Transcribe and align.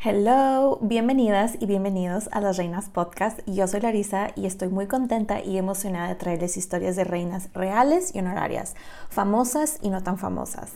Hello, 0.00 0.78
bienvenidas 0.80 1.56
y 1.58 1.66
bienvenidos 1.66 2.28
a 2.30 2.40
Las 2.40 2.56
Reinas 2.56 2.88
Podcast. 2.88 3.40
Yo 3.46 3.66
soy 3.66 3.80
Larisa 3.80 4.28
y 4.36 4.46
estoy 4.46 4.68
muy 4.68 4.86
contenta 4.86 5.42
y 5.42 5.58
emocionada 5.58 6.06
de 6.06 6.14
traerles 6.14 6.56
historias 6.56 6.94
de 6.94 7.02
reinas 7.02 7.48
reales 7.52 8.14
y 8.14 8.20
honorarias, 8.20 8.76
famosas 9.08 9.80
y 9.82 9.90
no 9.90 10.00
tan 10.04 10.16
famosas. 10.16 10.70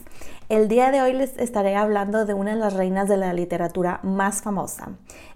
El 0.49 0.67
día 0.67 0.91
de 0.91 1.01
hoy 1.01 1.13
les 1.13 1.37
estaré 1.37 1.77
hablando 1.77 2.25
de 2.25 2.33
una 2.33 2.51
de 2.51 2.59
las 2.59 2.73
reinas 2.73 3.07
de 3.07 3.15
la 3.15 3.31
literatura 3.31 4.01
más 4.03 4.41
famosa. 4.41 4.89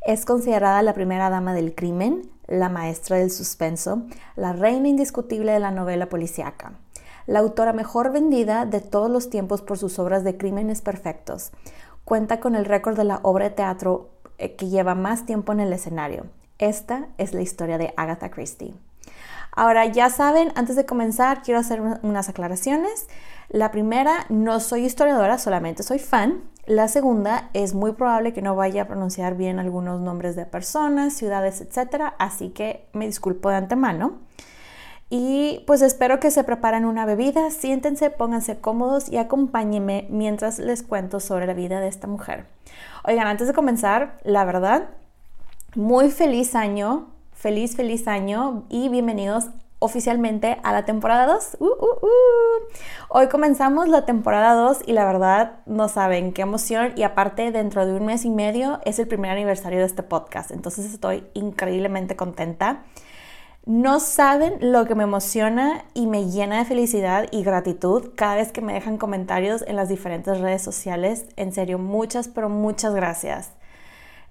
Es 0.06 0.26
considerada 0.26 0.82
la 0.82 0.94
primera 0.94 1.30
dama 1.30 1.54
del 1.54 1.74
crimen, 1.74 2.30
la 2.46 2.68
maestra 2.68 3.16
del 3.16 3.32
suspenso, 3.32 4.04
la 4.36 4.52
reina 4.52 4.90
indiscutible 4.90 5.54
de 5.54 5.60
la 5.62 5.72
novela 5.72 6.10
policíaca, 6.10 6.74
la 7.26 7.40
autora 7.40 7.72
mejor 7.72 8.12
vendida 8.12 8.66
de 8.66 8.82
todos 8.82 9.10
los 9.10 9.30
tiempos 9.30 9.62
por 9.62 9.78
sus 9.78 9.98
obras 9.98 10.26
de 10.26 10.36
crímenes 10.36 10.82
perfectos. 10.82 11.52
Cuenta 12.08 12.40
con 12.40 12.56
el 12.56 12.64
récord 12.64 12.96
de 12.96 13.04
la 13.04 13.20
obra 13.22 13.50
de 13.50 13.56
teatro 13.56 14.12
eh, 14.38 14.56
que 14.56 14.70
lleva 14.70 14.96
más 14.96 15.26
tiempo 15.26 15.52
en 15.52 15.60
el 15.60 15.74
escenario. 15.74 16.28
Esta 16.58 17.10
es 17.18 17.34
la 17.34 17.42
historia 17.42 17.78
de 17.78 17.94
Agatha 17.98 18.32
Christie. 18.32 18.74
Ahora, 19.52 19.86
ya 19.88 20.10
saben, 20.10 20.54
antes 20.56 20.78
de 20.78 20.86
comenzar, 20.86 21.42
quiero 21.42 21.60
hacer 21.60 21.82
unas 21.82 22.30
aclaraciones. 22.30 23.10
La 23.50 23.72
primera, 23.72 24.26
no 24.30 24.62
soy 24.62 24.86
historiadora, 24.86 25.38
solamente 25.38 25.84
soy 25.84 26.00
fan. 26.00 26.44
La 26.66 26.88
segunda, 26.88 27.50
es 27.52 27.74
muy 27.74 27.92
probable 27.92 28.32
que 28.32 28.42
no 28.42 28.56
vaya 28.56 28.84
a 28.84 28.88
pronunciar 28.88 29.36
bien 29.36 29.60
algunos 29.60 30.00
nombres 30.00 30.38
de 30.38 30.46
personas, 30.46 31.12
ciudades, 31.12 31.60
etc. 31.60 32.14
Así 32.20 32.52
que 32.52 32.88
me 32.94 33.06
disculpo 33.06 33.50
de 33.50 33.58
antemano. 33.58 34.20
Y 35.10 35.64
pues 35.66 35.82
espero 35.82 36.20
que 36.20 36.32
se 36.32 36.44
preparen 36.44 36.84
una 36.84 37.06
bebida, 37.06 37.50
siéntense, 37.50 38.10
pónganse 38.10 38.60
cómodos 38.60 39.08
y 39.10 39.18
acompáñenme 39.18 40.06
mientras 40.10 40.60
les 40.60 40.84
cuento 40.84 41.20
sobre 41.20 41.48
la 41.48 41.54
vida 41.54 41.80
de 41.80 41.88
esta 41.88 42.08
mujer. 42.08 42.46
Oigan, 43.06 43.28
antes 43.28 43.48
de 43.48 43.54
comenzar, 43.54 44.20
la 44.24 44.44
verdad, 44.44 44.90
muy 45.76 46.12
feliz 46.12 46.56
año, 46.56 47.08
feliz, 47.32 47.78
feliz 47.78 48.08
año 48.08 48.66
y 48.68 48.90
bienvenidos 48.90 49.46
oficialmente 49.80 50.58
a 50.64 50.74
la 50.74 50.84
temporada 50.84 51.26
2. 51.28 51.58
Uh, 51.60 51.66
uh, 51.66 51.70
uh. 51.70 52.08
Hoy 53.10 53.28
comenzamos 53.28 53.88
la 53.88 54.06
temporada 54.06 54.56
2 54.56 54.80
y 54.88 54.94
la 54.94 55.06
verdad 55.06 55.60
no 55.66 55.88
saben 55.88 56.34
qué 56.34 56.42
emoción 56.42 56.94
y 56.96 57.04
aparte 57.04 57.52
dentro 57.52 57.86
de 57.86 57.94
un 57.94 58.06
mes 58.06 58.26
y 58.26 58.30
medio 58.30 58.82
es 58.84 59.00
el 59.00 59.08
primer 59.08 59.32
aniversario 59.32 59.80
de 59.80 59.86
este 59.86 60.04
podcast, 60.04 60.52
entonces 60.52 60.86
estoy 60.92 61.26
increíblemente 61.34 62.16
contenta. 62.16 62.84
No 63.68 64.00
saben 64.00 64.54
lo 64.62 64.86
que 64.86 64.96
me 64.96 65.04
emociona 65.04 65.84
y 65.94 66.08
me 66.08 66.30
llena 66.30 66.60
de 66.60 66.64
felicidad 66.64 67.28
y 67.32 67.44
gratitud 67.44 68.12
cada 68.16 68.36
vez 68.36 68.54
que 68.54 68.62
me 68.62 68.72
dejan 68.72 68.98
comentarios 68.98 69.62
en 69.68 69.76
las 69.76 69.90
diferentes 69.90 70.40
redes 70.40 70.62
sociales. 70.62 71.26
En 71.36 71.52
serio, 71.52 71.78
muchas, 71.78 72.30
pero 72.30 72.48
muchas 72.48 72.96
gracias. 72.96 73.52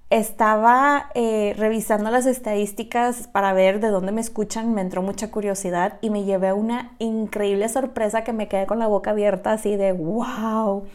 Estaba 0.09 1.11
eh, 1.15 1.55
revisando 1.59 2.11
las 2.11 2.25
estadísticas 2.25 3.29
para 3.29 3.53
ver 3.53 3.79
de 3.81 3.89
dónde 3.89 4.11
me 4.11 4.23
escuchan, 4.23 4.73
me 4.73 4.81
entró 4.81 5.03
mucha 5.03 5.31
curiosidad 5.31 5.99
y 6.01 6.09
me 6.09 6.25
llevé 6.25 6.55
una 6.55 6.93
increíble 6.99 7.69
sorpresa 7.69 8.25
que 8.25 8.33
me 8.33 8.49
quedé 8.49 8.65
con 8.65 8.79
la 8.79 8.87
boca 8.87 9.11
abierta 9.11 9.53
así 9.53 9.77
de 9.77 9.93
wow. 9.93 10.87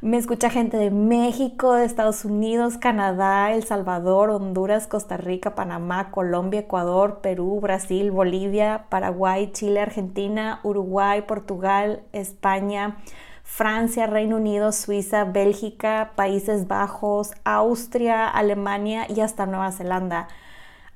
Me 0.00 0.16
escucha 0.16 0.48
gente 0.48 0.76
de 0.76 0.92
México, 0.92 1.72
de 1.72 1.84
Estados 1.84 2.24
Unidos, 2.24 2.78
Canadá, 2.78 3.52
El 3.52 3.64
Salvador, 3.64 4.30
Honduras, 4.30 4.86
Costa 4.86 5.16
Rica, 5.16 5.56
Panamá, 5.56 6.12
Colombia, 6.12 6.60
Ecuador, 6.60 7.18
Perú, 7.20 7.58
Brasil, 7.60 8.12
Bolivia, 8.12 8.84
Paraguay, 8.90 9.50
Chile, 9.50 9.80
Argentina, 9.80 10.60
Uruguay, 10.62 11.22
Portugal, 11.22 12.04
España, 12.12 12.98
Francia, 13.42 14.06
Reino 14.06 14.36
Unido, 14.36 14.70
Suiza, 14.70 15.24
Bélgica, 15.24 16.12
Países 16.14 16.68
Bajos, 16.68 17.32
Austria, 17.42 18.28
Alemania 18.28 19.04
y 19.08 19.18
hasta 19.18 19.46
Nueva 19.46 19.72
Zelanda. 19.72 20.28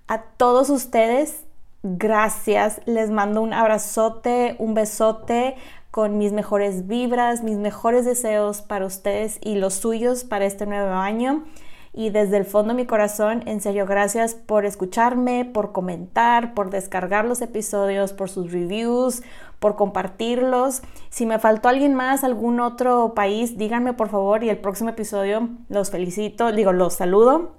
A 0.06 0.22
todos 0.22 0.70
ustedes, 0.70 1.44
gracias. 1.82 2.80
Les 2.86 3.10
mando 3.10 3.42
un 3.42 3.52
abrazote, 3.52 4.54
un 4.60 4.74
besote 4.74 5.56
con 5.92 6.16
mis 6.16 6.32
mejores 6.32 6.88
vibras, 6.88 7.44
mis 7.44 7.58
mejores 7.58 8.06
deseos 8.06 8.62
para 8.62 8.86
ustedes 8.86 9.38
y 9.42 9.56
los 9.56 9.74
suyos 9.74 10.24
para 10.24 10.46
este 10.46 10.66
nuevo 10.66 10.94
año. 10.94 11.44
Y 11.92 12.08
desde 12.08 12.38
el 12.38 12.46
fondo 12.46 12.72
de 12.72 12.80
mi 12.80 12.86
corazón, 12.86 13.42
en 13.44 13.60
serio, 13.60 13.84
gracias 13.84 14.34
por 14.34 14.64
escucharme, 14.64 15.44
por 15.44 15.72
comentar, 15.72 16.54
por 16.54 16.70
descargar 16.70 17.26
los 17.26 17.42
episodios, 17.42 18.14
por 18.14 18.30
sus 18.30 18.50
reviews, 18.50 19.22
por 19.58 19.76
compartirlos. 19.76 20.80
Si 21.10 21.26
me 21.26 21.38
faltó 21.38 21.68
alguien 21.68 21.94
más, 21.94 22.24
algún 22.24 22.60
otro 22.60 23.12
país, 23.14 23.58
díganme 23.58 23.92
por 23.92 24.08
favor 24.08 24.42
y 24.42 24.48
el 24.48 24.56
próximo 24.56 24.88
episodio 24.88 25.50
los 25.68 25.90
felicito, 25.90 26.50
digo, 26.52 26.72
los 26.72 26.94
saludo. 26.94 27.52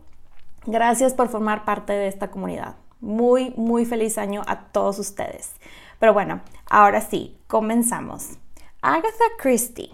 Gracias 0.65 1.13
por 1.13 1.29
formar 1.29 1.65
parte 1.65 1.93
de 1.93 2.07
esta 2.07 2.31
comunidad. 2.31 2.82
Muy, 3.03 3.53
muy 3.57 3.83
feliz 3.83 4.17
año 4.17 4.43
a 4.47 4.67
todos 4.67 4.97
ustedes. 4.97 5.51
Pero 5.99 6.13
bueno, 6.13 6.39
ahora 6.69 7.01
sí, 7.01 7.37
comenzamos. 7.47 8.37
Agatha 8.81 9.25
Christie. 9.37 9.91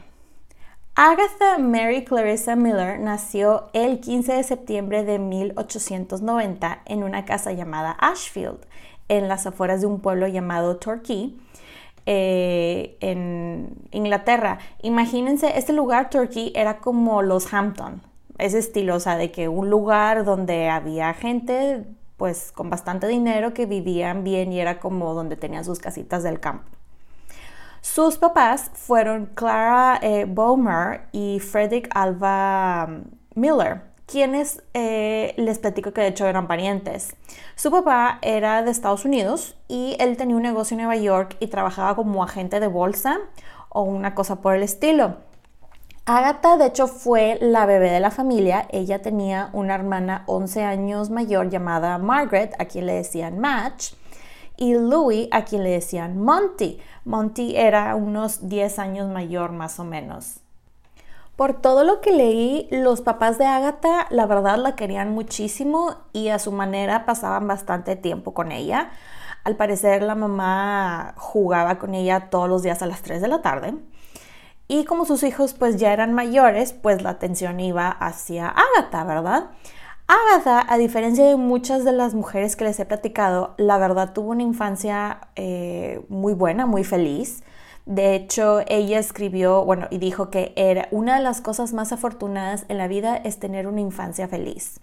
Agatha 0.94 1.58
Mary 1.58 2.06
Clarissa 2.06 2.56
Miller 2.56 3.00
nació 3.00 3.72
el 3.74 4.00
15 4.00 4.34
de 4.34 4.44
septiembre 4.44 5.04
de 5.04 5.18
1890 5.18 6.84
en 6.86 7.04
una 7.04 7.26
casa 7.26 7.52
llamada 7.52 7.98
Ashfield, 8.00 8.60
en 9.08 9.28
las 9.28 9.48
afueras 9.48 9.82
de 9.82 9.88
un 9.88 10.02
pueblo 10.02 10.28
llamado 10.28 10.78
Torquay, 10.78 11.36
eh, 12.06 12.96
en 13.00 13.74
Inglaterra. 13.90 14.60
Imagínense, 14.84 15.58
este 15.58 15.74
lugar, 15.74 16.12
Torquay, 16.12 16.52
era 16.56 16.78
como 16.78 17.24
los 17.24 17.52
Hampton, 17.52 18.04
ese 18.38 18.60
estilo, 18.60 18.98
o 18.98 19.00
sea, 19.00 19.18
de 19.18 19.32
que 19.32 19.48
un 19.48 19.72
lugar 19.72 20.26
donde 20.26 20.70
había 20.70 21.16
gente 21.16 21.88
pues 22.20 22.52
con 22.52 22.70
bastante 22.70 23.08
dinero 23.08 23.56
que 23.56 23.66
vivían 23.66 24.24
bien 24.24 24.52
y 24.52 24.60
era 24.60 24.80
como 24.80 25.16
donde 25.16 25.38
tenían 25.38 25.66
sus 25.66 25.80
casitas 25.80 26.22
del 26.22 26.40
campo. 26.40 26.70
Sus 27.82 28.18
papás 28.18 28.70
fueron 28.74 29.28
Clara 29.28 30.00
eh, 30.02 30.26
Bowmer 30.28 31.08
y 31.14 31.40
Frederick 31.40 31.90
Alva 31.96 32.88
mm, 32.88 33.40
Miller, 33.40 33.82
quienes 34.06 34.62
eh, 34.74 35.34
les 35.38 35.60
platico 35.60 35.94
que 35.94 36.02
de 36.02 36.08
hecho 36.08 36.28
eran 36.28 36.48
parientes. 36.48 37.16
Su 37.56 37.72
papá 37.72 38.20
era 38.22 38.64
de 38.64 38.72
Estados 38.72 39.06
Unidos 39.06 39.56
y 39.70 39.96
él 40.00 40.18
tenía 40.18 40.36
un 40.36 40.44
negocio 40.44 40.76
en 40.76 40.84
Nueva 40.84 41.02
York 41.02 41.38
y 41.40 41.48
trabajaba 41.48 41.96
como 41.96 42.22
agente 42.22 42.60
de 42.60 42.68
bolsa 42.68 43.20
o 43.70 43.84
una 43.84 44.14
cosa 44.14 44.42
por 44.42 44.56
el 44.56 44.64
estilo. 44.64 45.29
Agatha, 46.18 46.58
de 46.58 46.66
hecho, 46.66 46.88
fue 46.88 47.38
la 47.40 47.68
bebé 47.68 47.92
de 47.92 48.00
la 48.00 48.10
familia. 48.10 48.66
Ella 48.72 49.00
tenía 49.00 49.52
una 49.54 49.76
hermana 49.76 50.24
11 50.26 50.64
años 50.64 51.12
mayor 51.12 51.52
llamada 51.52 52.00
Margaret, 52.00 52.56
a 52.58 52.66
quien 52.66 52.88
le 52.88 52.94
decían 52.94 53.38
Match. 53.38 53.94
y 54.58 54.74
Louis, 54.74 55.28
a 55.32 55.46
quien 55.46 55.64
le 55.64 55.70
decían 55.70 56.18
Monty. 56.18 56.80
Monty 57.06 57.56
era 57.56 57.94
unos 57.94 58.50
10 58.50 58.80
años 58.80 59.08
mayor 59.08 59.52
más 59.52 59.80
o 59.80 59.84
menos. 59.84 60.40
Por 61.36 61.62
todo 61.62 61.84
lo 61.84 62.02
que 62.02 62.12
leí, 62.12 62.68
los 62.72 63.02
papás 63.02 63.38
de 63.38 63.46
Agatha 63.46 64.08
la 64.10 64.26
verdad 64.26 64.58
la 64.58 64.76
querían 64.76 65.14
muchísimo 65.14 65.96
y 66.12 66.30
a 66.30 66.40
su 66.40 66.52
manera 66.52 67.06
pasaban 67.06 67.48
bastante 67.48 67.96
tiempo 67.96 68.34
con 68.34 68.52
ella. 68.52 68.90
Al 69.44 69.56
parecer 69.56 70.02
la 70.02 70.16
mamá 70.16 71.14
jugaba 71.18 71.78
con 71.78 71.94
ella 71.94 72.32
todos 72.32 72.50
los 72.50 72.64
días 72.64 72.82
a 72.82 72.88
las 72.88 73.04
3 73.04 73.22
de 73.22 73.28
la 73.28 73.44
tarde. 73.44 73.76
Y 74.72 74.86
como 74.86 75.06
sus 75.06 75.24
hijos 75.24 75.56
pues 75.56 75.78
ya 75.78 75.92
eran 75.92 76.14
mayores, 76.14 76.74
pues 76.74 77.02
la 77.02 77.10
atención 77.10 77.60
iba 77.60 77.90
hacia 77.90 78.48
Agatha, 78.48 79.04
¿verdad? 79.04 79.50
Agatha, 80.08 80.64
a 80.72 80.78
diferencia 80.78 81.26
de 81.26 81.38
muchas 81.38 81.84
de 81.84 81.92
las 81.92 82.14
mujeres 82.14 82.56
que 82.56 82.66
les 82.66 82.80
he 82.80 82.86
platicado, 82.86 83.56
la 83.58 83.80
verdad 83.80 84.14
tuvo 84.14 84.30
una 84.30 84.44
infancia 84.44 85.22
eh, 85.36 86.06
muy 86.08 86.34
buena, 86.34 86.68
muy 86.68 86.84
feliz. 86.84 87.44
De 87.88 88.14
hecho, 88.14 88.60
ella 88.68 89.00
escribió, 89.00 89.66
bueno, 89.66 89.88
y 89.90 89.98
dijo 89.98 90.30
que 90.30 90.54
era 90.56 90.88
una 90.92 91.18
de 91.18 91.24
las 91.24 91.42
cosas 91.42 91.74
más 91.74 91.92
afortunadas 91.92 92.66
en 92.70 92.78
la 92.78 92.88
vida 92.88 93.18
es 93.18 93.40
tener 93.40 93.66
una 93.66 93.82
infancia 93.82 94.28
feliz. 94.28 94.80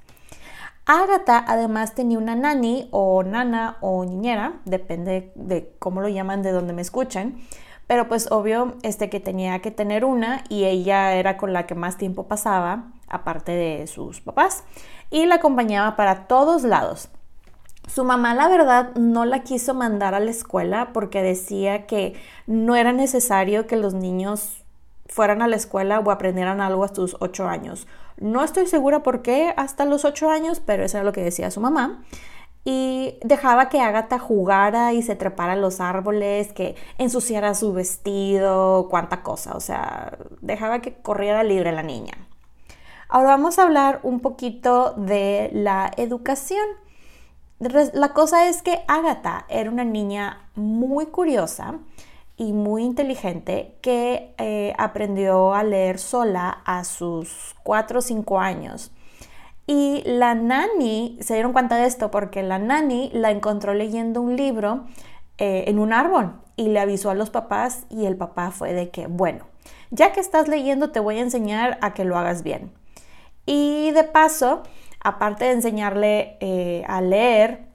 Agatha 0.84 1.44
además 1.46 1.94
tenía 1.94 2.18
una 2.18 2.34
nani 2.34 2.88
o 2.90 3.22
nana 3.22 3.76
o 3.80 4.04
niñera, 4.04 4.60
depende 4.64 5.30
de 5.36 5.72
cómo 5.78 6.00
lo 6.00 6.08
llaman 6.08 6.42
de 6.42 6.50
donde 6.50 6.72
me 6.72 6.82
escuchen, 6.82 7.38
pero 7.86 8.08
pues 8.08 8.30
obvio 8.30 8.76
este 8.82 9.08
que 9.08 9.20
tenía 9.20 9.60
que 9.60 9.70
tener 9.70 10.04
una 10.04 10.44
y 10.48 10.64
ella 10.64 11.14
era 11.14 11.36
con 11.36 11.52
la 11.52 11.66
que 11.66 11.74
más 11.74 11.96
tiempo 11.96 12.26
pasaba, 12.26 12.92
aparte 13.08 13.52
de 13.52 13.86
sus 13.86 14.20
papás, 14.20 14.64
y 15.10 15.26
la 15.26 15.36
acompañaba 15.36 15.96
para 15.96 16.26
todos 16.26 16.64
lados. 16.64 17.08
Su 17.86 18.04
mamá, 18.04 18.34
la 18.34 18.48
verdad, 18.48 18.94
no 18.96 19.24
la 19.24 19.44
quiso 19.44 19.72
mandar 19.72 20.14
a 20.14 20.20
la 20.20 20.30
escuela 20.30 20.90
porque 20.92 21.22
decía 21.22 21.86
que 21.86 22.14
no 22.46 22.74
era 22.74 22.92
necesario 22.92 23.68
que 23.68 23.76
los 23.76 23.94
niños 23.94 24.64
fueran 25.08 25.40
a 25.40 25.46
la 25.46 25.54
escuela 25.54 26.00
o 26.00 26.10
aprendieran 26.10 26.60
algo 26.60 26.82
hasta 26.82 26.96
sus 26.96 27.16
ocho 27.20 27.46
años. 27.46 27.86
No 28.16 28.42
estoy 28.42 28.66
segura 28.66 29.04
por 29.04 29.22
qué 29.22 29.54
hasta 29.56 29.84
los 29.84 30.04
ocho 30.04 30.30
años, 30.30 30.60
pero 30.64 30.84
eso 30.84 30.96
era 30.96 31.04
lo 31.04 31.12
que 31.12 31.22
decía 31.22 31.52
su 31.52 31.60
mamá. 31.60 32.02
Y 32.68 33.20
dejaba 33.22 33.68
que 33.68 33.80
Agatha 33.80 34.18
jugara 34.18 34.92
y 34.92 35.00
se 35.00 35.14
trepara 35.14 35.52
en 35.52 35.60
los 35.60 35.80
árboles, 35.80 36.52
que 36.52 36.74
ensuciara 36.98 37.54
su 37.54 37.72
vestido, 37.72 38.88
cuánta 38.90 39.22
cosa. 39.22 39.54
O 39.54 39.60
sea, 39.60 40.18
dejaba 40.40 40.80
que 40.80 40.94
corriera 40.94 41.44
libre 41.44 41.70
la 41.70 41.84
niña. 41.84 42.14
Ahora 43.08 43.28
vamos 43.28 43.60
a 43.60 43.62
hablar 43.62 44.00
un 44.02 44.18
poquito 44.18 44.94
de 44.96 45.48
la 45.52 45.92
educación. 45.96 46.66
La 47.60 48.12
cosa 48.14 48.48
es 48.48 48.62
que 48.62 48.82
Agatha 48.88 49.46
era 49.48 49.70
una 49.70 49.84
niña 49.84 50.48
muy 50.56 51.06
curiosa 51.06 51.78
y 52.36 52.52
muy 52.52 52.82
inteligente 52.82 53.76
que 53.80 54.34
eh, 54.38 54.74
aprendió 54.76 55.54
a 55.54 55.62
leer 55.62 56.00
sola 56.00 56.62
a 56.64 56.82
sus 56.82 57.54
4 57.62 58.00
o 58.00 58.02
5 58.02 58.40
años. 58.40 58.90
Y 59.66 60.02
la 60.06 60.34
nani, 60.34 61.18
se 61.20 61.34
dieron 61.34 61.52
cuenta 61.52 61.76
de 61.76 61.86
esto 61.86 62.10
porque 62.10 62.42
la 62.42 62.58
nani 62.58 63.10
la 63.12 63.30
encontró 63.30 63.74
leyendo 63.74 64.20
un 64.20 64.36
libro 64.36 64.84
eh, 65.38 65.64
en 65.66 65.78
un 65.78 65.92
árbol 65.92 66.40
y 66.56 66.68
le 66.68 66.78
avisó 66.78 67.10
a 67.10 67.14
los 67.14 67.30
papás 67.30 67.84
y 67.90 68.06
el 68.06 68.16
papá 68.16 68.52
fue 68.52 68.72
de 68.72 68.90
que, 68.90 69.08
bueno, 69.08 69.46
ya 69.90 70.12
que 70.12 70.20
estás 70.20 70.48
leyendo 70.48 70.90
te 70.90 71.00
voy 71.00 71.18
a 71.18 71.22
enseñar 71.22 71.78
a 71.82 71.94
que 71.94 72.04
lo 72.04 72.16
hagas 72.16 72.42
bien. 72.42 72.72
Y 73.44 73.90
de 73.90 74.04
paso, 74.04 74.62
aparte 75.00 75.46
de 75.46 75.52
enseñarle 75.52 76.36
eh, 76.40 76.84
a 76.86 77.00
leer, 77.00 77.66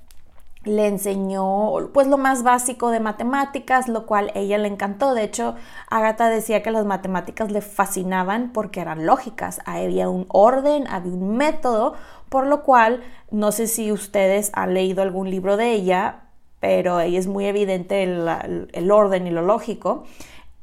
le 0.63 0.87
enseñó 0.87 1.89
pues 1.93 2.07
lo 2.07 2.17
más 2.17 2.43
básico 2.43 2.91
de 2.91 2.99
matemáticas, 2.99 3.87
lo 3.87 4.05
cual 4.05 4.31
ella 4.35 4.57
le 4.57 4.67
encantó. 4.67 5.13
De 5.13 5.23
hecho, 5.23 5.55
Agatha 5.89 6.29
decía 6.29 6.61
que 6.61 6.71
las 6.71 6.85
matemáticas 6.85 7.51
le 7.51 7.61
fascinaban 7.61 8.51
porque 8.53 8.79
eran 8.81 9.05
lógicas. 9.05 9.59
Había 9.65 10.09
un 10.09 10.25
orden, 10.29 10.87
había 10.87 11.13
un 11.13 11.35
método, 11.35 11.95
por 12.29 12.45
lo 12.45 12.63
cual 12.63 13.03
no 13.31 13.51
sé 13.51 13.67
si 13.67 13.91
ustedes 13.91 14.51
han 14.53 14.73
leído 14.73 15.01
algún 15.01 15.29
libro 15.29 15.57
de 15.57 15.71
ella, 15.71 16.23
pero 16.59 16.97
ahí 16.97 17.17
es 17.17 17.25
muy 17.25 17.45
evidente 17.45 18.03
el, 18.03 18.91
orden 18.91 19.25
y 19.25 19.31
lo 19.31 19.41
lógico. 19.41 20.03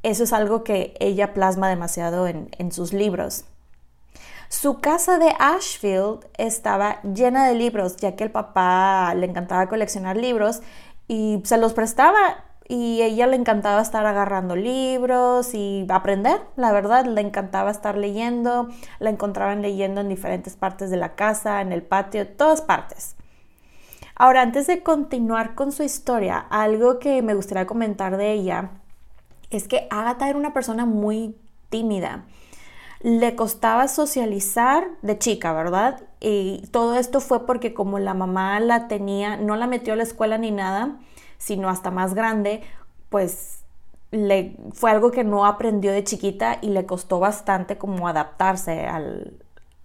Eso 0.04 0.22
es 0.22 0.32
algo 0.32 0.62
que 0.62 0.94
ella 1.00 1.34
plasma 1.34 1.68
demasiado 1.68 2.28
en 2.28 2.72
sus 2.72 2.92
libros. 2.92 3.44
Su 4.48 4.80
casa 4.80 5.18
de 5.18 5.34
Ashfield 5.38 6.26
estaba 6.38 7.02
llena 7.02 7.46
de 7.46 7.54
libros, 7.54 7.96
ya 7.96 8.16
que 8.16 8.24
el 8.24 8.30
papá 8.30 9.14
le 9.14 9.26
encantaba 9.26 9.68
coleccionar 9.68 10.16
libros 10.16 10.62
y 11.06 11.42
se 11.44 11.58
los 11.58 11.74
prestaba 11.74 12.44
y 12.66 13.02
ella 13.02 13.26
le 13.26 13.36
encantaba 13.36 13.82
estar 13.82 14.06
agarrando 14.06 14.56
libros 14.56 15.52
y 15.52 15.86
aprender, 15.90 16.40
la 16.56 16.72
verdad, 16.72 17.04
le 17.04 17.20
encantaba 17.20 17.70
estar 17.70 17.98
leyendo, 17.98 18.68
la 19.00 19.10
encontraban 19.10 19.60
leyendo 19.60 20.00
en 20.00 20.08
diferentes 20.08 20.56
partes 20.56 20.90
de 20.90 20.96
la 20.96 21.14
casa, 21.14 21.60
en 21.60 21.72
el 21.72 21.82
patio, 21.82 22.26
todas 22.26 22.62
partes. 22.62 23.16
Ahora, 24.14 24.40
antes 24.40 24.66
de 24.66 24.82
continuar 24.82 25.54
con 25.54 25.72
su 25.72 25.82
historia, 25.82 26.38
algo 26.38 26.98
que 26.98 27.20
me 27.20 27.34
gustaría 27.34 27.66
comentar 27.66 28.16
de 28.16 28.32
ella 28.32 28.70
es 29.50 29.68
que 29.68 29.86
Agatha 29.90 30.28
era 30.28 30.38
una 30.38 30.54
persona 30.54 30.86
muy 30.86 31.36
tímida 31.68 32.24
le 33.00 33.36
costaba 33.36 33.88
socializar 33.88 34.88
de 35.02 35.18
chica, 35.18 35.52
¿verdad? 35.52 36.02
Y 36.20 36.66
todo 36.72 36.96
esto 36.96 37.20
fue 37.20 37.46
porque 37.46 37.74
como 37.74 37.98
la 37.98 38.14
mamá 38.14 38.58
la 38.60 38.88
tenía, 38.88 39.36
no 39.36 39.56
la 39.56 39.66
metió 39.66 39.92
a 39.92 39.96
la 39.96 40.02
escuela 40.02 40.38
ni 40.38 40.50
nada, 40.50 40.96
sino 41.38 41.68
hasta 41.68 41.90
más 41.90 42.14
grande, 42.14 42.62
pues 43.08 43.60
le, 44.10 44.56
fue 44.72 44.90
algo 44.90 45.10
que 45.10 45.24
no 45.24 45.46
aprendió 45.46 45.92
de 45.92 46.04
chiquita 46.04 46.58
y 46.60 46.70
le 46.70 46.86
costó 46.86 47.20
bastante 47.20 47.78
como 47.78 48.08
adaptarse 48.08 48.86
al, 48.86 49.34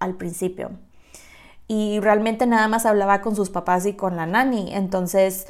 al 0.00 0.14
principio. 0.14 0.70
Y 1.66 2.00
realmente 2.00 2.46
nada 2.46 2.68
más 2.68 2.84
hablaba 2.84 3.22
con 3.22 3.36
sus 3.36 3.48
papás 3.50 3.86
y 3.86 3.94
con 3.94 4.16
la 4.16 4.26
nani. 4.26 4.74
Entonces, 4.74 5.46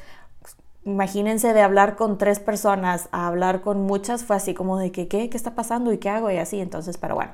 imagínense 0.85 1.53
de 1.53 1.63
hablar 1.63 1.97
con 1.97 2.19
tres 2.19 2.41
personas 2.41 3.09
a 3.13 3.27
hablar 3.27 3.63
con 3.63 3.83
muchas, 3.83 4.25
fue 4.25 4.37
así 4.37 4.55
como 4.55 4.79
de 4.79 4.93
que, 4.93 5.09
¿qué? 5.09 5.31
¿Qué 5.31 5.37
está 5.37 5.55
pasando? 5.55 5.93
¿Y 5.93 5.99
qué 5.99 6.11
hago? 6.11 6.31
Y 6.31 6.37
así, 6.37 6.61
entonces, 6.61 6.99
pero 6.99 7.15
bueno. 7.15 7.33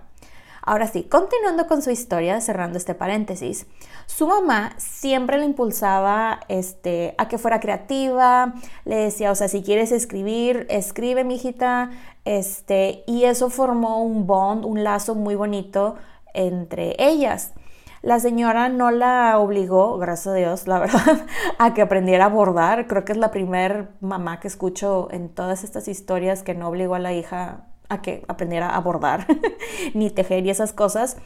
Ahora 0.62 0.86
sí, 0.86 1.04
continuando 1.04 1.66
con 1.66 1.80
su 1.80 1.90
historia, 1.90 2.40
cerrando 2.40 2.76
este 2.76 2.94
paréntesis, 2.94 3.66
su 4.06 4.26
mamá 4.26 4.74
siempre 4.76 5.38
le 5.38 5.46
impulsaba 5.46 6.40
este, 6.48 7.14
a 7.16 7.28
que 7.28 7.38
fuera 7.38 7.60
creativa, 7.60 8.54
le 8.84 8.96
decía, 8.96 9.30
o 9.30 9.34
sea, 9.34 9.48
si 9.48 9.62
quieres 9.62 9.90
escribir, 9.90 10.66
escribe, 10.68 11.24
mijita, 11.24 11.90
este, 12.26 13.04
y 13.06 13.24
eso 13.24 13.48
formó 13.48 14.02
un 14.02 14.26
bond, 14.26 14.66
un 14.66 14.84
lazo 14.84 15.14
muy 15.14 15.34
bonito 15.34 15.96
entre 16.34 16.94
ellas. 16.98 17.52
La 18.02 18.18
señora 18.18 18.70
no 18.70 18.90
la 18.90 19.38
obligó, 19.38 19.98
gracias 19.98 20.28
a 20.28 20.34
Dios, 20.34 20.66
la 20.66 20.78
verdad, 20.80 21.26
a 21.58 21.74
que 21.74 21.82
aprendiera 21.82 22.26
a 22.26 22.28
bordar. 22.28 22.86
Creo 22.86 23.04
que 23.04 23.12
es 23.12 23.18
la 23.18 23.30
primer 23.30 23.90
mamá 24.00 24.40
que 24.40 24.48
escucho 24.48 25.08
en 25.10 25.28
todas 25.28 25.64
estas 25.64 25.86
historias 25.88 26.42
que 26.42 26.54
no 26.54 26.68
obligó 26.68 26.94
a 26.94 26.98
la 26.98 27.12
hija 27.12 27.66
a 27.88 28.02
que 28.02 28.24
aprendiera 28.28 28.74
a 28.74 28.80
bordar, 28.80 29.26
ni 29.94 30.10
tejer 30.10 30.46
y 30.46 30.50
esas 30.50 30.72
cosas. 30.72 31.16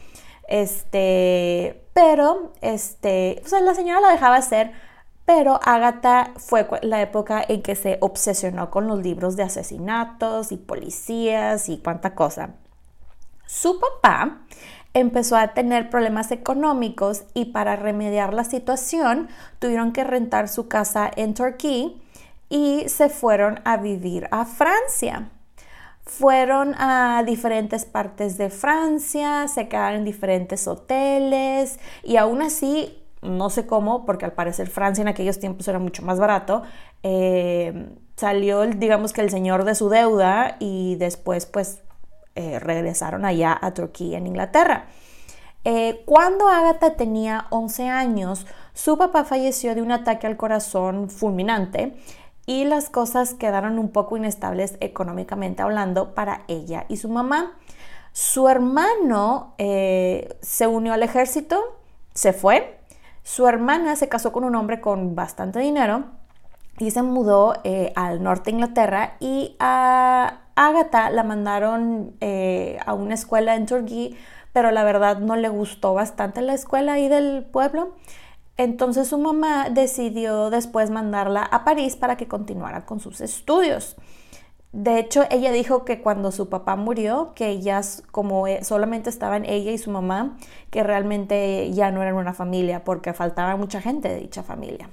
Este, 0.49 1.87
pero, 1.93 2.53
este, 2.61 3.41
o 3.45 3.49
sea, 3.49 3.61
la 3.61 3.75
señora 3.75 4.01
la 4.01 4.13
dejaba 4.13 4.37
hacer, 4.37 4.73
pero 5.25 5.61
Agatha 5.63 6.33
fue 6.37 6.67
la 6.83 7.01
época 7.01 7.43
en 7.47 7.63
que 7.63 7.77
se 7.77 7.99
obsesionó 8.01 8.71
con 8.71 8.87
los 8.89 9.01
libros 9.01 9.37
de 9.37 9.43
asesinatos 9.43 10.53
y 10.53 10.57
policías 10.57 11.69
y 11.69 11.79
cuánta 11.79 12.15
cosa. 12.15 12.57
Su 13.47 13.79
papá 13.79 14.41
empezó 14.95 15.37
a 15.37 15.49
tener 15.49 15.91
problemas 15.91 16.31
económicos 16.31 17.25
y 17.35 17.47
para 17.47 17.77
remediar 17.77 18.33
la 18.33 18.45
situación 18.45 19.29
tuvieron 19.59 19.93
que 19.93 20.05
rentar 20.05 20.49
su 20.49 20.69
casa 20.69 21.11
en 21.15 21.35
Turquía 21.35 21.91
y 22.49 22.89
se 22.89 23.09
fueron 23.09 23.61
a 23.65 23.77
vivir 23.77 24.29
a 24.31 24.45
Francia. 24.45 25.31
Fueron 26.05 26.75
a 26.79 27.25
diferentes 27.27 27.85
partes 27.85 28.37
de 28.39 28.51
Francia, 28.51 29.49
se 29.49 29.69
quedaron 29.69 30.01
en 30.01 30.05
diferentes 30.05 30.69
hoteles 30.69 31.81
y 32.03 32.17
aún 32.17 32.43
así, 32.43 33.03
no 33.23 33.51
sé 33.51 33.67
cómo, 33.67 34.05
porque 34.05 34.27
al 34.27 34.33
parecer 34.33 34.69
Francia 34.69 35.03
en 35.03 35.09
aquellos 35.09 35.41
tiempos 35.41 35.67
era 35.67 35.79
mucho 35.79 36.03
más 36.03 36.21
barato, 36.21 36.63
eh, 37.03 37.89
salió, 38.17 38.65
digamos 38.67 39.13
que 39.13 39.23
el 39.23 39.31
señor 39.31 39.65
de 39.65 39.75
su 39.75 39.89
deuda 39.89 40.57
y 40.61 40.97
después 40.97 41.47
pues 41.47 41.81
eh, 42.37 42.59
regresaron 42.59 43.25
allá 43.25 43.57
a 43.61 43.75
Turquía, 43.75 44.19
en 44.19 44.27
Inglaterra. 44.27 44.87
Eh, 45.65 46.03
cuando 46.05 46.49
Agatha 46.49 46.97
tenía 46.97 47.47
11 47.51 47.89
años, 47.89 48.45
su 48.73 48.99
papá 48.99 49.25
falleció 49.25 49.77
de 49.77 49.83
un 49.83 49.93
ataque 49.93 50.27
al 50.27 50.37
corazón 50.37 51.11
fulminante 51.11 51.95
y 52.45 52.65
las 52.65 52.91
cosas 52.91 53.35
quedaron 53.35 53.79
un 53.79 53.91
poco 53.91 54.17
inestables 54.17 54.77
económicamente 54.81 55.63
hablando 55.63 56.13
para 56.15 56.43
ella 56.49 56.87
y 56.89 56.97
su 56.97 57.09
mamá. 57.09 57.57
Su 58.11 58.49
hermano 58.49 59.55
eh, 59.59 60.37
se 60.43 60.67
unió 60.67 60.93
al 60.93 61.05
ejército, 61.05 61.61
se 62.15 62.33
fue. 62.33 62.81
Su 63.23 63.47
hermana 63.47 63.95
se 63.95 64.09
casó 64.09 64.33
con 64.33 64.43
un 64.43 64.57
hombre 64.57 64.81
con 64.81 65.15
bastante 65.15 65.61
dinero 65.61 66.05
y 66.79 66.91
se 66.91 67.03
mudó 67.03 67.55
al 67.95 68.23
norte 68.25 68.51
de 68.51 68.57
Inglaterra 68.57 69.17
y 69.21 69.57
a 69.61 70.44
Agatha 70.57 71.11
la 71.11 71.23
mandaron 71.23 72.15
eh, 72.21 72.79
a 72.87 72.95
una 72.95 73.15
escuela 73.15 73.57
en 73.57 73.67
Turquía, 73.67 74.17
pero 74.53 74.71
la 74.71 74.85
verdad 74.85 75.19
no 75.19 75.37
le 75.37 75.49
gustó 75.49 75.95
bastante 75.95 76.41
la 76.43 76.55
escuela 76.55 76.95
ahí 76.95 77.09
del 77.09 77.45
pueblo. 77.45 77.95
Entonces 78.57 79.09
su 79.09 79.19
mamá 79.19 79.69
decidió 79.69 80.51
después 80.51 80.91
mandarla 80.91 81.43
a 81.43 81.65
París 81.65 81.97
para 81.97 82.17
que 82.17 82.29
continuara 82.29 82.87
con 82.87 83.01
sus 83.01 83.21
estudios. 83.21 83.97
De 84.75 84.99
hecho, 84.99 85.23
ella 85.31 85.53
dijo 85.53 85.85
que 85.85 86.03
cuando 86.03 86.33
su 86.33 86.49
papá 86.49 86.75
murió, 86.75 87.33
que 87.37 87.49
ellas, 87.49 88.03
como 88.11 88.49
e, 88.49 88.65
solamente 88.65 89.09
estaban 89.09 89.45
ella 89.45 89.71
y 89.71 89.79
su 89.79 89.91
mamá, 89.91 90.37
que 90.71 90.83
realmente 90.83 91.71
ya 91.73 91.93
no 91.93 92.03
eran 92.03 92.17
una 92.17 92.33
familia 92.33 92.83
porque 92.83 93.13
faltaba 93.13 93.57
mucha 93.57 93.81
gente 93.81 94.09
de 94.09 94.17
dicha 94.17 94.43
familia. 94.43 94.91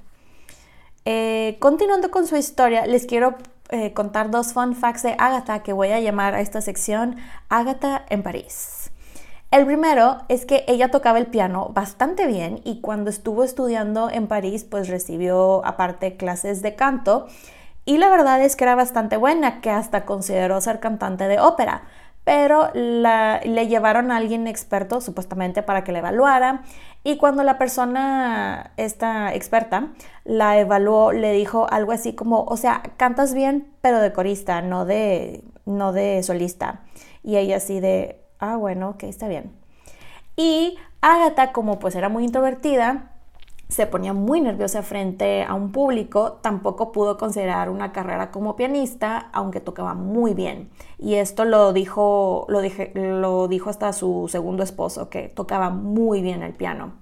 Eh, 1.04 1.56
continuando 1.58 2.12
con 2.12 2.28
su 2.28 2.36
historia, 2.36 2.86
les 2.86 3.06
quiero 3.06 3.34
eh, 3.72 3.92
contar 3.92 4.30
dos 4.30 4.52
fun 4.52 4.76
facts 4.76 5.02
de 5.02 5.16
Agatha 5.18 5.64
que 5.64 5.72
voy 5.72 5.88
a 5.88 6.00
llamar 6.00 6.34
a 6.34 6.40
esta 6.40 6.60
sección 6.60 7.16
Agatha 7.48 8.04
en 8.08 8.22
París. 8.22 8.92
El 9.50 9.66
primero 9.66 10.18
es 10.28 10.46
que 10.46 10.64
ella 10.68 10.90
tocaba 10.90 11.18
el 11.18 11.26
piano 11.26 11.70
bastante 11.74 12.26
bien 12.26 12.60
y 12.64 12.80
cuando 12.80 13.10
estuvo 13.10 13.44
estudiando 13.44 14.08
en 14.10 14.26
París 14.26 14.64
pues 14.64 14.88
recibió 14.88 15.64
aparte 15.66 16.16
clases 16.16 16.62
de 16.62 16.74
canto 16.74 17.26
y 17.84 17.98
la 17.98 18.08
verdad 18.08 18.40
es 18.40 18.54
que 18.54 18.64
era 18.64 18.76
bastante 18.76 19.16
buena, 19.16 19.60
que 19.60 19.70
hasta 19.70 20.04
consideró 20.04 20.60
ser 20.60 20.78
cantante 20.78 21.26
de 21.26 21.40
ópera, 21.40 21.82
pero 22.24 22.70
le 22.74 23.66
llevaron 23.66 24.10
a 24.10 24.16
alguien 24.16 24.46
experto 24.46 25.00
supuestamente 25.00 25.62
para 25.62 25.84
que 25.84 25.92
la 25.92 25.98
evaluara 25.98 26.62
y 27.04 27.16
cuando 27.16 27.42
la 27.42 27.58
persona, 27.58 28.72
esta 28.76 29.34
experta, 29.34 29.88
la 30.24 30.58
evaluó, 30.58 31.12
le 31.12 31.32
dijo 31.32 31.66
algo 31.70 31.90
así 31.90 32.14
como, 32.14 32.44
o 32.44 32.56
sea, 32.56 32.82
cantas 32.96 33.34
bien, 33.34 33.72
pero 33.80 33.98
de 33.98 34.12
corista, 34.12 34.62
no 34.62 34.84
de, 34.84 35.42
no 35.66 35.92
de 35.92 36.22
solista. 36.22 36.82
Y 37.24 37.36
ella 37.36 37.56
así 37.56 37.80
de, 37.80 38.20
ah, 38.38 38.56
bueno, 38.56 38.90
ok, 38.90 39.04
está 39.04 39.26
bien. 39.26 39.52
Y 40.36 40.78
Agatha, 41.00 41.52
como 41.52 41.80
pues 41.80 41.96
era 41.96 42.08
muy 42.08 42.24
introvertida, 42.24 43.11
se 43.72 43.86
ponía 43.86 44.12
muy 44.12 44.42
nerviosa 44.42 44.82
frente 44.82 45.44
a 45.44 45.54
un 45.54 45.72
público, 45.72 46.34
tampoco 46.42 46.92
pudo 46.92 47.16
considerar 47.16 47.70
una 47.70 47.90
carrera 47.90 48.30
como 48.30 48.54
pianista, 48.54 49.30
aunque 49.32 49.60
tocaba 49.60 49.94
muy 49.94 50.34
bien. 50.34 50.70
Y 50.98 51.14
esto 51.14 51.46
lo 51.46 51.72
dijo, 51.72 52.46
lo, 52.48 52.60
lo 52.94 53.48
dijo 53.48 53.70
hasta 53.70 53.94
su 53.94 54.28
segundo 54.30 54.62
esposo, 54.62 55.08
que 55.08 55.28
tocaba 55.28 55.70
muy 55.70 56.20
bien 56.20 56.42
el 56.42 56.52
piano. 56.52 56.92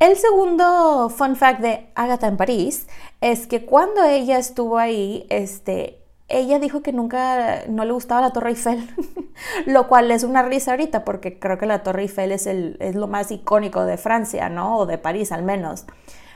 El 0.00 0.16
segundo 0.16 1.08
fun 1.10 1.36
fact 1.36 1.60
de 1.60 1.86
Agatha 1.94 2.26
en 2.26 2.36
París 2.36 2.88
es 3.20 3.46
que 3.46 3.64
cuando 3.64 4.02
ella 4.02 4.38
estuvo 4.38 4.78
ahí, 4.78 5.26
este, 5.30 6.01
ella 6.32 6.58
dijo 6.58 6.82
que 6.82 6.92
nunca 6.92 7.64
no 7.68 7.84
le 7.84 7.92
gustaba 7.92 8.20
la 8.20 8.32
Torre 8.32 8.50
Eiffel, 8.50 8.88
lo 9.66 9.88
cual 9.88 10.10
es 10.10 10.24
una 10.24 10.42
risa 10.42 10.72
ahorita 10.72 11.04
porque 11.04 11.38
creo 11.38 11.58
que 11.58 11.66
la 11.66 11.82
Torre 11.82 12.02
Eiffel 12.02 12.32
es, 12.32 12.46
el, 12.46 12.76
es 12.80 12.94
lo 12.94 13.06
más 13.06 13.30
icónico 13.30 13.84
de 13.84 13.96
Francia, 13.96 14.48
¿no? 14.48 14.78
O 14.78 14.86
de 14.86 14.98
París 14.98 15.32
al 15.32 15.42
menos. 15.42 15.86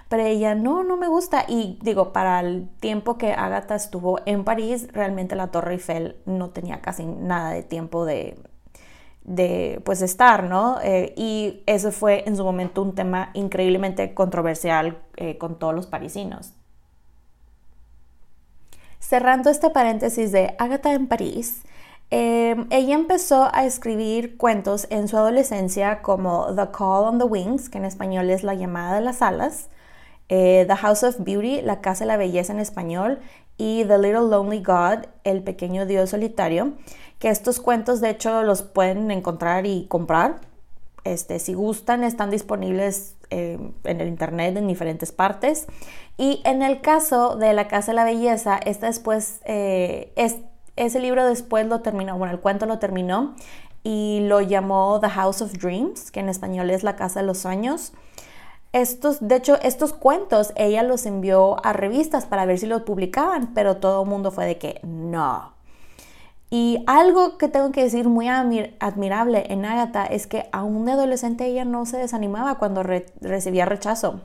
Pero 0.08 0.22
ella, 0.22 0.54
no, 0.54 0.84
no 0.84 0.96
me 0.96 1.08
gusta. 1.08 1.44
Y 1.48 1.78
digo, 1.82 2.12
para 2.12 2.40
el 2.40 2.68
tiempo 2.80 3.18
que 3.18 3.32
Agatha 3.32 3.74
estuvo 3.74 4.20
en 4.24 4.44
París, 4.44 4.88
realmente 4.92 5.34
la 5.34 5.48
Torre 5.48 5.74
Eiffel 5.74 6.16
no 6.26 6.50
tenía 6.50 6.80
casi 6.80 7.04
nada 7.06 7.50
de 7.50 7.62
tiempo 7.64 8.04
de, 8.04 8.38
de 9.24 9.80
pues 9.84 10.02
estar, 10.02 10.44
¿no? 10.44 10.78
Eh, 10.82 11.12
y 11.16 11.62
eso 11.66 11.90
fue 11.90 12.22
en 12.26 12.36
su 12.36 12.44
momento 12.44 12.82
un 12.82 12.94
tema 12.94 13.30
increíblemente 13.34 14.14
controversial 14.14 14.98
eh, 15.16 15.38
con 15.38 15.58
todos 15.58 15.74
los 15.74 15.86
parisinos. 15.88 16.52
Cerrando 19.08 19.50
este 19.50 19.70
paréntesis 19.70 20.32
de 20.32 20.56
Agatha 20.58 20.92
en 20.92 21.06
París, 21.06 21.62
em, 22.10 22.66
ella 22.70 22.96
empezó 22.96 23.48
a 23.52 23.64
escribir 23.64 24.36
cuentos 24.36 24.88
en 24.90 25.06
su 25.06 25.16
adolescencia 25.16 26.02
como 26.02 26.52
The 26.56 26.72
Call 26.76 27.04
on 27.04 27.18
the 27.18 27.24
Wings, 27.24 27.68
que 27.68 27.78
en 27.78 27.84
español 27.84 28.28
es 28.30 28.42
La 28.42 28.54
llamada 28.54 28.96
de 28.96 29.02
las 29.02 29.22
alas, 29.22 29.68
eh, 30.28 30.64
The 30.66 30.74
House 30.74 31.04
of 31.04 31.18
Beauty, 31.20 31.62
La 31.62 31.80
casa 31.80 32.02
de 32.02 32.08
la 32.08 32.16
belleza 32.16 32.52
en 32.52 32.58
español, 32.58 33.20
y 33.56 33.84
The 33.84 33.96
Little 33.96 34.28
Lonely 34.28 34.64
God, 34.64 35.06
El 35.22 35.44
pequeño 35.44 35.86
dios 35.86 36.10
solitario, 36.10 36.72
que 37.20 37.28
estos 37.28 37.60
cuentos 37.60 38.00
de 38.00 38.10
hecho 38.10 38.42
los 38.42 38.62
pueden 38.62 39.12
encontrar 39.12 39.66
y 39.66 39.86
comprar. 39.86 40.40
Este, 41.06 41.38
si 41.38 41.54
gustan, 41.54 42.02
están 42.02 42.30
disponibles 42.30 43.16
eh, 43.30 43.58
en 43.84 44.00
el 44.00 44.08
internet 44.08 44.56
en 44.56 44.66
diferentes 44.66 45.12
partes. 45.12 45.66
Y 46.18 46.40
en 46.44 46.62
el 46.62 46.80
caso 46.80 47.36
de 47.36 47.52
La 47.52 47.68
Casa 47.68 47.92
de 47.92 47.96
la 47.96 48.04
Belleza, 48.04 48.58
este 48.58 48.86
después, 48.86 49.40
eh, 49.44 50.12
es, 50.16 50.38
ese 50.74 50.98
libro 50.98 51.24
después 51.24 51.64
lo 51.66 51.80
terminó, 51.80 52.18
bueno, 52.18 52.34
el 52.34 52.40
cuento 52.40 52.66
lo 52.66 52.80
terminó 52.80 53.36
y 53.84 54.20
lo 54.22 54.40
llamó 54.40 54.98
The 55.00 55.10
House 55.10 55.42
of 55.42 55.52
Dreams, 55.52 56.10
que 56.10 56.18
en 56.18 56.28
español 56.28 56.70
es 56.70 56.82
La 56.82 56.96
Casa 56.96 57.20
de 57.20 57.26
los 57.26 57.38
Sueños. 57.38 57.92
Estos, 58.72 59.26
de 59.26 59.36
hecho, 59.36 59.60
estos 59.62 59.92
cuentos 59.92 60.52
ella 60.56 60.82
los 60.82 61.06
envió 61.06 61.64
a 61.64 61.72
revistas 61.72 62.26
para 62.26 62.46
ver 62.46 62.58
si 62.58 62.66
los 62.66 62.82
publicaban, 62.82 63.54
pero 63.54 63.76
todo 63.76 64.02
el 64.02 64.08
mundo 64.08 64.32
fue 64.32 64.44
de 64.44 64.58
que 64.58 64.80
no, 64.82 65.52
y 66.48 66.84
algo 66.86 67.38
que 67.38 67.48
tengo 67.48 67.72
que 67.72 67.82
decir 67.82 68.08
muy 68.08 68.28
admirable 68.28 69.46
en 69.48 69.64
Agatha 69.64 70.06
es 70.06 70.26
que 70.26 70.48
aún 70.52 70.84
de 70.84 70.92
adolescente 70.92 71.46
ella 71.46 71.64
no 71.64 71.86
se 71.86 71.98
desanimaba 71.98 72.56
cuando 72.56 72.84
recibía 72.84 73.64
rechazo. 73.64 74.20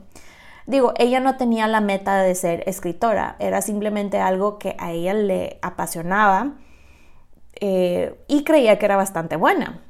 Digo, 0.66 0.92
ella 0.96 1.18
no 1.18 1.36
tenía 1.36 1.66
la 1.66 1.80
meta 1.80 2.22
de 2.22 2.36
ser 2.36 2.62
escritora, 2.66 3.34
era 3.40 3.60
simplemente 3.62 4.20
algo 4.20 4.58
que 4.58 4.76
a 4.78 4.92
ella 4.92 5.14
le 5.14 5.58
apasionaba 5.62 6.52
eh, 7.60 8.14
y 8.28 8.44
creía 8.44 8.78
que 8.78 8.84
era 8.84 8.96
bastante 8.96 9.34
buena. 9.34 9.80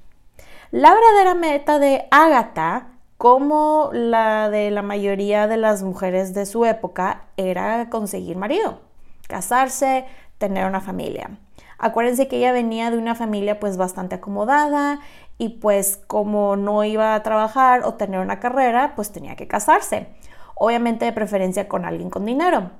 La 0.70 0.94
verdadera 0.94 1.34
meta 1.34 1.78
de 1.78 2.06
Agatha, 2.10 2.88
como 3.18 3.90
la 3.92 4.48
de 4.48 4.70
la 4.70 4.80
mayoría 4.80 5.46
de 5.46 5.58
las 5.58 5.82
mujeres 5.82 6.32
de 6.32 6.46
su 6.46 6.64
época, 6.64 7.26
era 7.36 7.90
conseguir 7.90 8.38
marido, 8.38 8.80
casarse, 9.28 10.06
tener 10.38 10.66
una 10.66 10.80
familia. 10.80 11.38
Acuérdense 11.82 12.28
que 12.28 12.36
ella 12.36 12.52
venía 12.52 12.92
de 12.92 12.96
una 12.96 13.16
familia 13.16 13.58
pues 13.58 13.76
bastante 13.76 14.14
acomodada 14.14 15.00
y 15.36 15.48
pues 15.48 16.00
como 16.06 16.54
no 16.54 16.84
iba 16.84 17.16
a 17.16 17.22
trabajar 17.24 17.82
o 17.84 17.94
tener 17.94 18.20
una 18.20 18.38
carrera, 18.38 18.92
pues 18.94 19.10
tenía 19.10 19.34
que 19.34 19.48
casarse. 19.48 20.06
Obviamente 20.54 21.04
de 21.04 21.12
preferencia 21.12 21.66
con 21.66 21.84
alguien 21.84 22.08
con 22.08 22.24
dinero. 22.24 22.70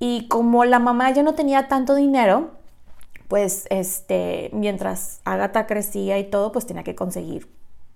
Y 0.00 0.26
como 0.26 0.64
la 0.64 0.80
mamá 0.80 1.12
ya 1.12 1.22
no 1.22 1.34
tenía 1.34 1.68
tanto 1.68 1.94
dinero, 1.94 2.50
pues 3.28 3.68
este, 3.70 4.50
mientras 4.52 5.20
Agatha 5.24 5.68
crecía 5.68 6.18
y 6.18 6.24
todo, 6.24 6.50
pues 6.50 6.66
tenía 6.66 6.82
que 6.82 6.96
conseguir 6.96 7.48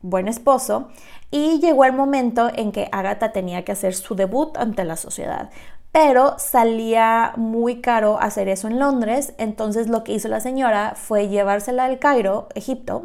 buen 0.02 0.28
esposo 0.28 0.88
y 1.32 1.58
llegó 1.58 1.84
el 1.84 1.94
momento 1.94 2.48
en 2.54 2.70
que 2.70 2.88
Agatha 2.92 3.32
tenía 3.32 3.64
que 3.64 3.72
hacer 3.72 3.94
su 3.94 4.14
debut 4.14 4.56
ante 4.56 4.84
la 4.84 4.96
sociedad 4.96 5.50
pero 5.94 6.40
salía 6.40 7.34
muy 7.36 7.80
caro 7.80 8.18
hacer 8.20 8.48
eso 8.48 8.66
en 8.66 8.80
Londres, 8.80 9.32
entonces 9.38 9.88
lo 9.88 10.02
que 10.02 10.10
hizo 10.10 10.26
la 10.26 10.40
señora 10.40 10.94
fue 10.96 11.28
llevársela 11.28 11.84
al 11.84 12.00
Cairo, 12.00 12.48
Egipto, 12.56 13.04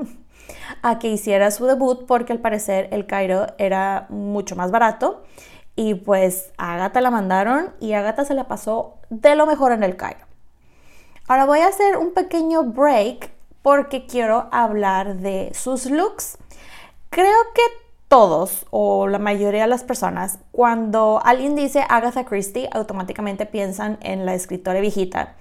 a 0.81 0.97
que 0.97 1.07
hiciera 1.07 1.51
su 1.51 1.67
debut 1.67 2.07
porque 2.07 2.33
al 2.33 2.39
parecer 2.39 2.87
el 2.89 3.05
Cairo 3.05 3.45
era 3.59 4.07
mucho 4.09 4.55
más 4.55 4.71
barato 4.71 5.21
y 5.75 5.93
pues 5.93 6.49
a 6.57 6.89
la 6.91 7.11
mandaron 7.11 7.75
y 7.79 7.93
Agatha 7.93 8.25
se 8.25 8.33
la 8.33 8.47
pasó 8.47 8.95
de 9.11 9.35
lo 9.35 9.45
mejor 9.45 9.71
en 9.71 9.83
el 9.83 9.95
Cairo. 9.95 10.25
Ahora 11.27 11.45
voy 11.45 11.59
a 11.59 11.67
hacer 11.67 11.95
un 11.95 12.15
pequeño 12.15 12.63
break 12.63 13.29
porque 13.61 14.07
quiero 14.07 14.49
hablar 14.51 15.17
de 15.17 15.51
sus 15.53 15.85
looks. 15.85 16.39
Creo 17.11 17.37
que 17.53 17.61
todos 18.09 18.65
o 18.71 19.07
la 19.07 19.19
mayoría 19.19 19.61
de 19.61 19.67
las 19.67 19.83
personas, 19.83 20.39
cuando 20.51 21.21
alguien 21.23 21.55
dice 21.55 21.85
Agatha 21.87 22.25
Christie, 22.25 22.67
automáticamente 22.73 23.45
piensan 23.45 23.97
en 24.01 24.25
la 24.25 24.33
escritora 24.33 24.81
viejita. 24.81 25.35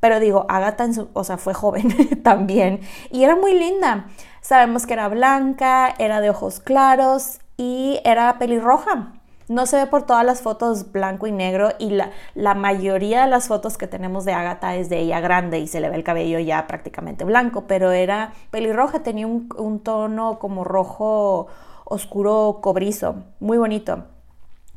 Pero 0.00 0.20
digo, 0.20 0.46
Agatha, 0.48 0.88
o 1.12 1.24
sea, 1.24 1.36
fue 1.36 1.52
joven 1.52 2.22
también 2.22 2.80
y 3.10 3.24
era 3.24 3.36
muy 3.36 3.54
linda. 3.58 4.06
Sabemos 4.40 4.86
que 4.86 4.94
era 4.94 5.08
blanca, 5.08 5.94
era 5.98 6.20
de 6.20 6.30
ojos 6.30 6.60
claros 6.60 7.40
y 7.56 8.00
era 8.04 8.38
pelirroja. 8.38 9.12
No 9.48 9.66
se 9.66 9.76
ve 9.76 9.86
por 9.86 10.04
todas 10.04 10.24
las 10.24 10.40
fotos 10.40 10.92
blanco 10.92 11.26
y 11.26 11.32
negro 11.32 11.70
y 11.78 11.90
la, 11.90 12.10
la, 12.34 12.54
mayoría 12.54 13.24
de 13.24 13.30
las 13.30 13.48
fotos 13.48 13.76
que 13.76 13.88
tenemos 13.88 14.24
de 14.24 14.32
Agatha 14.32 14.76
es 14.76 14.88
de 14.88 15.00
ella 15.00 15.20
grande 15.20 15.58
y 15.58 15.66
se 15.66 15.80
le 15.80 15.90
ve 15.90 15.96
el 15.96 16.04
cabello 16.04 16.38
ya 16.38 16.68
prácticamente 16.68 17.24
blanco, 17.24 17.64
pero 17.66 17.90
era 17.90 18.32
pelirroja, 18.50 19.00
tenía 19.00 19.26
un 19.26 19.80
tono 19.80 20.38
como 20.38 20.64
rojo 20.64 21.48
oscuro 21.84 22.58
cobrizo, 22.62 23.16
muy 23.40 23.58
bonito. 23.58 24.04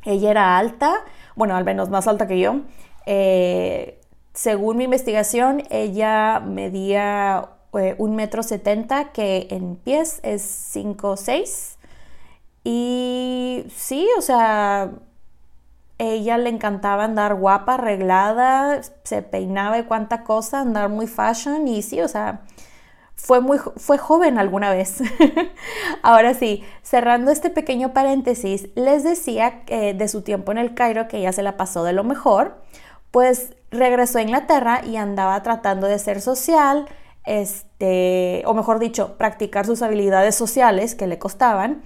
Ella 0.04 0.30
era 0.30 0.58
alta, 0.58 0.94
bueno, 1.34 1.56
al 1.56 1.64
menos 1.64 1.90
más 1.90 2.06
alta 2.06 2.26
que 2.26 2.38
yo. 2.38 2.60
Eh, 3.06 4.00
según 4.34 4.76
mi 4.76 4.84
investigación, 4.84 5.64
ella 5.70 6.40
medía 6.40 7.48
eh, 7.74 7.94
un 7.98 8.14
metro 8.16 8.42
setenta, 8.42 9.12
que 9.12 9.48
en 9.50 9.76
pies 9.76 10.20
es 10.22 10.42
5 10.42 11.16
6. 11.16 11.78
Y 12.64 13.64
sí, 13.74 14.08
o 14.18 14.22
sea, 14.22 14.90
ella 15.98 16.36
le 16.38 16.50
encantaba 16.50 17.04
andar 17.04 17.34
guapa, 17.34 17.74
arreglada, 17.74 18.80
se 19.04 19.22
peinaba 19.22 19.78
y 19.78 19.84
cuánta 19.84 20.24
cosa, 20.24 20.60
andar 20.60 20.88
muy 20.90 21.06
fashion 21.06 21.68
y 21.68 21.82
sí, 21.82 22.00
o 22.00 22.08
sea, 22.08 22.42
fue 23.16 23.40
muy 23.40 23.58
fue 23.58 23.98
joven 23.98 24.38
alguna 24.38 24.70
vez. 24.70 25.02
Ahora 26.02 26.34
sí, 26.34 26.62
cerrando 26.82 27.30
este 27.30 27.50
pequeño 27.50 27.92
paréntesis, 27.92 28.68
les 28.74 29.02
decía 29.02 29.62
de 29.66 30.08
su 30.08 30.22
tiempo 30.22 30.52
en 30.52 30.58
el 30.58 30.74
Cairo 30.74 31.08
que 31.08 31.18
ella 31.18 31.32
se 31.32 31.42
la 31.42 31.56
pasó 31.56 31.82
de 31.82 31.92
lo 31.92 32.04
mejor, 32.04 32.62
pues 33.10 33.56
regresó 33.70 34.18
a 34.18 34.22
Inglaterra 34.22 34.82
y 34.84 34.96
andaba 34.96 35.42
tratando 35.42 35.86
de 35.86 35.98
ser 35.98 36.20
social, 36.20 36.86
este, 37.24 38.42
o 38.46 38.54
mejor 38.54 38.78
dicho, 38.78 39.16
practicar 39.16 39.66
sus 39.66 39.82
habilidades 39.82 40.34
sociales 40.34 40.94
que 40.94 41.06
le 41.06 41.18
costaban. 41.18 41.82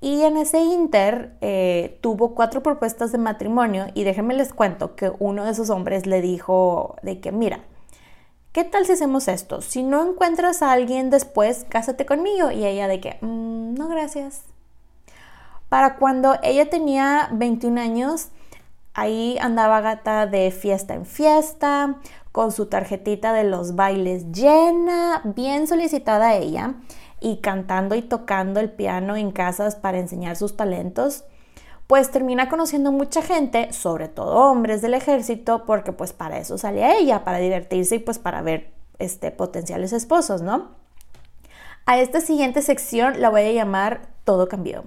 Y 0.00 0.22
en 0.22 0.38
ese 0.38 0.60
inter 0.60 1.36
eh, 1.42 1.98
tuvo 2.00 2.34
cuatro 2.34 2.62
propuestas 2.62 3.12
de 3.12 3.18
matrimonio 3.18 3.86
y 3.92 4.04
déjenme 4.04 4.34
les 4.34 4.54
cuento 4.54 4.96
que 4.96 5.12
uno 5.18 5.44
de 5.44 5.50
esos 5.50 5.68
hombres 5.68 6.06
le 6.06 6.22
dijo 6.22 6.96
de 7.02 7.20
que, 7.20 7.32
mira, 7.32 7.60
¿qué 8.52 8.64
tal 8.64 8.86
si 8.86 8.92
hacemos 8.92 9.28
esto? 9.28 9.60
Si 9.60 9.82
no 9.82 10.10
encuentras 10.10 10.62
a 10.62 10.72
alguien 10.72 11.10
después, 11.10 11.66
cásate 11.68 12.06
conmigo. 12.06 12.50
Y 12.50 12.64
ella 12.64 12.88
de 12.88 13.00
que, 13.00 13.18
mm, 13.20 13.74
no, 13.74 13.88
gracias. 13.88 14.42
Para 15.68 15.96
cuando 15.96 16.36
ella 16.42 16.68
tenía 16.68 17.28
21 17.32 17.78
años, 17.78 18.28
ahí 18.94 19.38
andaba 19.40 19.80
gata 19.80 20.26
de 20.26 20.50
fiesta 20.50 20.94
en 20.94 21.06
fiesta, 21.06 22.00
con 22.32 22.52
su 22.52 22.66
tarjetita 22.66 23.32
de 23.32 23.44
los 23.44 23.76
bailes 23.76 24.32
llena, 24.32 25.22
bien 25.24 25.66
solicitada 25.66 26.36
ella 26.36 26.74
y 27.20 27.38
cantando 27.38 27.94
y 27.94 28.02
tocando 28.02 28.60
el 28.60 28.70
piano 28.70 29.16
en 29.16 29.30
casas 29.30 29.76
para 29.76 29.98
enseñar 29.98 30.36
sus 30.36 30.56
talentos, 30.56 31.24
pues 31.90 32.12
termina 32.12 32.48
conociendo 32.48 32.92
mucha 32.92 33.20
gente, 33.20 33.72
sobre 33.72 34.06
todo 34.06 34.48
hombres 34.48 34.80
del 34.80 34.94
ejército, 34.94 35.64
porque 35.66 35.90
pues 35.90 36.12
para 36.12 36.38
eso 36.38 36.56
salía 36.56 36.96
ella, 36.96 37.24
para 37.24 37.38
divertirse 37.38 37.96
y 37.96 37.98
pues 37.98 38.20
para 38.20 38.42
ver 38.42 38.70
este, 39.00 39.32
potenciales 39.32 39.92
esposos, 39.92 40.40
¿no? 40.40 40.68
A 41.86 41.98
esta 41.98 42.20
siguiente 42.20 42.62
sección 42.62 43.20
la 43.20 43.28
voy 43.28 43.40
a 43.40 43.50
llamar 43.50 44.02
Todo 44.22 44.46
cambió. 44.46 44.84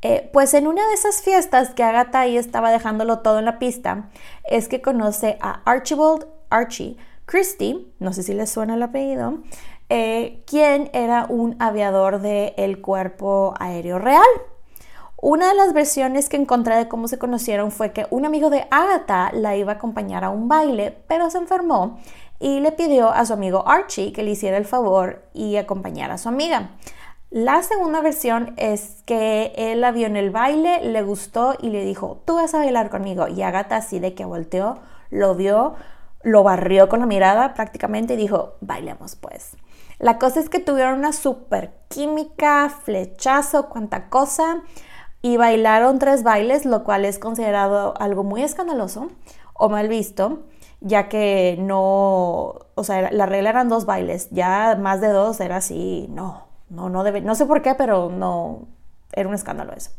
Eh, 0.00 0.30
pues 0.32 0.54
en 0.54 0.66
una 0.66 0.88
de 0.88 0.94
esas 0.94 1.20
fiestas 1.20 1.74
que 1.74 1.82
Agatha 1.82 2.20
ahí 2.20 2.38
estaba 2.38 2.70
dejándolo 2.70 3.18
todo 3.18 3.38
en 3.38 3.44
la 3.44 3.58
pista, 3.58 4.08
es 4.44 4.68
que 4.68 4.80
conoce 4.80 5.36
a 5.42 5.60
Archibald 5.66 6.26
Archie 6.48 6.96
Christie, 7.26 7.92
no 7.98 8.14
sé 8.14 8.22
si 8.22 8.32
le 8.32 8.46
suena 8.46 8.76
el 8.76 8.82
apellido, 8.82 9.40
eh, 9.90 10.42
quien 10.46 10.88
era 10.94 11.26
un 11.28 11.56
aviador 11.58 12.22
del 12.22 12.80
Cuerpo 12.80 13.52
Aéreo 13.58 13.98
Real. 13.98 14.24
Una 15.18 15.48
de 15.48 15.54
las 15.54 15.72
versiones 15.72 16.28
que 16.28 16.36
encontré 16.36 16.76
de 16.76 16.88
cómo 16.88 17.08
se 17.08 17.18
conocieron 17.18 17.70
fue 17.70 17.92
que 17.92 18.06
un 18.10 18.26
amigo 18.26 18.50
de 18.50 18.66
Agatha 18.70 19.30
la 19.32 19.56
iba 19.56 19.72
a 19.72 19.76
acompañar 19.76 20.24
a 20.24 20.30
un 20.30 20.46
baile, 20.46 20.94
pero 21.08 21.30
se 21.30 21.38
enfermó 21.38 21.98
y 22.38 22.60
le 22.60 22.70
pidió 22.72 23.10
a 23.10 23.24
su 23.24 23.32
amigo 23.32 23.66
Archie 23.66 24.12
que 24.12 24.22
le 24.22 24.32
hiciera 24.32 24.58
el 24.58 24.66
favor 24.66 25.22
y 25.32 25.56
acompañara 25.56 26.14
a 26.14 26.18
su 26.18 26.28
amiga. 26.28 26.72
La 27.30 27.62
segunda 27.62 28.02
versión 28.02 28.52
es 28.58 29.02
que 29.06 29.52
él 29.56 29.80
la 29.80 29.90
vio 29.90 30.06
en 30.06 30.16
el 30.16 30.30
baile, 30.30 30.80
le 30.84 31.02
gustó 31.02 31.54
y 31.60 31.70
le 31.70 31.84
dijo, 31.84 32.20
tú 32.24 32.34
vas 32.34 32.54
a 32.54 32.58
bailar 32.58 32.90
conmigo. 32.90 33.26
Y 33.26 33.42
Agatha 33.42 33.76
así 33.76 33.98
de 33.98 34.14
que 34.14 34.26
volteó, 34.26 34.78
lo 35.10 35.34
vio, 35.34 35.74
lo 36.22 36.42
barrió 36.42 36.88
con 36.88 37.00
la 37.00 37.06
mirada 37.06 37.54
prácticamente 37.54 38.14
y 38.14 38.18
dijo, 38.18 38.54
bailemos 38.60 39.16
pues. 39.16 39.56
La 39.98 40.18
cosa 40.18 40.40
es 40.40 40.50
que 40.50 40.60
tuvieron 40.60 40.98
una 40.98 41.12
super 41.12 41.72
química, 41.88 42.68
flechazo, 42.68 43.70
cuanta 43.70 44.08
cosa, 44.10 44.62
y 45.22 45.36
bailaron 45.36 45.98
tres 45.98 46.22
bailes, 46.22 46.64
lo 46.64 46.84
cual 46.84 47.04
es 47.04 47.18
considerado 47.18 47.94
algo 47.98 48.24
muy 48.24 48.42
escandaloso 48.42 49.08
o 49.54 49.68
mal 49.68 49.88
visto, 49.88 50.40
ya 50.80 51.08
que 51.08 51.56
no, 51.58 52.54
o 52.74 52.84
sea, 52.84 53.10
la 53.10 53.26
regla 53.26 53.50
eran 53.50 53.68
dos 53.68 53.86
bailes, 53.86 54.28
ya 54.30 54.76
más 54.80 55.00
de 55.00 55.08
dos 55.08 55.40
era 55.40 55.56
así, 55.56 56.06
no, 56.10 56.44
no, 56.68 56.88
no 56.88 57.02
debe, 57.04 57.20
no 57.20 57.34
sé 57.34 57.46
por 57.46 57.62
qué, 57.62 57.74
pero 57.74 58.10
no, 58.10 58.60
era 59.12 59.28
un 59.28 59.34
escándalo 59.34 59.72
eso. 59.72 59.90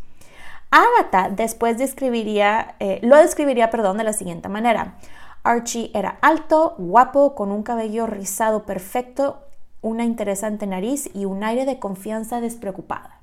Agatha 0.70 1.30
después 1.30 1.78
describiría, 1.78 2.76
eh, 2.80 3.00
lo 3.02 3.18
describiría, 3.18 3.70
perdón, 3.70 3.98
de 3.98 4.04
la 4.04 4.14
siguiente 4.14 4.50
manera. 4.50 4.96
Archie 5.44 5.92
era 5.94 6.18
alto, 6.22 6.76
guapo, 6.78 7.36
con 7.36 7.52
un 7.52 7.64
cabello 7.64 8.06
rizado 8.06 8.66
perfecto 8.66 9.44
una 9.82 10.04
interesante 10.04 10.68
nariz 10.68 11.10
y 11.14 11.26
un 11.26 11.44
aire 11.44 11.66
de 11.66 11.80
confianza 11.80 12.42
despreocupada. 12.42 13.17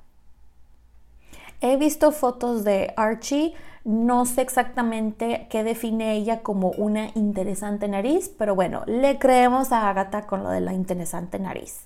He 1.66 1.78
visto 1.78 2.12
fotos 2.12 2.62
de 2.62 2.92
Archie, 2.94 3.54
no 3.84 4.26
sé 4.26 4.42
exactamente 4.42 5.46
qué 5.48 5.64
define 5.64 6.12
ella 6.12 6.42
como 6.42 6.72
una 6.72 7.08
interesante 7.14 7.88
nariz, 7.88 8.30
pero 8.36 8.54
bueno, 8.54 8.82
le 8.84 9.18
creemos 9.18 9.72
a 9.72 9.88
Agatha 9.88 10.26
con 10.26 10.42
lo 10.42 10.50
de 10.50 10.60
la 10.60 10.74
interesante 10.74 11.38
nariz. 11.38 11.84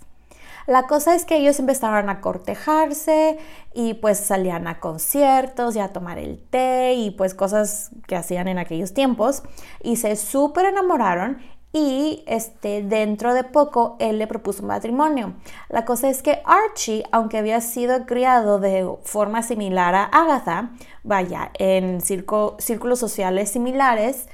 La 0.67 0.89
cosa 0.89 1.15
es 1.15 1.25
que 1.25 1.37
ellos 1.37 1.61
empezaron 1.61 2.11
a 2.11 2.21
cortejarse 2.21 3.39
y 3.73 3.95
pues 3.95 4.19
salían 4.19 4.67
a 4.67 4.81
conciertos 4.81 5.77
y 5.77 5.79
a 5.79 5.93
tomar 5.93 6.19
el 6.19 6.41
té 6.41 6.95
y 6.95 7.13
pues 7.13 7.35
cosas 7.35 7.91
que 8.09 8.17
hacían 8.17 8.49
en 8.49 8.59
aquellos 8.59 8.95
tiempos 8.95 9.45
y 9.81 9.95
se 9.95 10.17
súper 10.17 10.67
enamoraron 10.67 11.39
y 11.79 12.25
este, 12.27 12.83
dentro 12.83 13.35
de 13.35 13.45
poco 13.45 13.97
él 14.01 14.19
le 14.19 14.27
propuso 14.27 14.63
matrimonio. 14.63 15.35
La 15.69 15.85
cosa 15.85 16.09
es 16.09 16.23
que 16.23 16.43
Archie, 16.45 17.05
aunque 17.13 17.39
había 17.39 17.61
sido 17.61 18.07
criado 18.07 18.59
de 18.59 18.89
forma 19.05 19.43
similar 19.43 19.95
a 19.95 20.05
Agatha, 20.05 20.71
vaya, 21.05 21.51
en 21.59 22.01
círculos 22.01 22.99
sociales 22.99 23.51
similares, 23.51 24.29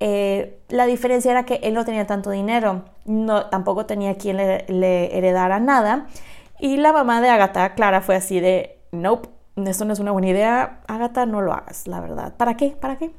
eh, 0.00 0.60
la 0.68 0.86
diferencia 0.86 1.30
era 1.30 1.44
que 1.44 1.60
él 1.62 1.74
no 1.74 1.84
tenía 1.84 2.06
tanto 2.06 2.30
dinero, 2.30 2.84
no, 3.04 3.46
tampoco 3.46 3.86
tenía 3.86 4.16
quien 4.16 4.36
le, 4.36 4.64
le 4.68 5.16
heredara 5.16 5.60
nada. 5.60 6.06
Y 6.60 6.76
la 6.76 6.92
mamá 6.92 7.20
de 7.20 7.28
Agatha, 7.28 7.74
Clara, 7.74 8.00
fue 8.00 8.16
así 8.16 8.40
de, 8.40 8.78
nope, 8.90 9.28
esto 9.66 9.84
no 9.84 9.92
es 9.92 9.98
una 9.98 10.12
buena 10.12 10.28
idea, 10.28 10.80
Agatha, 10.86 11.26
no 11.26 11.40
lo 11.40 11.52
hagas, 11.52 11.86
la 11.86 12.00
verdad. 12.00 12.34
¿Para 12.36 12.56
qué? 12.56 12.76
¿Para 12.80 12.96
qué? 12.96 13.12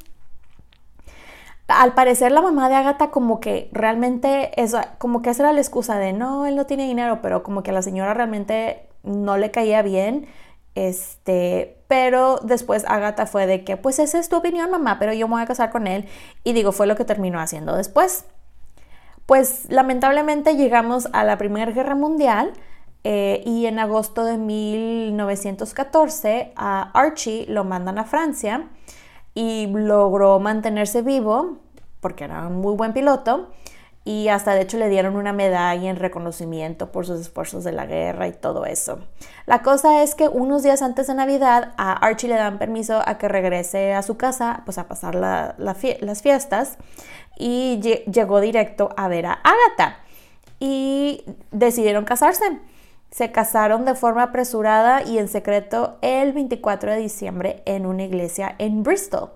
Al 1.70 1.94
parecer 1.94 2.32
la 2.32 2.42
mamá 2.42 2.68
de 2.68 2.76
Agatha 2.76 3.12
como 3.12 3.40
que 3.40 3.70
realmente 3.72 4.52
eso, 4.62 4.82
como 4.98 5.22
que 5.22 5.30
esa 5.30 5.44
era 5.44 5.54
la 5.54 5.62
excusa 5.62 6.00
de 6.00 6.14
no, 6.14 6.46
él 6.46 6.56
no 6.56 6.66
tiene 6.66 6.88
dinero, 6.88 7.20
pero 7.22 7.44
como 7.44 7.64
que 7.64 7.72
a 7.72 7.74
la 7.74 7.84
señora 7.84 8.14
realmente 8.14 8.90
no 9.04 9.38
le 9.38 9.52
caía 9.52 9.82
bien. 9.82 10.28
Este, 10.76 11.78
pero 11.88 12.40
después 12.42 12.86
Agatha 12.88 13.26
fue 13.26 13.46
de 13.46 13.64
que, 13.64 13.78
pues 13.78 14.00
esa 14.00 14.20
es 14.20 14.30
tu 14.30 14.38
opinión, 14.38 14.72
mamá, 14.72 14.98
pero 15.00 15.14
yo 15.14 15.28
me 15.28 15.36
voy 15.36 15.44
a 15.44 15.46
casar 15.46 15.72
con 15.72 15.88
él. 15.88 16.08
Y 16.44 16.54
digo, 16.54 16.72
fue 16.72 16.88
lo 16.88 16.96
que 16.96 17.06
terminó 17.06 17.40
haciendo 17.40 17.76
después. 17.76 18.26
Pues 19.26 19.66
lamentablemente 19.70 20.56
llegamos 20.56 21.08
a 21.14 21.24
la 21.24 21.38
Primera 21.38 21.72
Guerra 21.72 21.96
Mundial 21.96 22.54
eh, 23.04 23.44
y 23.46 23.68
en 23.68 23.78
agosto 23.78 24.26
de 24.26 24.38
1914 24.38 26.54
a 26.56 26.92
Archie 26.94 27.46
lo 27.48 27.64
mandan 27.64 28.00
a 28.00 28.06
Francia 28.06 28.70
y 29.34 29.68
logró 29.68 30.40
mantenerse 30.40 31.02
vivo 31.02 31.60
porque 32.02 32.26
era 32.26 32.48
un 32.48 32.62
muy 32.62 32.76
buen 32.76 32.94
piloto 32.94 33.50
y 34.06 34.30
hasta 34.30 34.54
de 34.54 34.62
hecho 34.62 34.78
le 34.78 34.90
dieron 34.90 35.16
una 35.16 35.34
medalla 35.34 35.90
en 35.90 35.98
reconocimiento 35.98 36.92
por 36.92 37.06
sus 37.06 37.20
esfuerzos 37.20 37.64
de 37.64 37.72
la 37.72 37.86
guerra 37.86 38.28
y 38.28 38.32
todo 38.32 38.66
eso. 38.66 39.00
La 39.46 39.62
cosa 39.62 40.02
es 40.02 40.16
que 40.16 40.28
unos 40.28 40.64
días 40.64 40.82
antes 40.82 41.08
de 41.08 41.14
Navidad 41.14 41.74
a 41.78 41.94
Archie 41.94 42.30
le 42.30 42.36
dan 42.36 42.58
permiso 42.58 43.02
a 43.06 43.18
que 43.18 43.28
regrese 43.28 43.94
a 43.94 44.02
su 44.02 44.18
casa 44.18 44.62
pues 44.66 44.78
a 44.78 44.88
pasar 44.88 45.16
las 45.16 46.22
fiestas 46.22 46.78
y 47.38 47.80
llegó 48.12 48.40
directo 48.40 48.90
a 48.98 49.08
ver 49.10 49.26
a 49.26 49.34
Agatha 49.34 49.98
y 50.60 51.24
decidieron 51.52 52.06
casarse. 52.06 52.60
Se 53.12 53.32
casaron 53.32 53.86
de 53.86 53.96
forma 53.96 54.24
apresurada 54.24 55.04
y 55.04 55.18
en 55.18 55.28
secreto 55.28 55.98
el 56.02 56.34
24 56.34 56.92
de 56.92 56.98
diciembre 56.98 57.64
en 57.66 57.86
una 57.86 58.04
iglesia 58.04 58.56
en 58.60 58.84
Bristol. 58.84 59.32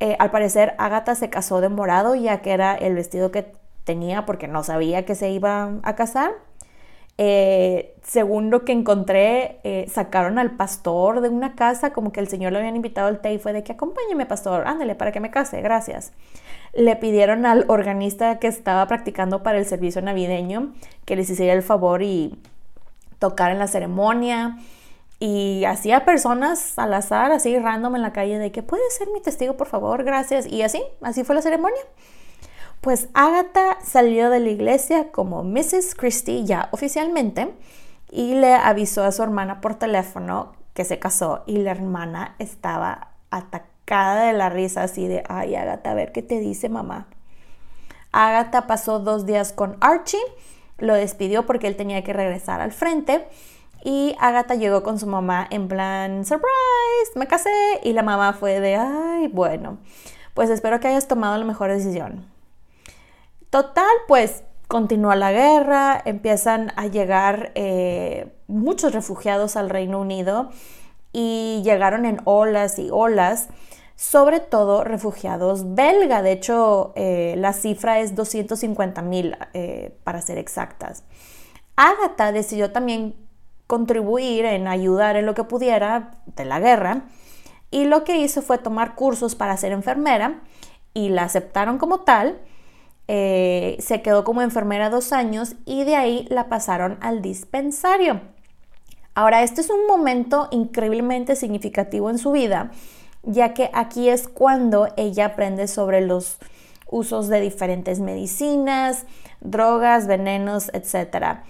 Eh, 0.00 0.16
al 0.18 0.30
parecer, 0.30 0.74
Agatha 0.78 1.14
se 1.14 1.30
casó 1.30 1.60
de 1.60 1.68
morado 1.68 2.14
ya 2.14 2.40
que 2.42 2.52
era 2.52 2.74
el 2.74 2.94
vestido 2.94 3.30
que 3.30 3.52
tenía 3.84 4.26
porque 4.26 4.48
no 4.48 4.62
sabía 4.62 5.04
que 5.04 5.14
se 5.14 5.30
iba 5.30 5.78
a 5.82 5.94
casar. 5.94 6.32
Eh, 7.18 7.94
según 8.02 8.50
lo 8.50 8.64
que 8.66 8.72
encontré, 8.72 9.58
eh, 9.64 9.86
sacaron 9.88 10.38
al 10.38 10.56
pastor 10.56 11.22
de 11.22 11.30
una 11.30 11.54
casa, 11.54 11.92
como 11.94 12.12
que 12.12 12.20
el 12.20 12.28
señor 12.28 12.52
le 12.52 12.58
habían 12.58 12.76
invitado 12.76 13.08
al 13.08 13.20
té 13.20 13.32
y 13.32 13.38
fue 13.38 13.54
de 13.54 13.64
que 13.64 13.72
acompáñeme, 13.72 14.26
pastor, 14.26 14.66
ándale, 14.66 14.94
para 14.94 15.12
que 15.12 15.20
me 15.20 15.30
case, 15.30 15.62
gracias. 15.62 16.12
Le 16.74 16.94
pidieron 16.96 17.46
al 17.46 17.64
organista 17.68 18.38
que 18.38 18.48
estaba 18.48 18.86
practicando 18.86 19.42
para 19.42 19.56
el 19.58 19.64
servicio 19.64 20.02
navideño 20.02 20.74
que 21.06 21.16
les 21.16 21.30
hiciera 21.30 21.54
el 21.54 21.62
favor 21.62 22.02
y 22.02 22.38
tocar 23.18 23.52
en 23.52 23.58
la 23.58 23.66
ceremonia 23.66 24.58
y 25.18 25.64
hacía 25.64 26.04
personas 26.04 26.78
al 26.78 26.92
azar, 26.92 27.32
así 27.32 27.58
random 27.58 27.96
en 27.96 28.02
la 28.02 28.12
calle, 28.12 28.38
de 28.38 28.52
que 28.52 28.62
puede 28.62 28.82
ser 28.90 29.08
mi 29.08 29.20
testigo, 29.20 29.56
por 29.56 29.66
favor, 29.66 30.04
gracias. 30.04 30.46
Y 30.46 30.62
así, 30.62 30.82
así 31.02 31.24
fue 31.24 31.34
la 31.34 31.42
ceremonia. 31.42 31.80
Pues 32.80 33.08
Agatha 33.14 33.78
salió 33.82 34.30
de 34.30 34.40
la 34.40 34.50
iglesia 34.50 35.10
como 35.10 35.42
Mrs. 35.42 35.94
Christie 35.96 36.44
ya 36.44 36.68
oficialmente 36.70 37.52
y 38.10 38.34
le 38.34 38.54
avisó 38.54 39.04
a 39.04 39.12
su 39.12 39.22
hermana 39.22 39.60
por 39.60 39.74
teléfono 39.76 40.52
que 40.74 40.84
se 40.84 40.98
casó 40.98 41.42
y 41.46 41.56
la 41.56 41.70
hermana 41.70 42.36
estaba 42.38 43.08
atacada 43.30 44.26
de 44.26 44.34
la 44.34 44.50
risa, 44.50 44.82
así 44.82 45.08
de, 45.08 45.24
ay, 45.28 45.54
Agatha, 45.56 45.90
a 45.90 45.94
ver 45.94 46.12
qué 46.12 46.22
te 46.22 46.38
dice 46.38 46.68
mamá. 46.68 47.08
Agatha 48.12 48.66
pasó 48.66 48.98
dos 48.98 49.26
días 49.26 49.52
con 49.52 49.78
Archie, 49.80 50.20
lo 50.78 50.94
despidió 50.94 51.46
porque 51.46 51.66
él 51.66 51.76
tenía 51.76 52.02
que 52.04 52.12
regresar 52.12 52.60
al 52.60 52.72
frente. 52.72 53.26
Y 53.84 54.16
Agatha 54.18 54.54
llegó 54.54 54.82
con 54.82 54.98
su 54.98 55.06
mamá 55.06 55.46
en 55.50 55.68
plan, 55.68 56.24
surprise, 56.24 57.12
me 57.14 57.26
casé. 57.26 57.50
Y 57.82 57.92
la 57.92 58.02
mamá 58.02 58.32
fue 58.32 58.60
de, 58.60 58.76
ay, 58.76 59.28
bueno, 59.28 59.78
pues 60.34 60.50
espero 60.50 60.80
que 60.80 60.88
hayas 60.88 61.08
tomado 61.08 61.38
la 61.38 61.44
mejor 61.44 61.70
decisión. 61.70 62.24
Total, 63.50 63.94
pues 64.08 64.42
continúa 64.68 65.14
la 65.14 65.32
guerra, 65.32 66.02
empiezan 66.04 66.72
a 66.76 66.86
llegar 66.86 67.52
eh, 67.54 68.34
muchos 68.48 68.92
refugiados 68.92 69.56
al 69.56 69.70
Reino 69.70 70.00
Unido 70.00 70.50
y 71.12 71.62
llegaron 71.64 72.04
en 72.04 72.20
olas 72.24 72.78
y 72.78 72.88
olas, 72.90 73.48
sobre 73.96 74.40
todo 74.40 74.84
refugiados 74.84 75.74
belga. 75.74 76.22
De 76.22 76.32
hecho, 76.32 76.92
eh, 76.94 77.34
la 77.38 77.52
cifra 77.52 77.98
es 78.00 78.14
250 78.14 79.02
mil 79.02 79.36
eh, 79.54 79.98
para 80.04 80.20
ser 80.20 80.38
exactas. 80.38 81.02
Agatha 81.74 82.30
decidió 82.32 82.70
también 82.70 83.16
contribuir 83.66 84.44
en 84.44 84.68
ayudar 84.68 85.16
en 85.16 85.26
lo 85.26 85.34
que 85.34 85.44
pudiera 85.44 86.12
de 86.26 86.44
la 86.44 86.60
guerra 86.60 87.06
y 87.70 87.84
lo 87.84 88.04
que 88.04 88.18
hizo 88.18 88.42
fue 88.42 88.58
tomar 88.58 88.94
cursos 88.94 89.34
para 89.34 89.56
ser 89.56 89.72
enfermera 89.72 90.42
y 90.94 91.08
la 91.08 91.24
aceptaron 91.24 91.78
como 91.78 92.00
tal 92.00 92.40
eh, 93.08 93.76
se 93.78 94.02
quedó 94.02 94.24
como 94.24 94.42
enfermera 94.42 94.90
dos 94.90 95.12
años 95.12 95.54
y 95.64 95.84
de 95.84 95.94
ahí 95.94 96.26
la 96.28 96.48
pasaron 96.48 96.98
al 97.00 97.22
dispensario. 97.22 98.20
Ahora, 99.14 99.42
este 99.42 99.60
es 99.60 99.70
un 99.70 99.86
momento 99.86 100.48
increíblemente 100.50 101.36
significativo 101.36 102.10
en 102.10 102.18
su 102.18 102.32
vida, 102.32 102.72
ya 103.26 103.52
que 103.52 103.70
aquí 103.74 104.08
es 104.08 104.28
cuando 104.28 104.88
ella 104.96 105.26
aprende 105.26 105.68
sobre 105.68 106.00
los 106.00 106.38
usos 106.88 107.28
de 107.28 107.40
diferentes 107.40 108.00
medicinas, 108.00 109.04
drogas, 109.40 110.06
venenos, 110.06 110.70
etc. 110.72 111.40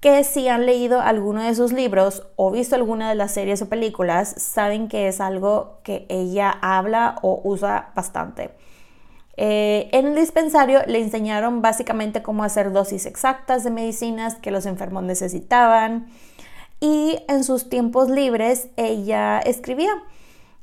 Que 0.00 0.24
si 0.24 0.48
han 0.48 0.66
leído 0.66 1.00
alguno 1.00 1.42
de 1.42 1.54
sus 1.54 1.72
libros 1.72 2.26
o 2.36 2.50
visto 2.50 2.74
alguna 2.74 3.08
de 3.08 3.14
las 3.14 3.32
series 3.32 3.62
o 3.62 3.68
películas, 3.68 4.34
saben 4.38 4.88
que 4.88 5.08
es 5.08 5.20
algo 5.20 5.78
que 5.82 6.06
ella 6.08 6.50
habla 6.62 7.16
o 7.22 7.40
usa 7.44 7.92
bastante. 7.94 8.50
Eh, 9.36 9.88
en 9.92 10.06
el 10.06 10.14
dispensario 10.16 10.80
le 10.86 11.00
enseñaron 11.00 11.62
básicamente 11.62 12.22
cómo 12.22 12.42
hacer 12.42 12.72
dosis 12.72 13.06
exactas 13.06 13.62
de 13.62 13.70
medicinas 13.70 14.34
que 14.34 14.50
los 14.50 14.66
enfermos 14.66 15.04
necesitaban 15.04 16.08
y 16.80 17.20
en 17.28 17.44
sus 17.44 17.68
tiempos 17.68 18.08
libres 18.08 18.68
ella 18.76 19.38
escribía. 19.38 19.92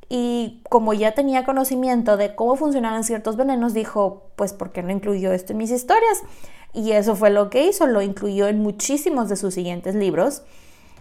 Y 0.07 0.61
como 0.69 0.93
ya 0.93 1.13
tenía 1.13 1.45
conocimiento 1.45 2.17
de 2.17 2.35
cómo 2.35 2.55
funcionaban 2.55 3.03
ciertos 3.03 3.37
venenos, 3.37 3.73
dijo, 3.73 4.31
pues 4.35 4.53
¿por 4.53 4.71
qué 4.71 4.83
no 4.83 4.91
incluyó 4.91 5.31
esto 5.31 5.53
en 5.53 5.57
mis 5.57 5.71
historias? 5.71 6.21
Y 6.73 6.91
eso 6.91 7.15
fue 7.15 7.29
lo 7.29 7.49
que 7.49 7.65
hizo, 7.65 7.87
lo 7.87 8.01
incluyó 8.01 8.47
en 8.47 8.61
muchísimos 8.61 9.29
de 9.29 9.35
sus 9.35 9.53
siguientes 9.53 9.95
libros. 9.95 10.43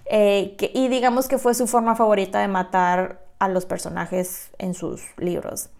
Eh, 0.07 0.57
y 0.75 0.89
digamos 0.89 1.29
que 1.29 1.39
fue 1.39 1.55
su 1.55 1.67
forma 1.67 1.97
favorita 1.97 2.41
de 2.41 2.49
matar 2.49 3.25
a 3.39 3.49
los 3.49 3.67
personajes 3.67 4.51
en 4.59 4.75
sus 4.75 5.03
libros. 5.19 5.71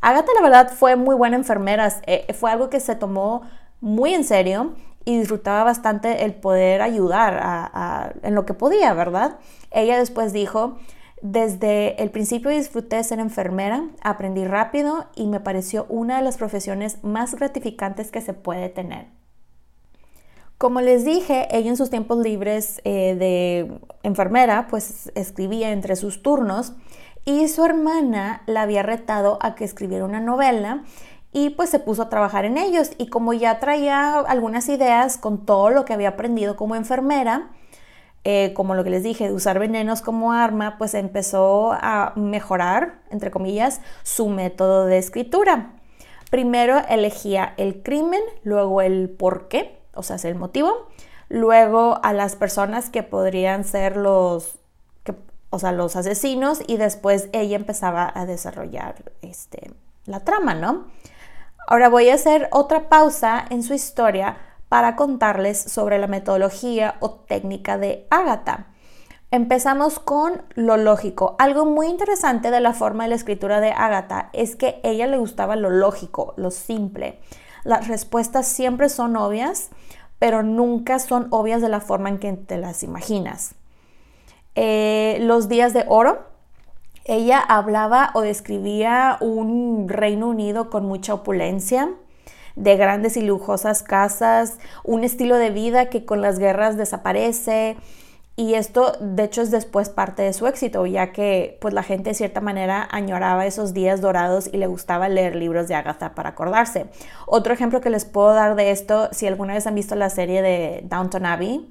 Agatha, 0.00 0.32
la 0.34 0.42
verdad, 0.42 0.72
fue 0.72 0.96
muy 0.96 1.14
buena 1.14 1.36
enfermera. 1.36 1.92
Eh, 2.06 2.32
fue 2.34 2.50
algo 2.50 2.70
que 2.70 2.80
se 2.80 2.96
tomó 2.96 3.42
muy 3.80 4.14
en 4.14 4.24
serio 4.24 4.74
y 5.04 5.18
disfrutaba 5.18 5.64
bastante 5.64 6.24
el 6.24 6.34
poder 6.34 6.80
ayudar 6.80 8.12
en 8.22 8.34
lo 8.34 8.46
que 8.46 8.54
podía, 8.54 8.94
¿verdad? 8.94 9.38
Ella 9.70 9.98
después 9.98 10.32
dijo, 10.32 10.78
desde 11.22 12.02
el 12.02 12.10
principio 12.10 12.50
disfruté 12.50 12.96
de 12.96 13.04
ser 13.04 13.20
enfermera, 13.20 13.84
aprendí 14.02 14.44
rápido 14.44 15.06
y 15.14 15.26
me 15.26 15.38
pareció 15.38 15.86
una 15.88 16.16
de 16.16 16.24
las 16.24 16.36
profesiones 16.36 17.02
más 17.04 17.36
gratificantes 17.36 18.10
que 18.10 18.20
se 18.20 18.34
puede 18.34 18.68
tener. 18.68 19.06
Como 20.58 20.80
les 20.80 21.04
dije, 21.04 21.46
ella 21.50 21.70
en 21.70 21.76
sus 21.76 21.90
tiempos 21.90 22.18
libres 22.18 22.80
eh, 22.84 23.14
de 23.14 23.80
enfermera, 24.02 24.66
pues 24.68 25.12
escribía 25.14 25.70
entre 25.70 25.94
sus 25.94 26.22
turnos 26.22 26.72
y 27.24 27.46
su 27.46 27.64
hermana 27.64 28.42
la 28.46 28.62
había 28.62 28.82
retado 28.82 29.38
a 29.42 29.54
que 29.54 29.64
escribiera 29.64 30.04
una 30.04 30.20
novela 30.20 30.82
y 31.32 31.50
pues 31.50 31.70
se 31.70 31.78
puso 31.78 32.02
a 32.02 32.08
trabajar 32.08 32.44
en 32.44 32.58
ellos 32.58 32.90
y 32.98 33.06
como 33.06 33.32
ya 33.32 33.60
traía 33.60 34.18
algunas 34.18 34.68
ideas 34.68 35.18
con 35.18 35.46
todo 35.46 35.70
lo 35.70 35.84
que 35.84 35.92
había 35.92 36.10
aprendido 36.10 36.56
como 36.56 36.74
enfermera, 36.74 37.50
eh, 38.24 38.52
como 38.54 38.74
lo 38.74 38.84
que 38.84 38.90
les 38.90 39.02
dije, 39.02 39.28
de 39.28 39.34
usar 39.34 39.58
venenos 39.58 40.00
como 40.00 40.32
arma, 40.32 40.78
pues 40.78 40.94
empezó 40.94 41.72
a 41.72 42.12
mejorar, 42.16 43.00
entre 43.10 43.30
comillas, 43.30 43.80
su 44.02 44.28
método 44.28 44.86
de 44.86 44.98
escritura. 44.98 45.74
Primero 46.30 46.78
elegía 46.88 47.54
el 47.56 47.82
crimen, 47.82 48.22
luego 48.42 48.80
el 48.80 49.10
por 49.10 49.48
qué, 49.48 49.80
o 49.94 50.02
sea, 50.02 50.16
el 50.22 50.36
motivo, 50.36 50.88
luego 51.28 52.00
a 52.02 52.12
las 52.12 52.36
personas 52.36 52.90
que 52.90 53.02
podrían 53.02 53.64
ser 53.64 53.96
los 53.96 54.58
o 55.54 55.58
sea, 55.58 55.70
los 55.70 55.96
asesinos 55.96 56.62
y 56.66 56.78
después 56.78 57.28
ella 57.32 57.56
empezaba 57.56 58.10
a 58.14 58.24
desarrollar 58.24 59.12
este, 59.20 59.70
la 60.06 60.20
trama, 60.20 60.54
¿no? 60.54 60.86
Ahora 61.66 61.90
voy 61.90 62.08
a 62.08 62.14
hacer 62.14 62.48
otra 62.52 62.88
pausa 62.88 63.44
en 63.50 63.62
su 63.62 63.74
historia 63.74 64.38
para 64.72 64.96
contarles 64.96 65.60
sobre 65.60 65.98
la 65.98 66.06
metodología 66.06 66.94
o 67.00 67.10
técnica 67.10 67.76
de 67.76 68.06
Agatha. 68.08 68.68
Empezamos 69.30 69.98
con 69.98 70.44
lo 70.54 70.78
lógico. 70.78 71.36
Algo 71.38 71.66
muy 71.66 71.88
interesante 71.88 72.50
de 72.50 72.62
la 72.62 72.72
forma 72.72 73.02
de 73.04 73.10
la 73.10 73.16
escritura 73.16 73.60
de 73.60 73.72
Agatha 73.72 74.30
es 74.32 74.56
que 74.56 74.80
a 74.82 74.88
ella 74.88 75.06
le 75.08 75.18
gustaba 75.18 75.56
lo 75.56 75.68
lógico, 75.68 76.32
lo 76.38 76.50
simple. 76.50 77.20
Las 77.64 77.86
respuestas 77.86 78.48
siempre 78.48 78.88
son 78.88 79.14
obvias, 79.16 79.68
pero 80.18 80.42
nunca 80.42 80.98
son 81.00 81.26
obvias 81.28 81.60
de 81.60 81.68
la 81.68 81.80
forma 81.80 82.08
en 82.08 82.18
que 82.18 82.32
te 82.32 82.56
las 82.56 82.82
imaginas. 82.82 83.54
Eh, 84.54 85.18
los 85.20 85.50
días 85.50 85.74
de 85.74 85.84
oro. 85.86 86.20
Ella 87.04 87.40
hablaba 87.40 88.10
o 88.14 88.22
describía 88.22 89.18
un 89.20 89.90
Reino 89.90 90.28
Unido 90.28 90.70
con 90.70 90.86
mucha 90.86 91.12
opulencia, 91.12 91.90
de 92.56 92.76
grandes 92.76 93.16
y 93.16 93.22
lujosas 93.22 93.82
casas, 93.82 94.58
un 94.84 95.04
estilo 95.04 95.36
de 95.36 95.50
vida 95.50 95.86
que 95.86 96.04
con 96.04 96.20
las 96.20 96.38
guerras 96.38 96.76
desaparece. 96.76 97.76
Y 98.34 98.54
esto, 98.54 98.92
de 98.98 99.24
hecho, 99.24 99.42
es 99.42 99.50
después 99.50 99.90
parte 99.90 100.22
de 100.22 100.32
su 100.32 100.46
éxito, 100.46 100.86
ya 100.86 101.12
que 101.12 101.58
pues 101.60 101.74
la 101.74 101.82
gente 101.82 102.10
de 102.10 102.14
cierta 102.14 102.40
manera 102.40 102.88
añoraba 102.90 103.44
esos 103.44 103.74
días 103.74 104.00
dorados 104.00 104.48
y 104.50 104.56
le 104.56 104.66
gustaba 104.66 105.10
leer 105.10 105.36
libros 105.36 105.68
de 105.68 105.74
Agatha 105.74 106.14
para 106.14 106.30
acordarse. 106.30 106.86
Otro 107.26 107.52
ejemplo 107.52 107.82
que 107.82 107.90
les 107.90 108.06
puedo 108.06 108.32
dar 108.32 108.54
de 108.56 108.70
esto, 108.70 109.10
si 109.12 109.26
alguna 109.26 109.52
vez 109.52 109.66
han 109.66 109.74
visto 109.74 109.96
la 109.96 110.08
serie 110.08 110.40
de 110.40 110.80
Downton 110.84 111.26
Abbey, 111.26 111.68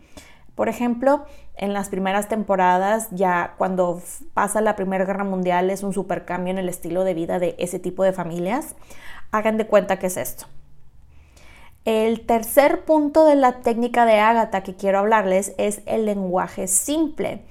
por 0.53 0.69
ejemplo, 0.69 1.25
en 1.55 1.73
las 1.73 1.89
primeras 1.89 2.27
temporadas, 2.27 3.07
ya 3.11 3.55
cuando 3.57 4.01
pasa 4.35 4.61
la 4.61 4.75
Primera 4.75 5.05
Guerra 5.05 5.23
Mundial, 5.23 5.71
es 5.71 5.81
un 5.81 5.93
super 5.93 6.25
cambio 6.25 6.51
en 6.51 6.59
el 6.59 6.69
estilo 6.69 7.03
de 7.03 7.15
vida 7.15 7.39
de 7.39 7.55
ese 7.57 7.79
tipo 7.79 8.03
de 8.03 8.13
familias. 8.13 8.75
Hagan 9.31 9.57
de 9.57 9.65
cuenta 9.65 9.97
que 9.97 10.07
es 10.07 10.17
esto. 10.17 10.45
El 11.83 12.27
tercer 12.27 12.85
punto 12.85 13.25
de 13.25 13.35
la 13.35 13.61
técnica 13.61 14.05
de 14.05 14.19
Agatha 14.19 14.61
que 14.61 14.75
quiero 14.75 14.99
hablarles 14.99 15.55
es 15.57 15.81
el 15.87 16.05
lenguaje 16.05 16.67
simple. 16.67 17.41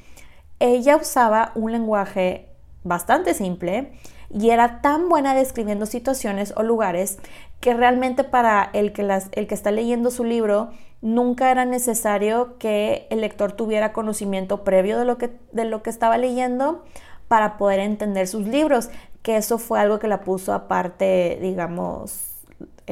Ella 0.60 0.96
usaba 0.96 1.50
un 1.56 1.72
lenguaje 1.72 2.46
bastante 2.84 3.34
simple 3.34 3.90
y 4.32 4.50
era 4.50 4.80
tan 4.82 5.08
buena 5.08 5.34
describiendo 5.34 5.84
situaciones 5.84 6.54
o 6.56 6.62
lugares 6.62 7.18
que 7.58 7.74
realmente 7.74 8.22
para 8.22 8.70
el 8.72 8.92
que, 8.92 9.02
el 9.02 9.46
que 9.48 9.54
está 9.54 9.72
leyendo 9.72 10.12
su 10.12 10.22
libro 10.22 10.70
nunca 11.02 11.50
era 11.50 11.64
necesario 11.64 12.56
que 12.58 13.08
el 13.10 13.22
lector 13.22 13.52
tuviera 13.52 13.92
conocimiento 13.92 14.62
previo 14.62 14.96
de 14.96 15.06
lo 15.06 15.18
que, 15.18 15.32
de 15.50 15.64
lo 15.64 15.82
que 15.82 15.90
estaba 15.90 16.18
leyendo 16.18 16.84
para 17.26 17.58
poder 17.58 17.80
entender 17.80 18.28
sus 18.28 18.46
libros, 18.46 18.90
que 19.22 19.36
eso 19.36 19.58
fue 19.58 19.80
algo 19.80 19.98
que 19.98 20.08
la 20.08 20.20
puso 20.20 20.52
aparte, 20.52 21.38
digamos, 21.40 22.29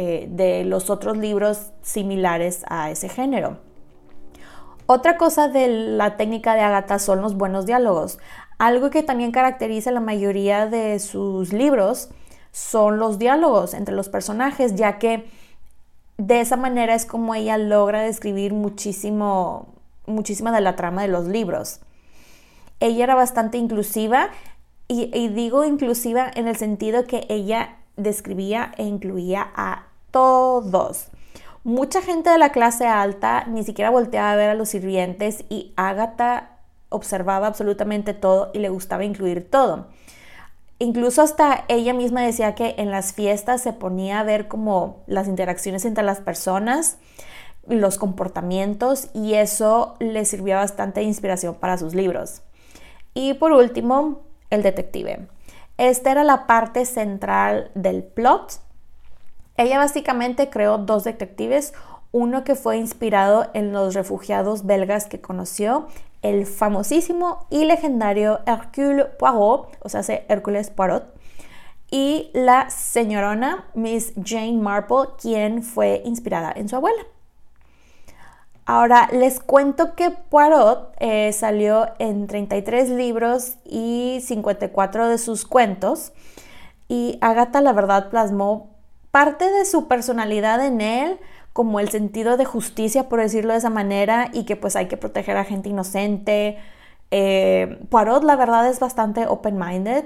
eh, 0.00 0.28
de 0.30 0.62
los 0.62 0.90
otros 0.90 1.16
libros 1.16 1.72
similares 1.82 2.62
a 2.68 2.88
ese 2.88 3.08
género. 3.08 3.58
Otra 4.86 5.16
cosa 5.16 5.48
de 5.48 5.66
la 5.66 6.16
técnica 6.16 6.54
de 6.54 6.60
Agatha 6.60 7.00
son 7.00 7.20
los 7.20 7.34
buenos 7.34 7.66
diálogos. 7.66 8.20
Algo 8.58 8.90
que 8.90 9.02
también 9.02 9.32
caracteriza 9.32 9.90
la 9.90 9.98
mayoría 9.98 10.68
de 10.68 11.00
sus 11.00 11.52
libros 11.52 12.10
son 12.52 13.00
los 13.00 13.18
diálogos 13.18 13.74
entre 13.74 13.92
los 13.92 14.08
personajes, 14.08 14.76
ya 14.76 15.00
que 15.00 15.28
de 16.16 16.42
esa 16.42 16.56
manera 16.56 16.94
es 16.94 17.04
como 17.04 17.34
ella 17.34 17.58
logra 17.58 18.02
describir 18.02 18.54
muchísimo, 18.54 19.66
muchísima 20.06 20.52
de 20.52 20.60
la 20.60 20.76
trama 20.76 21.02
de 21.02 21.08
los 21.08 21.26
libros. 21.26 21.80
Ella 22.78 23.02
era 23.02 23.16
bastante 23.16 23.58
inclusiva 23.58 24.28
y, 24.86 25.26
digo 25.26 25.64
inclusiva 25.64 26.30
en 26.32 26.46
el 26.46 26.54
sentido 26.54 27.04
que 27.04 27.26
ella 27.28 27.78
describía 27.96 28.70
e 28.76 28.84
incluía 28.84 29.50
a 29.56 29.87
todos. 30.10 31.08
Mucha 31.64 32.02
gente 32.02 32.30
de 32.30 32.38
la 32.38 32.50
clase 32.50 32.86
alta 32.86 33.44
ni 33.46 33.64
siquiera 33.64 33.90
volteaba 33.90 34.32
a 34.32 34.36
ver 34.36 34.50
a 34.50 34.54
los 34.54 34.70
sirvientes 34.70 35.44
y 35.48 35.72
Agatha 35.76 36.58
observaba 36.88 37.46
absolutamente 37.46 38.14
todo 38.14 38.50
y 38.54 38.58
le 38.58 38.68
gustaba 38.68 39.04
incluir 39.04 39.50
todo. 39.50 39.88
Incluso 40.78 41.22
hasta 41.22 41.64
ella 41.68 41.92
misma 41.92 42.22
decía 42.22 42.54
que 42.54 42.76
en 42.78 42.90
las 42.90 43.12
fiestas 43.12 43.62
se 43.62 43.72
ponía 43.72 44.20
a 44.20 44.24
ver 44.24 44.46
como 44.46 45.02
las 45.06 45.26
interacciones 45.26 45.84
entre 45.84 46.04
las 46.04 46.20
personas, 46.20 46.98
los 47.66 47.98
comportamientos 47.98 49.08
y 49.12 49.34
eso 49.34 49.96
le 49.98 50.24
sirvió 50.24 50.56
bastante 50.56 51.00
de 51.00 51.06
inspiración 51.06 51.56
para 51.56 51.78
sus 51.78 51.94
libros. 51.94 52.42
Y 53.12 53.34
por 53.34 53.52
último, 53.52 54.20
el 54.50 54.62
detective. 54.62 55.26
Esta 55.76 56.12
era 56.12 56.24
la 56.24 56.46
parte 56.46 56.84
central 56.84 57.70
del 57.74 58.04
plot. 58.04 58.60
Ella 59.58 59.78
básicamente 59.78 60.48
creó 60.48 60.78
dos 60.78 61.02
detectives, 61.02 61.74
uno 62.12 62.44
que 62.44 62.54
fue 62.54 62.76
inspirado 62.78 63.50
en 63.54 63.72
los 63.72 63.94
refugiados 63.94 64.64
belgas 64.64 65.06
que 65.06 65.20
conoció, 65.20 65.88
el 66.22 66.46
famosísimo 66.46 67.46
y 67.50 67.64
legendario 67.64 68.38
Hercule 68.46 69.04
Poirot, 69.04 69.76
o 69.80 69.88
sea, 69.88 70.02
Hércules 70.28 70.70
Poirot, 70.70 71.12
y 71.90 72.30
la 72.34 72.70
señorona 72.70 73.66
Miss 73.74 74.12
Jane 74.24 74.58
Marple, 74.58 75.08
quien 75.20 75.64
fue 75.64 76.02
inspirada 76.04 76.52
en 76.54 76.68
su 76.68 76.76
abuela. 76.76 77.02
Ahora 78.64 79.08
les 79.10 79.40
cuento 79.40 79.96
que 79.96 80.10
Poirot 80.10 80.94
eh, 81.00 81.32
salió 81.32 81.88
en 81.98 82.28
33 82.28 82.90
libros 82.90 83.56
y 83.64 84.20
54 84.22 85.08
de 85.08 85.18
sus 85.18 85.46
cuentos 85.46 86.12
y 86.86 87.18
Agatha 87.22 87.60
la 87.60 87.72
verdad 87.72 88.10
plasmó 88.10 88.77
parte 89.18 89.50
de 89.50 89.64
su 89.64 89.88
personalidad 89.88 90.64
en 90.64 90.80
él, 90.80 91.18
como 91.52 91.80
el 91.80 91.88
sentido 91.88 92.36
de 92.36 92.44
justicia, 92.44 93.08
por 93.08 93.20
decirlo 93.20 93.52
de 93.52 93.58
esa 93.58 93.68
manera, 93.68 94.28
y 94.32 94.44
que 94.44 94.54
pues 94.54 94.76
hay 94.76 94.86
que 94.86 94.96
proteger 94.96 95.36
a 95.36 95.42
gente 95.42 95.68
inocente. 95.68 96.56
Eh, 97.10 97.80
Poirot, 97.90 98.22
la 98.22 98.36
verdad, 98.36 98.68
es 98.68 98.78
bastante 98.78 99.26
open-minded 99.26 100.04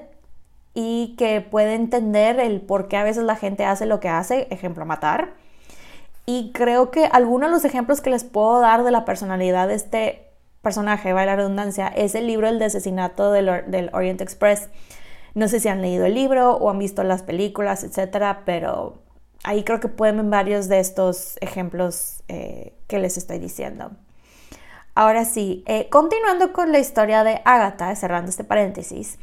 y 0.72 1.14
que 1.18 1.42
puede 1.42 1.74
entender 1.74 2.40
el 2.40 2.62
por 2.62 2.88
qué 2.88 2.96
a 2.96 3.04
veces 3.04 3.24
la 3.24 3.36
gente 3.36 3.66
hace 3.66 3.84
lo 3.84 4.00
que 4.00 4.08
hace, 4.08 4.46
ejemplo, 4.48 4.86
matar. 4.86 5.34
Y 6.24 6.52
creo 6.54 6.90
que 6.90 7.04
algunos 7.04 7.50
de 7.50 7.56
los 7.56 7.66
ejemplos 7.66 8.00
que 8.00 8.08
les 8.08 8.24
puedo 8.24 8.60
dar 8.60 8.82
de 8.82 8.92
la 8.92 9.04
personalidad 9.04 9.68
de 9.68 9.74
este 9.74 10.30
personaje, 10.62 11.12
va 11.12 11.26
la 11.26 11.36
redundancia, 11.36 11.88
es 11.88 12.14
el 12.14 12.28
libro 12.28 12.48
El 12.48 12.58
de 12.58 12.64
asesinato 12.64 13.30
del, 13.30 13.64
del 13.66 13.90
Orient 13.92 14.22
Express. 14.22 14.70
No 15.34 15.48
sé 15.48 15.60
si 15.60 15.68
han 15.68 15.82
leído 15.82 16.06
el 16.06 16.14
libro 16.14 16.56
o 16.56 16.70
han 16.70 16.78
visto 16.78 17.04
las 17.04 17.22
películas, 17.22 17.84
etcétera, 17.84 18.40
pero 18.46 19.01
ahí 19.44 19.64
creo 19.64 19.80
que 19.80 19.88
pueden 19.88 20.16
ver 20.16 20.26
varios 20.26 20.68
de 20.68 20.80
estos 20.80 21.36
ejemplos 21.40 22.22
eh, 22.28 22.74
que 22.86 22.98
les 22.98 23.16
estoy 23.16 23.38
diciendo. 23.38 23.92
Ahora 24.94 25.24
sí, 25.24 25.64
eh, 25.66 25.88
continuando 25.88 26.52
con 26.52 26.70
la 26.70 26.78
historia 26.78 27.24
de 27.24 27.40
Agatha, 27.44 27.94
cerrando 27.96 28.30
este 28.30 28.44
paréntesis, 28.44 29.18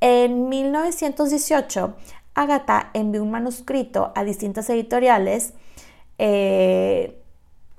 en 0.00 0.48
1918 0.48 1.96
Agatha 2.34 2.90
envió 2.92 3.22
un 3.22 3.30
manuscrito 3.30 4.12
a 4.14 4.24
distintas 4.24 4.68
editoriales 4.68 5.54
eh, 6.18 7.20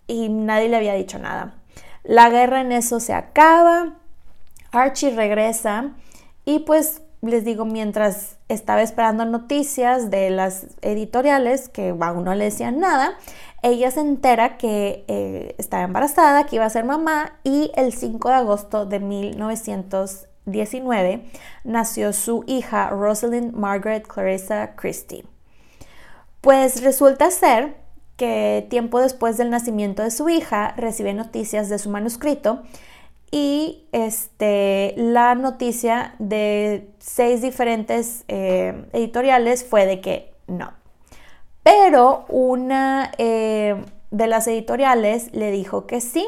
y 0.08 0.30
nadie 0.30 0.70
le 0.70 0.78
había 0.78 0.94
dicho 0.94 1.20
nada. 1.20 1.56
La 2.04 2.30
guerra 2.30 2.62
en 2.62 2.72
eso 2.72 3.00
se 3.00 3.14
acaba, 3.14 3.96
Archie 4.72 5.16
regresa 5.16 5.92
y 6.46 6.60
pues 6.60 7.02
les 7.28 7.46
digo, 7.46 7.66
mientras 7.66 8.38
estaba 8.50 8.82
esperando 8.82 9.26
noticias 9.26 10.10
de 10.10 10.30
las 10.30 10.68
editoriales, 10.82 11.70
que 11.70 11.96
aún 12.00 12.24
no 12.24 12.34
le 12.36 12.46
decían 12.46 12.80
nada, 12.80 13.18
ella 13.62 13.92
se 13.92 14.00
entera 14.02 14.58
que 14.58 15.06
eh, 15.08 15.56
estaba 15.58 15.84
embarazada, 15.84 16.46
que 16.46 16.56
iba 16.58 16.66
a 16.66 16.70
ser 16.70 16.84
mamá 16.86 17.40
y 17.44 17.72
el 17.76 17.94
5 17.94 18.30
de 18.30 18.36
agosto 18.36 18.86
de 18.86 19.00
1919 19.00 21.26
nació 21.64 22.14
su 22.14 22.44
hija 22.46 22.90
Rosalind 22.90 23.54
Margaret 23.54 24.06
Clarissa 24.08 24.76
Christie. 24.76 25.26
Pues 26.42 26.84
resulta 26.84 27.32
ser 27.32 27.76
que 28.18 28.68
tiempo 28.70 29.00
después 29.00 29.38
del 29.38 29.50
nacimiento 29.50 30.04
de 30.04 30.12
su 30.12 30.30
hija 30.30 30.76
recibe 30.78 31.14
noticias 31.14 31.70
de 31.70 31.80
su 31.80 31.90
manuscrito 31.90 32.62
y 33.36 33.86
este, 33.92 34.94
la 34.96 35.36
noticia 35.36 36.16
de 36.20 36.88
seis 37.00 37.42
diferentes 37.42 38.24
eh, 38.30 38.86
editoriales 38.94 39.66
fue 39.66 39.86
de 39.86 40.00
que 40.00 40.34
no. 40.48 40.72
Pero 41.62 42.24
una 42.30 43.12
eh, 43.18 43.76
de 44.10 44.28
las 44.28 44.48
editoriales 44.48 45.34
le 45.34 45.52
dijo 45.52 45.86
que 45.86 46.00
sí 46.00 46.26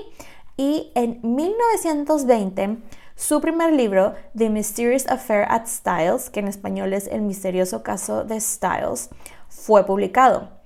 y 0.58 0.92
en 0.96 1.22
1920 1.24 2.80
su 3.16 3.40
primer 3.40 3.72
libro, 3.72 4.14
The 4.38 4.50
Mysterious 4.50 5.08
Affair 5.08 5.46
at 5.48 5.66
Styles, 5.66 6.30
que 6.30 6.42
en 6.42 6.50
español 6.50 6.92
es 6.92 7.08
El 7.08 7.22
misterioso 7.22 7.84
caso 7.84 8.26
de 8.26 8.42
Styles, 8.42 9.12
fue 9.48 9.86
publicado. 9.86 10.57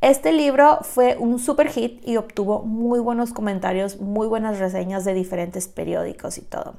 Este 0.00 0.32
libro 0.32 0.78
fue 0.80 1.18
un 1.18 1.38
super 1.38 1.68
hit 1.68 2.00
y 2.08 2.16
obtuvo 2.16 2.62
muy 2.62 3.00
buenos 3.00 3.34
comentarios, 3.34 4.00
muy 4.00 4.26
buenas 4.26 4.58
reseñas 4.58 5.04
de 5.04 5.12
diferentes 5.12 5.68
periódicos 5.68 6.38
y 6.38 6.40
todo. 6.40 6.76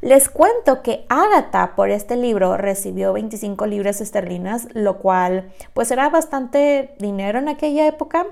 Les 0.00 0.30
cuento 0.30 0.80
que 0.82 1.04
Agatha 1.10 1.74
por 1.76 1.90
este 1.90 2.16
libro 2.16 2.56
recibió 2.56 3.12
25 3.12 3.66
libras 3.66 4.00
esterlinas, 4.00 4.66
lo 4.72 4.96
cual 4.96 5.52
pues 5.74 5.90
era 5.90 6.08
bastante 6.08 6.94
dinero 6.98 7.38
en 7.38 7.50
aquella 7.50 7.86
época, 7.86 8.24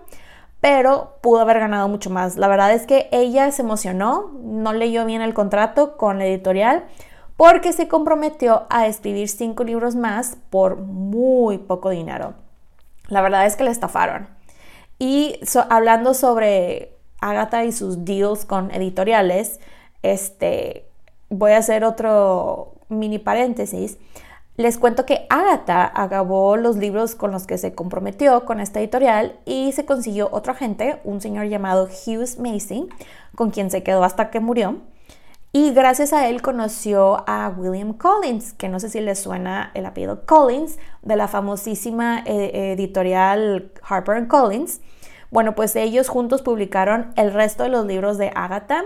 pero 0.63 1.19
pudo 1.21 1.41
haber 1.41 1.59
ganado 1.61 1.87
mucho 1.89 2.09
más. 2.09 2.39
La 2.39 2.49
verdad 2.49 2.73
es 2.73 2.87
que 2.87 3.11
ella 3.13 3.51
se 3.53 3.61
emocionó, 3.61 4.31
no 4.43 4.73
leyó 4.73 5.05
bien 5.05 5.21
el 5.21 5.35
contrato 5.35 5.99
con 5.99 6.19
la 6.19 6.25
editorial 6.25 6.87
porque 7.37 7.75
se 7.75 7.87
comprometió 7.87 8.65
a 8.71 8.87
escribir 8.87 9.29
5 9.29 9.63
libros 9.65 9.95
más 9.95 10.39
por 10.49 10.79
muy 10.79 11.59
poco 11.59 11.91
dinero. 11.91 12.46
La 13.09 13.23
verdad 13.23 13.47
es 13.47 13.57
que 13.57 13.65
le 13.65 13.71
estafaron. 13.71 14.29
Y 14.99 15.39
hablando 15.69 16.15
sobre 16.15 16.97
Agatha 17.21 17.65
y 17.65 17.73
sus 17.73 18.05
deals 18.05 18.45
con 18.45 18.71
editoriales, 18.71 19.61
este, 20.03 20.87
voy 21.29 21.53
a 21.53 21.59
hacer 21.59 21.85
otro 21.85 22.75
mini 22.89 23.19
paréntesis. 23.19 23.99
Les 24.57 24.79
cuento 24.79 25.05
que 25.05 25.27
Agatha 25.29 25.93
acabó 25.95 26.57
los 26.57 26.77
libros 26.77 27.15
con 27.15 27.31
los 27.31 27.47
que 27.47 27.59
se 27.59 27.75
comprometió 27.75 28.47
con 28.47 28.59
esta 28.59 28.81
editorial 28.81 29.39
y 29.45 29.73
se 29.73 29.85
consiguió 29.85 30.31
otro 30.33 30.53
agente, 30.53 30.99
un 31.05 31.21
señor 31.21 31.47
llamado 31.47 31.87
Hughes 31.87 32.39
Macy, 32.39 32.89
con 33.35 33.51
quien 33.51 33.71
se 33.71 33.83
quedó 33.83 34.03
hasta 34.03 34.31
que 34.31 34.41
murió. 34.41 34.81
Y 35.53 35.73
gracias 35.73 36.13
a 36.13 36.29
él 36.29 36.43
conoció 36.43 37.25
a 37.27 37.49
William 37.49 37.95
Collins, 37.95 38.53
que 38.53 38.69
no 38.69 38.79
sé 38.79 38.91
si 38.91 39.01
le 39.01 39.15
suena 39.15 39.71
el 39.75 39.87
apellido 39.87 40.27
Collins, 40.27 40.79
de 41.03 41.17
la 41.17 41.29
famosísima 41.29 42.23
eh, 42.27 42.73
editorial 42.73 43.73
Harper 43.83 44.29
Collins. 44.29 44.81
Bueno, 45.31 45.55
pues 45.55 45.75
ellos 45.77 46.09
juntos 46.09 46.43
publicaron 46.43 47.13
el 47.17 47.33
resto 47.33 47.63
de 47.63 47.71
los 47.71 47.87
libros 47.87 48.19
de 48.19 48.31
Agatha 48.35 48.85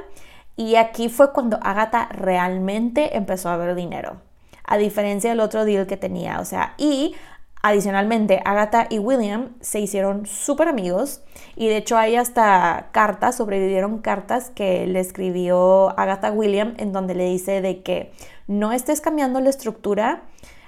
y 0.56 0.76
aquí 0.76 1.08
fue 1.08 1.32
cuando 1.32 1.58
Agatha 1.62 2.08
realmente 2.12 3.16
empezó 3.16 3.48
a 3.48 3.56
ver 3.56 3.74
dinero, 3.74 4.20
a 4.64 4.76
diferencia 4.76 5.30
del 5.30 5.40
otro 5.40 5.64
deal 5.64 5.86
que 5.86 5.96
tenía. 5.96 6.38
O 6.40 6.44
sea, 6.44 6.74
y 6.76 7.14
Adicionalmente, 7.62 8.40
Agatha 8.44 8.86
y 8.88 8.98
William 8.98 9.50
se 9.60 9.80
hicieron 9.80 10.24
súper 10.24 10.68
amigos 10.68 11.22
y 11.56 11.68
de 11.68 11.76
hecho 11.76 11.98
hay 11.98 12.16
hasta 12.16 12.88
cartas, 12.92 13.36
sobrevivieron 13.36 13.98
cartas 13.98 14.48
que 14.48 14.86
le 14.86 15.00
escribió 15.00 15.90
Agatha 15.98 16.32
William 16.32 16.74
en 16.78 16.92
donde 16.92 17.14
le 17.14 17.26
dice 17.26 17.60
de 17.60 17.82
que 17.82 18.12
no 18.46 18.72
estés 18.72 19.02
cambiando 19.02 19.40
la 19.40 19.50
estructura 19.50 20.22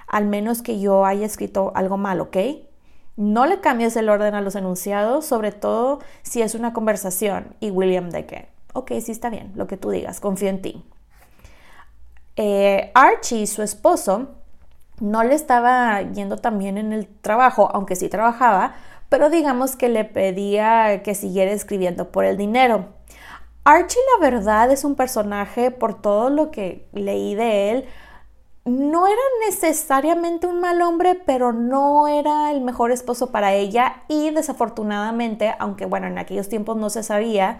al 0.06 0.26
menos 0.26 0.60
que 0.60 0.78
yo 0.78 1.06
haya 1.06 1.24
escrito 1.24 1.72
algo 1.74 1.96
mal, 1.96 2.20
¿ok? 2.20 2.36
No 3.16 3.46
le 3.46 3.60
cambies 3.60 3.96
el 3.96 4.10
orden 4.10 4.34
a 4.34 4.42
los 4.42 4.54
enunciados, 4.54 5.24
sobre 5.24 5.50
todo 5.50 6.00
si 6.22 6.42
es 6.42 6.54
una 6.54 6.74
conversación. 6.74 7.56
Y 7.60 7.70
William 7.70 8.10
de 8.10 8.26
que, 8.26 8.48
ok, 8.74 8.92
sí 9.00 9.10
está 9.10 9.30
bien, 9.30 9.52
lo 9.54 9.66
que 9.66 9.78
tú 9.78 9.90
digas, 9.90 10.20
confío 10.20 10.48
en 10.48 10.60
ti. 10.60 10.84
Eh, 12.36 12.90
Archie, 12.94 13.46
su 13.46 13.62
esposo, 13.62 14.28
no 15.02 15.24
le 15.24 15.34
estaba 15.34 16.00
yendo 16.00 16.36
tan 16.36 16.58
bien 16.60 16.78
en 16.78 16.92
el 16.92 17.08
trabajo, 17.08 17.68
aunque 17.74 17.96
sí 17.96 18.08
trabajaba, 18.08 18.74
pero 19.08 19.30
digamos 19.30 19.74
que 19.74 19.88
le 19.88 20.04
pedía 20.04 21.02
que 21.02 21.16
siguiera 21.16 21.50
escribiendo 21.50 22.12
por 22.12 22.24
el 22.24 22.36
dinero. 22.36 22.86
Archie 23.64 24.00
la 24.14 24.30
verdad 24.30 24.70
es 24.70 24.84
un 24.84 24.94
personaje, 24.94 25.72
por 25.72 26.00
todo 26.00 26.30
lo 26.30 26.52
que 26.52 26.88
leí 26.92 27.34
de 27.34 27.70
él, 27.72 27.84
no 28.64 29.08
era 29.08 29.20
necesariamente 29.48 30.46
un 30.46 30.60
mal 30.60 30.80
hombre, 30.80 31.16
pero 31.26 31.52
no 31.52 32.06
era 32.06 32.52
el 32.52 32.60
mejor 32.60 32.92
esposo 32.92 33.32
para 33.32 33.54
ella 33.54 34.04
y 34.06 34.30
desafortunadamente, 34.30 35.52
aunque 35.58 35.84
bueno, 35.84 36.06
en 36.06 36.18
aquellos 36.18 36.48
tiempos 36.48 36.76
no 36.76 36.90
se 36.90 37.02
sabía, 37.02 37.58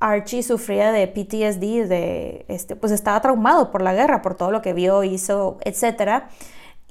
Archie 0.00 0.42
sufría 0.42 0.90
de 0.90 1.06
PTSD, 1.06 1.86
de 1.86 2.46
este, 2.48 2.76
pues 2.76 2.92
estaba 2.92 3.20
traumado 3.20 3.70
por 3.70 3.82
la 3.82 3.92
guerra, 3.92 4.22
por 4.22 4.36
todo 4.36 4.50
lo 4.50 4.62
que 4.62 4.72
vio, 4.72 5.04
hizo, 5.04 5.58
etcétera 5.66 6.30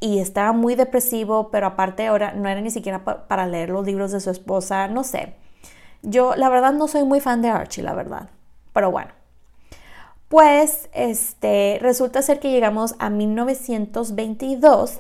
y 0.01 0.19
estaba 0.19 0.51
muy 0.51 0.75
depresivo, 0.75 1.51
pero 1.51 1.67
aparte 1.67 2.07
ahora 2.07 2.33
no 2.33 2.49
era 2.49 2.59
ni 2.59 2.71
siquiera 2.71 3.05
para 3.05 3.47
leer 3.47 3.69
los 3.69 3.85
libros 3.85 4.11
de 4.11 4.19
su 4.19 4.31
esposa, 4.31 4.87
no 4.87 5.05
sé. 5.05 5.35
Yo 6.01 6.35
la 6.35 6.49
verdad 6.49 6.73
no 6.73 6.87
soy 6.87 7.05
muy 7.05 7.21
fan 7.21 7.41
de 7.41 7.49
Archie, 7.49 7.83
la 7.83 7.93
verdad, 7.93 8.29
pero 8.73 8.91
bueno. 8.91 9.11
Pues 10.27 10.89
este, 10.93 11.77
resulta 11.81 12.21
ser 12.23 12.39
que 12.39 12.51
llegamos 12.51 12.95
a 12.97 13.09
1922 13.09 14.99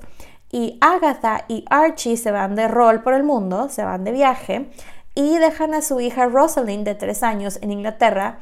y 0.51 0.77
Agatha 0.81 1.45
y 1.47 1.65
Archie 1.69 2.17
se 2.17 2.31
van 2.31 2.55
de 2.55 2.67
rol 2.67 3.01
por 3.01 3.15
el 3.15 3.23
mundo, 3.23 3.69
se 3.69 3.83
van 3.83 4.03
de 4.03 4.11
viaje 4.11 4.69
y 5.15 5.37
dejan 5.39 5.73
a 5.73 5.81
su 5.81 5.99
hija 5.99 6.27
Rosalind 6.27 6.85
de 6.85 6.95
tres 6.95 7.23
años 7.23 7.57
en 7.61 7.71
Inglaterra 7.71 8.39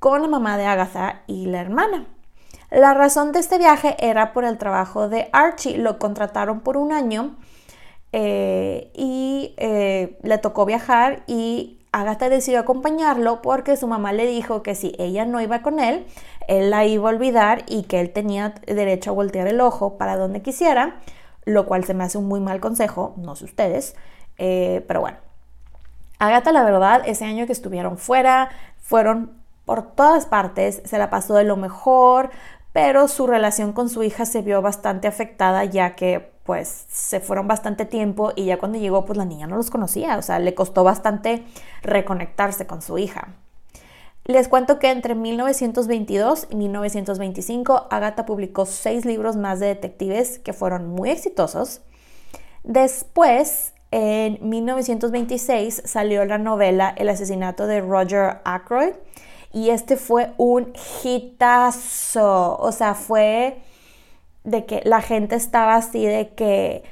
con 0.00 0.22
la 0.22 0.28
mamá 0.28 0.56
de 0.56 0.66
Agatha 0.66 1.22
y 1.28 1.46
la 1.46 1.60
hermana. 1.60 2.06
La 2.70 2.94
razón 2.94 3.32
de 3.32 3.40
este 3.40 3.58
viaje 3.58 3.96
era 3.98 4.32
por 4.32 4.44
el 4.44 4.58
trabajo 4.58 5.08
de 5.08 5.28
Archie. 5.32 5.78
Lo 5.78 5.98
contrataron 5.98 6.60
por 6.60 6.76
un 6.76 6.92
año 6.92 7.36
eh, 8.12 8.90
y 8.94 9.54
eh, 9.56 10.18
le 10.22 10.38
tocó 10.38 10.66
viajar 10.66 11.22
y 11.26 11.80
Agatha 11.92 12.28
decidió 12.28 12.60
acompañarlo 12.60 13.42
porque 13.42 13.76
su 13.76 13.88
mamá 13.88 14.12
le 14.12 14.26
dijo 14.26 14.62
que 14.62 14.74
si 14.74 14.94
ella 14.98 15.24
no 15.24 15.40
iba 15.40 15.62
con 15.62 15.80
él, 15.80 16.06
él 16.46 16.70
la 16.70 16.86
iba 16.86 17.08
a 17.08 17.12
olvidar 17.12 17.64
y 17.66 17.82
que 17.84 18.00
él 18.00 18.12
tenía 18.12 18.54
derecho 18.66 19.10
a 19.10 19.14
voltear 19.14 19.48
el 19.48 19.60
ojo 19.60 19.98
para 19.98 20.16
donde 20.16 20.42
quisiera, 20.42 21.00
lo 21.44 21.66
cual 21.66 21.84
se 21.84 21.94
me 21.94 22.04
hace 22.04 22.18
un 22.18 22.26
muy 22.26 22.40
mal 22.40 22.60
consejo, 22.60 23.14
no 23.16 23.34
sé 23.34 23.44
ustedes, 23.44 23.96
eh, 24.38 24.84
pero 24.86 25.00
bueno. 25.00 25.18
Agatha, 26.20 26.52
la 26.52 26.62
verdad, 26.62 27.02
ese 27.06 27.24
año 27.24 27.46
que 27.46 27.52
estuvieron 27.52 27.96
fuera, 27.98 28.50
fueron 28.78 29.32
por 29.64 29.82
todas 29.82 30.26
partes, 30.26 30.82
se 30.84 30.98
la 30.98 31.10
pasó 31.10 31.34
de 31.34 31.44
lo 31.44 31.56
mejor, 31.56 32.30
pero 32.72 33.08
su 33.08 33.26
relación 33.26 33.72
con 33.72 33.88
su 33.88 34.02
hija 34.02 34.26
se 34.26 34.42
vio 34.42 34.62
bastante 34.62 35.08
afectada 35.08 35.64
ya 35.64 35.94
que 35.96 36.30
pues 36.44 36.86
se 36.88 37.20
fueron 37.20 37.46
bastante 37.46 37.84
tiempo 37.84 38.32
y 38.34 38.46
ya 38.46 38.58
cuando 38.58 38.78
llegó 38.78 39.04
pues 39.04 39.16
la 39.16 39.24
niña 39.24 39.46
no 39.46 39.56
los 39.56 39.70
conocía, 39.70 40.18
o 40.18 40.22
sea, 40.22 40.38
le 40.38 40.54
costó 40.54 40.84
bastante 40.84 41.44
reconectarse 41.82 42.66
con 42.66 42.82
su 42.82 42.98
hija. 42.98 43.28
Les 44.24 44.48
cuento 44.48 44.78
que 44.78 44.90
entre 44.90 45.14
1922 45.14 46.48
y 46.50 46.56
1925 46.56 47.88
Agatha 47.90 48.26
publicó 48.26 48.66
seis 48.66 49.04
libros 49.04 49.36
más 49.36 49.60
de 49.60 49.66
detectives 49.66 50.38
que 50.38 50.52
fueron 50.52 50.88
muy 50.88 51.10
exitosos. 51.10 51.80
Después, 52.62 53.72
en 53.90 54.38
1926 54.48 55.82
salió 55.84 56.24
la 56.24 56.38
novela 56.38 56.94
El 56.96 57.08
asesinato 57.08 57.66
de 57.66 57.80
Roger 57.80 58.38
Ackroyd 58.44 58.92
y 59.52 59.70
este 59.70 59.96
fue 59.96 60.32
un 60.36 60.72
hitazo, 61.02 62.56
o 62.58 62.72
sea, 62.72 62.94
fue 62.94 63.60
de 64.44 64.64
que 64.64 64.80
la 64.84 65.02
gente 65.02 65.34
estaba 65.34 65.74
así 65.74 66.06
de 66.06 66.34
que 66.34 66.82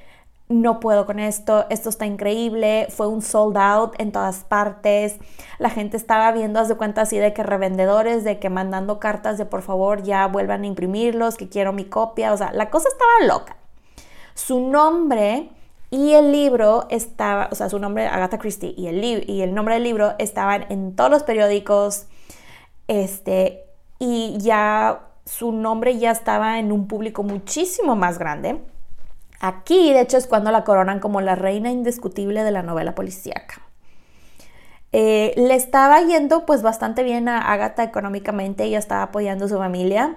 no 0.48 0.80
puedo 0.80 1.04
con 1.04 1.18
esto, 1.18 1.66
esto 1.68 1.90
está 1.90 2.06
increíble, 2.06 2.86
fue 2.90 3.06
un 3.06 3.20
sold 3.20 3.56
out 3.58 3.94
en 3.98 4.12
todas 4.12 4.44
partes, 4.44 5.16
la 5.58 5.68
gente 5.68 5.96
estaba 5.96 6.32
viendo, 6.32 6.58
haz 6.58 6.68
de 6.68 6.76
cuenta 6.76 7.02
así 7.02 7.18
de 7.18 7.34
que 7.34 7.42
revendedores, 7.42 8.24
de 8.24 8.38
que 8.38 8.48
mandando 8.48 8.98
cartas 8.98 9.36
de 9.36 9.44
por 9.44 9.62
favor 9.62 10.02
ya 10.02 10.26
vuelvan 10.26 10.62
a 10.62 10.66
imprimirlos, 10.66 11.36
que 11.36 11.48
quiero 11.48 11.72
mi 11.72 11.84
copia, 11.84 12.32
o 12.32 12.36
sea, 12.36 12.52
la 12.52 12.70
cosa 12.70 12.88
estaba 12.88 13.34
loca. 13.34 13.56
Su 14.34 14.60
nombre 14.60 15.50
y 15.90 16.12
el 16.12 16.32
libro 16.32 16.86
estaba, 16.90 17.48
o 17.52 17.54
sea, 17.54 17.68
su 17.68 17.78
nombre 17.78 18.06
Agatha 18.06 18.38
Christie 18.38 18.74
y 18.76 18.86
el, 18.86 19.04
y 19.28 19.42
el 19.42 19.54
nombre 19.54 19.74
del 19.74 19.84
libro 19.84 20.14
estaban 20.18 20.64
en 20.70 20.96
todos 20.96 21.10
los 21.10 21.22
periódicos, 21.24 22.06
este, 22.88 23.64
y 23.98 24.36
ya 24.38 25.02
su 25.24 25.52
nombre 25.52 25.98
ya 25.98 26.10
estaba 26.10 26.58
en 26.58 26.72
un 26.72 26.88
público 26.88 27.22
muchísimo 27.22 27.94
más 27.94 28.18
grande. 28.18 28.60
Aquí, 29.40 29.92
de 29.92 30.00
hecho, 30.00 30.16
es 30.16 30.26
cuando 30.26 30.50
la 30.50 30.64
coronan 30.64 30.98
como 30.98 31.20
la 31.20 31.36
reina 31.36 31.70
indiscutible 31.70 32.42
de 32.42 32.50
la 32.50 32.62
novela 32.62 32.94
policíaca. 32.94 33.62
Eh, 34.92 35.34
le 35.36 35.54
estaba 35.54 36.00
yendo 36.00 36.46
pues 36.46 36.62
bastante 36.62 37.02
bien 37.02 37.28
a 37.28 37.52
Agatha 37.52 37.84
económicamente, 37.84 38.64
ella 38.64 38.78
estaba 38.78 39.02
apoyando 39.02 39.44
a 39.44 39.48
su 39.48 39.58
familia. 39.58 40.16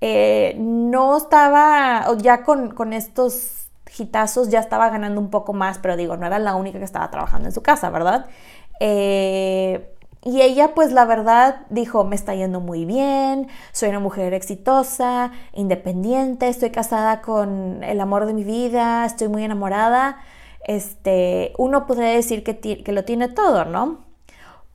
Eh, 0.00 0.56
no 0.58 1.16
estaba, 1.16 2.06
ya 2.18 2.42
con, 2.44 2.74
con 2.74 2.92
estos 2.92 3.68
hitazos 3.98 4.50
ya 4.50 4.60
estaba 4.60 4.90
ganando 4.90 5.20
un 5.20 5.30
poco 5.30 5.52
más, 5.52 5.78
pero 5.78 5.96
digo, 5.96 6.16
no 6.16 6.26
era 6.26 6.38
la 6.38 6.54
única 6.54 6.78
que 6.78 6.84
estaba 6.84 7.10
trabajando 7.10 7.48
en 7.48 7.52
su 7.52 7.62
casa, 7.62 7.90
¿verdad? 7.90 8.26
Eh, 8.80 9.93
y 10.24 10.40
ella 10.40 10.74
pues 10.74 10.90
la 10.92 11.04
verdad 11.04 11.66
dijo, 11.68 12.04
me 12.04 12.16
está 12.16 12.34
yendo 12.34 12.60
muy 12.60 12.86
bien, 12.86 13.48
soy 13.72 13.90
una 13.90 14.00
mujer 14.00 14.32
exitosa, 14.32 15.32
independiente, 15.52 16.48
estoy 16.48 16.70
casada 16.70 17.20
con 17.20 17.84
el 17.84 18.00
amor 18.00 18.24
de 18.24 18.32
mi 18.32 18.42
vida, 18.42 19.04
estoy 19.04 19.28
muy 19.28 19.44
enamorada. 19.44 20.16
Este, 20.66 21.52
uno 21.58 21.86
puede 21.86 22.14
decir 22.16 22.42
que, 22.42 22.58
que 22.58 22.92
lo 22.92 23.04
tiene 23.04 23.28
todo, 23.28 23.66
¿no? 23.66 24.04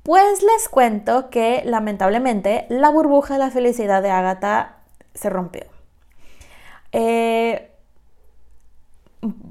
Pues 0.04 0.44
les 0.44 0.70
cuento 0.70 1.32
que 1.32 1.64
lamentablemente 1.66 2.68
la 2.70 2.90
burbuja 2.90 3.34
de 3.34 3.40
la 3.40 3.50
felicidad 3.50 4.04
de 4.04 4.12
Agatha 4.12 4.78
se 5.16 5.32
rompió. 5.32 5.64
Eh, 6.92 7.69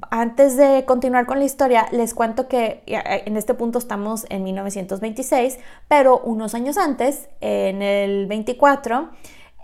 antes 0.09 0.57
de 0.57 0.83
continuar 0.85 1.25
con 1.25 1.39
la 1.39 1.45
historia, 1.45 1.87
les 1.91 2.13
cuento 2.13 2.47
que 2.47 2.81
en 2.87 3.37
este 3.37 3.53
punto 3.53 3.77
estamos 3.77 4.25
en 4.29 4.43
1926, 4.43 5.59
pero 5.87 6.19
unos 6.19 6.55
años 6.55 6.77
antes, 6.77 7.29
en 7.39 7.81
el 7.81 8.25
24, 8.25 9.09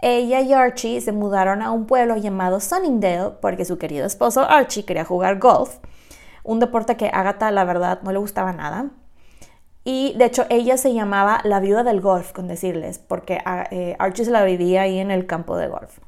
ella 0.02 0.42
y 0.42 0.54
Archie 0.54 1.02
se 1.02 1.12
mudaron 1.12 1.64
a 1.64 1.72
un 1.72 1.88
pueblo 1.88 2.18
llamado 2.18 2.60
Sunningdale 2.60 3.32
porque 3.42 3.66
su 3.66 3.80
querido 3.80 4.06
esposo 4.06 4.42
Archie 4.42 4.86
quería 4.86 5.06
jugar 5.06 5.40
golf, 5.40 5.78
un 6.44 6.60
deporte 6.60 6.96
que 6.96 7.08
Agatha 7.08 7.50
la 7.50 7.64
verdad 7.64 8.02
no 8.04 8.12
le 8.12 8.20
gustaba 8.20 8.54
nada. 8.54 8.92
Y 9.84 10.14
de 10.18 10.26
hecho 10.26 10.46
ella 10.50 10.78
se 10.78 10.94
llamaba 10.94 11.42
la 11.44 11.60
viuda 11.60 11.84
del 11.84 12.02
golf, 12.02 12.32
con 12.32 12.48
decirles, 12.48 13.00
porque 13.00 13.40
eh, 13.72 13.96
Archie 14.00 14.26
se 14.26 14.32
la 14.32 14.44
vivía 14.44 14.82
ahí 14.82 14.98
en 14.98 15.12
el 15.12 15.28
campo 15.28 15.58
de 15.58 15.68
golf. 15.68 16.00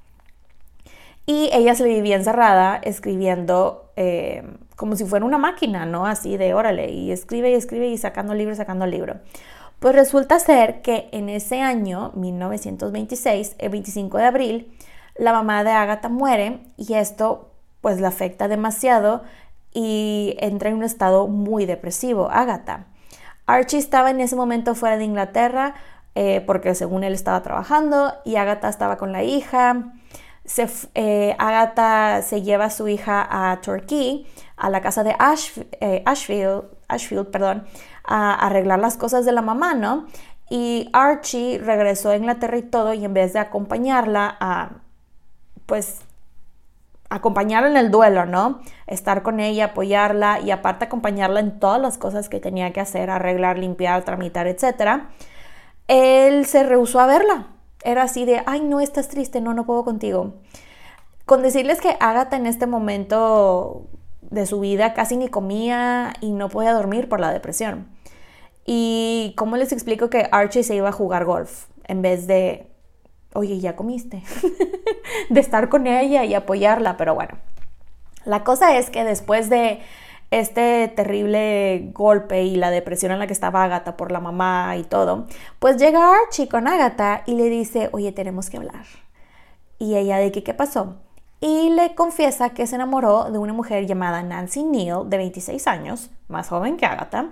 Y 1.27 1.49
ella 1.53 1.75
se 1.75 1.83
vivía 1.83 2.15
encerrada 2.15 2.77
escribiendo 2.77 3.86
eh, 3.97 4.43
como 4.75 4.95
si 4.95 5.05
fuera 5.05 5.25
una 5.25 5.39
máquina, 5.39 5.87
¿no? 5.87 6.05
Así 6.05 6.37
de 6.37 6.53
órale, 6.53 6.91
y 6.91 7.11
escribe 7.11 7.49
y 7.49 7.55
escribe 7.55 7.87
y 7.87 7.97
sacando 7.97 8.35
libro, 8.35 8.55
sacando 8.55 8.85
libro. 8.85 9.15
Pues 9.79 9.95
resulta 9.95 10.39
ser 10.39 10.81
que 10.83 11.09
en 11.11 11.29
ese 11.29 11.61
año, 11.61 12.11
1926, 12.15 13.55
el 13.57 13.69
25 13.69 14.17
de 14.19 14.25
abril, 14.25 14.77
la 15.17 15.33
mamá 15.33 15.63
de 15.63 15.71
Agatha 15.71 16.09
muere 16.09 16.59
y 16.77 16.93
esto 16.93 17.51
pues 17.81 17.99
la 17.99 18.09
afecta 18.09 18.47
demasiado 18.47 19.23
y 19.73 20.35
entra 20.39 20.69
en 20.69 20.75
un 20.75 20.83
estado 20.83 21.27
muy 21.27 21.65
depresivo, 21.65 22.29
Agatha. 22.29 22.85
Archie 23.47 23.79
estaba 23.79 24.11
en 24.11 24.21
ese 24.21 24.35
momento 24.35 24.75
fuera 24.75 24.97
de 24.97 25.05
Inglaterra 25.05 25.73
eh, 26.13 26.43
porque 26.45 26.75
según 26.75 27.03
él 27.03 27.13
estaba 27.13 27.41
trabajando 27.41 28.13
y 28.25 28.35
Agatha 28.35 28.69
estaba 28.69 28.97
con 28.97 29.11
la 29.11 29.23
hija 29.23 29.93
se, 30.47 30.67
eh, 30.95 31.35
Agatha 31.37 32.21
se 32.21 32.41
lleva 32.41 32.65
a 32.65 32.69
su 32.69 32.87
hija 32.87 33.27
a 33.29 33.59
Turkey, 33.61 34.25
a 34.55 34.69
la 34.69 34.81
casa 34.81 35.03
de 35.03 35.11
eh, 35.81 36.03
Ashfield, 36.05 36.63
Ashfield 36.87 37.27
perdón, 37.27 37.67
a 38.05 38.33
arreglar 38.33 38.79
las 38.79 38.95
cosas 38.95 39.25
de 39.25 39.33
la 39.33 39.41
mamá, 39.41 39.73
¿no? 39.75 40.07
Y 40.49 40.89
Archie 40.93 41.59
regresó 41.59 42.09
a 42.09 42.15
Inglaterra 42.15 42.57
y 42.57 42.61
todo, 42.63 42.93
y 42.93 43.03
en 43.03 43.13
vez 43.13 43.33
de 43.33 43.39
acompañarla 43.39 44.37
a, 44.39 44.69
pues, 45.65 45.99
acompañarla 47.09 47.69
en 47.69 47.77
el 47.77 47.91
duelo, 47.91 48.25
¿no? 48.25 48.61
Estar 48.87 49.23
con 49.23 49.41
ella, 49.41 49.65
apoyarla 49.65 50.39
y 50.39 50.51
aparte 50.51 50.85
acompañarla 50.85 51.41
en 51.41 51.59
todas 51.59 51.81
las 51.81 51.97
cosas 51.97 52.29
que 52.29 52.39
tenía 52.39 52.71
que 52.71 52.79
hacer, 52.79 53.09
arreglar, 53.09 53.57
limpiar, 53.59 54.03
tramitar, 54.05 54.47
etc. 54.47 55.03
Él 55.89 56.45
se 56.45 56.63
rehusó 56.63 57.01
a 57.01 57.07
verla 57.07 57.47
era 57.83 58.03
así 58.03 58.25
de, 58.25 58.41
ay, 58.45 58.61
no, 58.61 58.79
estás 58.79 59.07
triste, 59.07 59.41
no, 59.41 59.53
no 59.53 59.65
puedo 59.65 59.83
contigo. 59.83 60.33
Con 61.25 61.41
decirles 61.41 61.81
que 61.81 61.97
Agatha 61.99 62.37
en 62.37 62.45
este 62.45 62.67
momento 62.67 63.87
de 64.21 64.45
su 64.45 64.59
vida 64.59 64.93
casi 64.93 65.17
ni 65.17 65.29
comía 65.29 66.13
y 66.21 66.31
no 66.31 66.49
podía 66.49 66.73
dormir 66.73 67.09
por 67.09 67.19
la 67.19 67.31
depresión. 67.31 67.87
Y 68.65 69.33
cómo 69.37 69.55
les 69.57 69.71
explico 69.71 70.09
que 70.09 70.27
Archie 70.31 70.63
se 70.63 70.75
iba 70.75 70.89
a 70.89 70.93
jugar 70.93 71.25
golf 71.25 71.65
en 71.85 72.01
vez 72.01 72.27
de, 72.27 72.67
oye, 73.33 73.59
ya 73.59 73.75
comiste, 73.75 74.23
de 75.29 75.39
estar 75.39 75.69
con 75.69 75.87
ella 75.87 76.25
y 76.25 76.33
apoyarla, 76.33 76.97
pero 76.97 77.15
bueno. 77.15 77.37
La 78.25 78.43
cosa 78.43 78.77
es 78.77 78.89
que 78.89 79.05
después 79.05 79.49
de 79.49 79.79
este 80.31 80.87
terrible 80.89 81.89
golpe 81.93 82.43
y 82.43 82.55
la 82.55 82.69
depresión 82.69 83.11
en 83.11 83.19
la 83.19 83.27
que 83.27 83.33
estaba 83.33 83.63
Agatha 83.63 83.95
por 83.97 84.11
la 84.11 84.19
mamá 84.19 84.75
y 84.77 84.83
todo, 84.83 85.27
pues 85.59 85.77
llega 85.77 86.15
Archie 86.23 86.49
con 86.49 86.67
Agatha 86.67 87.23
y 87.25 87.35
le 87.35 87.49
dice, 87.49 87.89
oye, 87.93 88.11
tenemos 88.11 88.49
que 88.49 88.57
hablar. 88.57 88.85
Y 89.79 89.95
ella 89.95 90.17
de 90.17 90.31
que, 90.31 90.43
¿qué 90.43 90.53
pasó? 90.53 90.95
Y 91.39 91.69
le 91.69 91.93
confiesa 91.93 92.49
que 92.49 92.65
se 92.65 92.75
enamoró 92.75 93.31
de 93.31 93.37
una 93.37 93.53
mujer 93.53 93.85
llamada 93.85 94.23
Nancy 94.23 94.63
Neal, 94.63 95.09
de 95.09 95.17
26 95.17 95.67
años, 95.67 96.09
más 96.27 96.49
joven 96.49 96.77
que 96.77 96.85
Agatha, 96.85 97.29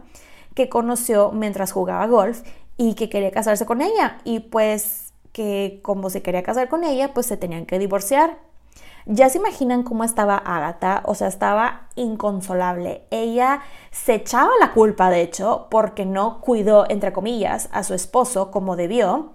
que 0.54 0.70
conoció 0.70 1.32
mientras 1.32 1.72
jugaba 1.72 2.06
golf 2.06 2.44
y 2.78 2.94
que 2.94 3.10
quería 3.10 3.32
casarse 3.32 3.66
con 3.66 3.82
ella. 3.82 4.20
Y 4.24 4.42
pues 4.42 5.14
que 5.32 5.80
como 5.82 6.10
se 6.10 6.22
quería 6.22 6.44
casar 6.44 6.70
con 6.70 6.84
ella, 6.84 7.14
pues 7.14 7.26
se 7.26 7.36
tenían 7.36 7.66
que 7.66 7.80
divorciar. 7.80 8.38
Ya 9.06 9.30
se 9.30 9.38
imaginan 9.38 9.84
cómo 9.84 10.04
estaba 10.04 10.36
Agatha, 10.38 11.04
o 11.06 11.14
sea, 11.14 11.28
estaba 11.28 11.90
inconsolable. 11.96 13.04
Ella 13.12 13.62
se 13.92 14.16
echaba 14.16 14.50
la 14.60 14.74
culpa, 14.74 15.12
de 15.12 15.22
hecho, 15.22 15.68
porque 15.70 16.06
no 16.06 16.42
cuidó, 16.42 16.86
entre 16.90 17.14
comillas, 17.14 17.70
a 17.72 17.84
su 17.84 17.94
esposo 17.94 18.50
como 18.52 18.76
debió. 18.76 19.34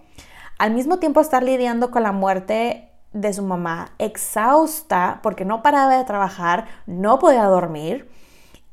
al 0.59 0.73
mismo 0.75 0.99
tiempo 0.99 1.21
estar 1.21 1.43
lidiando 1.43 1.91
con 1.91 2.03
la 2.03 2.13
muerte 2.13 2.91
de 3.13 3.33
su 3.33 3.43
mamá, 3.43 3.93
exhausta 3.99 5.21
porque 5.23 5.45
no 5.45 5.63
paraba 5.63 5.97
de 5.97 6.05
trabajar, 6.05 6.67
no 6.87 7.19
podía 7.19 7.45
dormir 7.47 8.11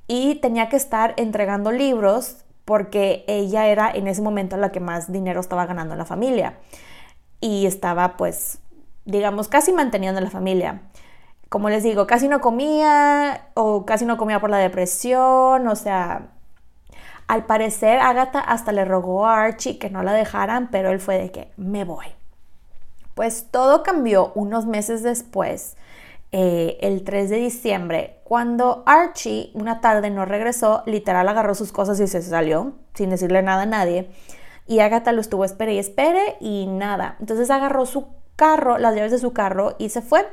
y 0.07 0.35
tenía 0.35 0.69
que 0.69 0.75
estar 0.75 1.13
entregando 1.17 1.71
libros 1.71 2.45
porque 2.65 3.23
ella 3.27 3.67
era 3.67 3.89
en 3.89 4.07
ese 4.07 4.21
momento 4.21 4.57
la 4.57 4.71
que 4.71 4.79
más 4.79 5.11
dinero 5.11 5.39
estaba 5.39 5.65
ganando 5.65 5.93
en 5.93 5.99
la 5.99 6.05
familia 6.05 6.57
y 7.39 7.65
estaba 7.65 8.17
pues, 8.17 8.59
digamos, 9.07 9.47
casi 9.47 9.71
manteniendo 9.71 10.21
la 10.21 10.29
familia. 10.29 10.81
Como 11.49 11.69
les 11.69 11.81
digo, 11.81 12.05
casi 12.05 12.27
no 12.27 12.41
comía 12.41 13.49
o 13.55 13.85
casi 13.85 14.05
no 14.05 14.17
comía 14.17 14.39
por 14.39 14.49
la 14.49 14.57
depresión, 14.57 15.67
o 15.67 15.75
sea, 15.75 16.27
al 17.27 17.45
parecer 17.45 17.99
Agatha 17.99 18.39
hasta 18.39 18.73
le 18.73 18.85
rogó 18.85 19.25
a 19.25 19.41
Archie 19.43 19.79
que 19.79 19.89
no 19.89 20.03
la 20.03 20.13
dejaran, 20.13 20.69
pero 20.69 20.91
él 20.91 20.99
fue 20.99 21.17
de 21.17 21.31
que 21.31 21.51
me 21.55 21.85
voy. 21.85 22.07
Pues 23.15 23.47
todo 23.49 23.81
cambió 23.81 24.33
unos 24.35 24.65
meses 24.65 25.03
después, 25.03 25.77
eh, 26.33 26.77
el 26.81 27.05
3 27.05 27.29
de 27.29 27.37
diciembre, 27.37 28.19
cuando 28.25 28.83
Archie 28.85 29.51
una 29.53 29.79
tarde 29.79 30.09
no 30.09 30.25
regresó, 30.25 30.83
literal 30.85 31.29
agarró 31.29 31.55
sus 31.55 31.71
cosas 31.71 31.97
y 32.01 32.07
se 32.07 32.21
salió, 32.21 32.73
sin 32.93 33.09
decirle 33.09 33.41
nada 33.41 33.63
a 33.63 33.65
nadie. 33.65 34.09
Y 34.67 34.81
Agatha 34.81 35.13
lo 35.13 35.21
estuvo 35.21 35.45
espere 35.45 35.73
y 35.73 35.79
espere 35.79 36.35
y 36.41 36.67
nada. 36.67 37.15
Entonces 37.21 37.49
agarró 37.49 37.85
su 37.85 38.16
carro, 38.38 38.77
las 38.77 38.95
llaves 38.95 39.11
de 39.11 39.19
su 39.19 39.33
carro 39.33 39.75
y 39.77 39.89
se 39.89 40.01
fue. 40.01 40.25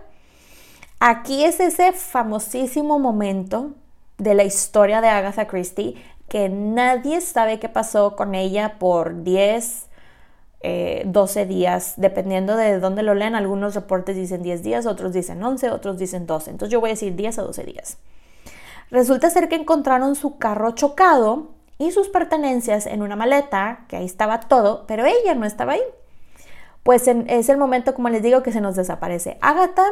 Aquí 1.00 1.44
es 1.44 1.58
ese 1.58 1.92
famosísimo 1.92 3.00
momento 3.00 3.72
de 4.18 4.34
la 4.34 4.44
historia 4.44 5.00
de 5.00 5.08
Agatha 5.08 5.48
Christie 5.48 5.96
que 6.28 6.48
nadie 6.48 7.20
sabe 7.20 7.58
qué 7.58 7.68
pasó 7.68 8.16
con 8.16 8.34
ella 8.34 8.78
por 8.78 9.22
10, 9.22 9.86
12 11.04 11.40
eh, 11.42 11.46
días, 11.46 11.94
dependiendo 11.96 12.56
de 12.56 12.80
dónde 12.80 13.02
lo 13.02 13.14
lean. 13.14 13.34
Algunos 13.34 13.74
reportes 13.74 14.16
dicen 14.16 14.42
10 14.42 14.62
días, 14.62 14.86
otros 14.86 15.12
dicen 15.12 15.42
11, 15.42 15.70
otros 15.70 15.98
dicen 15.98 16.26
12. 16.26 16.50
Entonces 16.50 16.72
yo 16.72 16.80
voy 16.80 16.90
a 16.90 16.94
decir 16.94 17.14
10 17.14 17.38
a 17.38 17.42
12 17.42 17.64
días. 17.64 17.98
Resulta 18.90 19.30
ser 19.30 19.48
que 19.48 19.56
encontraron 19.56 20.14
su 20.14 20.38
carro 20.38 20.72
chocado 20.72 21.50
y 21.78 21.90
sus 21.90 22.08
pertenencias 22.08 22.86
en 22.86 23.02
una 23.02 23.16
maleta, 23.16 23.84
que 23.88 23.96
ahí 23.96 24.04
estaba 24.04 24.40
todo, 24.40 24.86
pero 24.86 25.04
ella 25.04 25.34
no 25.34 25.44
estaba 25.46 25.72
ahí. 25.72 25.82
Pues 26.84 27.08
es 27.08 27.48
el 27.48 27.56
momento, 27.56 27.94
como 27.94 28.10
les 28.10 28.22
digo, 28.22 28.42
que 28.42 28.52
se 28.52 28.60
nos 28.60 28.76
desaparece 28.76 29.38
Agatha 29.40 29.84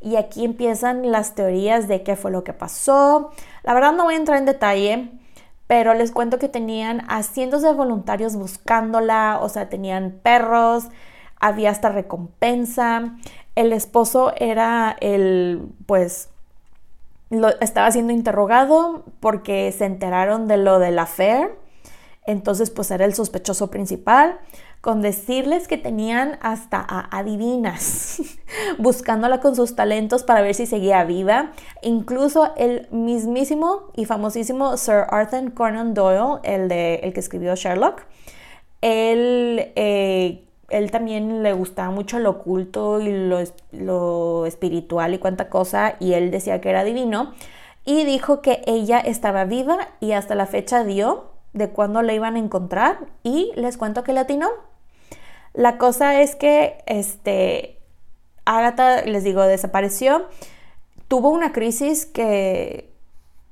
y 0.00 0.16
aquí 0.16 0.44
empiezan 0.44 1.10
las 1.10 1.34
teorías 1.34 1.88
de 1.88 2.02
qué 2.02 2.16
fue 2.16 2.30
lo 2.30 2.44
que 2.44 2.52
pasó. 2.52 3.30
La 3.62 3.72
verdad 3.72 3.92
no 3.92 4.04
voy 4.04 4.14
a 4.14 4.18
entrar 4.18 4.38
en 4.38 4.44
detalle, 4.46 5.12
pero 5.68 5.94
les 5.94 6.10
cuento 6.10 6.38
que 6.38 6.48
tenían 6.48 7.04
a 7.08 7.22
cientos 7.22 7.62
de 7.62 7.72
voluntarios 7.72 8.34
buscándola, 8.34 9.38
o 9.40 9.48
sea, 9.48 9.68
tenían 9.68 10.18
perros, 10.22 10.88
había 11.38 11.70
hasta 11.70 11.88
recompensa. 11.90 13.16
El 13.54 13.72
esposo 13.72 14.32
era 14.36 14.96
el, 15.00 15.68
pues, 15.86 16.28
lo, 17.30 17.48
estaba 17.60 17.90
siendo 17.92 18.12
interrogado 18.12 19.04
porque 19.20 19.70
se 19.72 19.84
enteraron 19.84 20.48
de 20.48 20.56
lo 20.56 20.80
del 20.80 20.98
affair. 20.98 21.50
Entonces, 22.26 22.70
pues 22.70 22.90
era 22.90 23.04
el 23.04 23.14
sospechoso 23.14 23.70
principal, 23.70 24.38
con 24.82 25.00
decirles 25.00 25.68
que 25.68 25.78
tenían 25.78 26.38
hasta 26.42 26.84
a 26.86 27.16
adivinas 27.16 28.20
buscándola 28.78 29.40
con 29.40 29.56
sus 29.56 29.74
talentos 29.74 30.24
para 30.24 30.42
ver 30.42 30.54
si 30.54 30.66
seguía 30.66 31.02
viva. 31.04 31.52
Incluso 31.82 32.52
el 32.56 32.88
mismísimo 32.90 33.92
y 33.96 34.04
famosísimo 34.04 34.76
Sir 34.76 35.06
Arthur 35.08 35.54
Conan 35.54 35.94
Doyle, 35.94 36.40
el, 36.42 36.68
de, 36.68 36.96
el 36.96 37.14
que 37.14 37.20
escribió 37.20 37.54
Sherlock, 37.54 38.02
él 38.82 39.72
eh, 39.76 40.44
él 40.72 40.90
también 40.90 41.42
le 41.42 41.52
gustaba 41.52 41.90
mucho 41.90 42.18
lo 42.18 42.30
oculto 42.30 43.00
y 43.00 43.12
lo, 43.72 44.46
espiritual 44.46 45.14
y 45.14 45.18
cuánta 45.18 45.48
cosa, 45.48 45.96
y 46.00 46.14
él 46.14 46.30
decía 46.30 46.60
que 46.60 46.70
era 46.70 46.82
divino, 46.82 47.34
y 47.84 48.04
dijo 48.04 48.40
que 48.40 48.62
ella 48.66 48.98
estaba 48.98 49.44
viva 49.44 49.88
y 50.00 50.12
hasta 50.12 50.34
la 50.34 50.46
fecha 50.46 50.82
dio 50.82 51.30
de 51.52 51.68
cuándo 51.68 52.00
la 52.02 52.14
iban 52.14 52.36
a 52.36 52.38
encontrar, 52.38 52.98
y 53.22 53.52
les 53.54 53.76
cuento 53.76 54.02
que 54.02 54.14
latino. 54.14 54.48
La 55.54 55.78
cosa 55.78 56.20
es 56.20 56.34
que, 56.34 56.82
este, 56.86 57.78
Agatha, 58.44 59.02
les 59.02 59.24
digo, 59.24 59.42
desapareció, 59.42 60.26
tuvo 61.08 61.30
una 61.30 61.52
crisis 61.52 62.06
que 62.06 62.92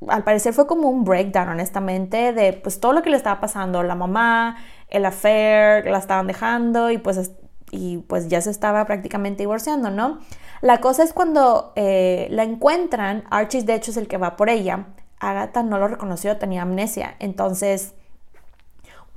al 0.09 0.24
parecer 0.24 0.55
fue 0.55 0.66
como 0.66 0.88
un 0.88 1.05
breakdown, 1.05 1.48
honestamente, 1.48 2.32
de 2.32 2.55
pues 2.55 2.80
todo 2.80 2.92
lo 2.92 3.03
que 3.03 3.11
le 3.11 3.16
estaba 3.16 3.40
pasando, 3.40 3.82
la 3.82 3.94
mamá, 3.94 4.57
el 4.88 5.05
affair, 5.05 5.84
la 5.86 5.98
estaban 5.98 6.26
dejando 6.26 6.90
y 6.90 6.98
pues, 6.98 7.32
y 7.70 7.98
pues 7.98 8.28
ya 8.28 8.40
se 8.40 8.51
estaba 8.51 8.86
prácticamente 8.86 9.42
divorciando, 9.42 9.90
¿no? 9.90 10.20
La 10.62 10.80
cosa 10.80 11.03
es 11.03 11.12
cuando 11.12 11.72
eh, 11.76 12.28
la 12.30 12.44
encuentran, 12.44 13.24
Archie 13.30 13.62
de 13.62 13.74
hecho 13.74 13.90
es 13.90 13.96
el 13.96 14.09
que 14.09 14.16
va 14.16 14.36
por 14.36 14.48
ella, 14.48 14.86
Agatha 15.18 15.62
no 15.62 15.78
lo 15.78 15.86
reconoció, 15.88 16.38
tenía 16.38 16.62
amnesia, 16.62 17.14
entonces 17.18 17.94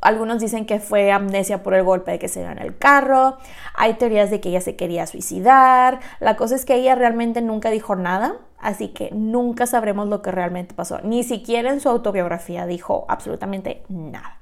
algunos 0.04 0.40
dicen 0.40 0.66
que 0.66 0.80
fue 0.80 1.12
amnesia 1.12 1.64
por 1.64 1.74
el 1.74 1.84
golpe 1.84 2.12
de 2.12 2.20
que 2.20 2.28
se 2.28 2.42
dio 2.42 2.52
en 2.52 2.60
el 2.60 2.78
carro. 2.78 3.38
Hay 3.74 3.96
teorías 3.96 4.30
de 4.30 4.40
que 4.40 4.50
ella 4.50 4.62
se 4.62 4.76
quería 4.76 5.08
suicidar. 5.08 6.00
La 6.20 6.36
cosa 6.36 6.56
es 6.56 6.66
que 6.66 6.76
ella 6.76 6.96
realmente 6.96 7.42
nunca 7.42 7.70
dijo 7.70 7.96
nada, 7.96 8.38
así 8.60 8.90
que 8.90 9.10
nunca 9.12 9.66
sabremos 9.66 10.08
lo 10.08 10.22
que 10.22 10.32
realmente 10.32 10.76
pasó. 10.76 11.00
Ni 11.04 11.24
siquiera 11.24 11.72
en 11.72 11.80
su 11.80 11.90
autobiografía 11.90 12.66
dijo 12.66 13.06
absolutamente 13.08 13.84
nada. 13.90 14.40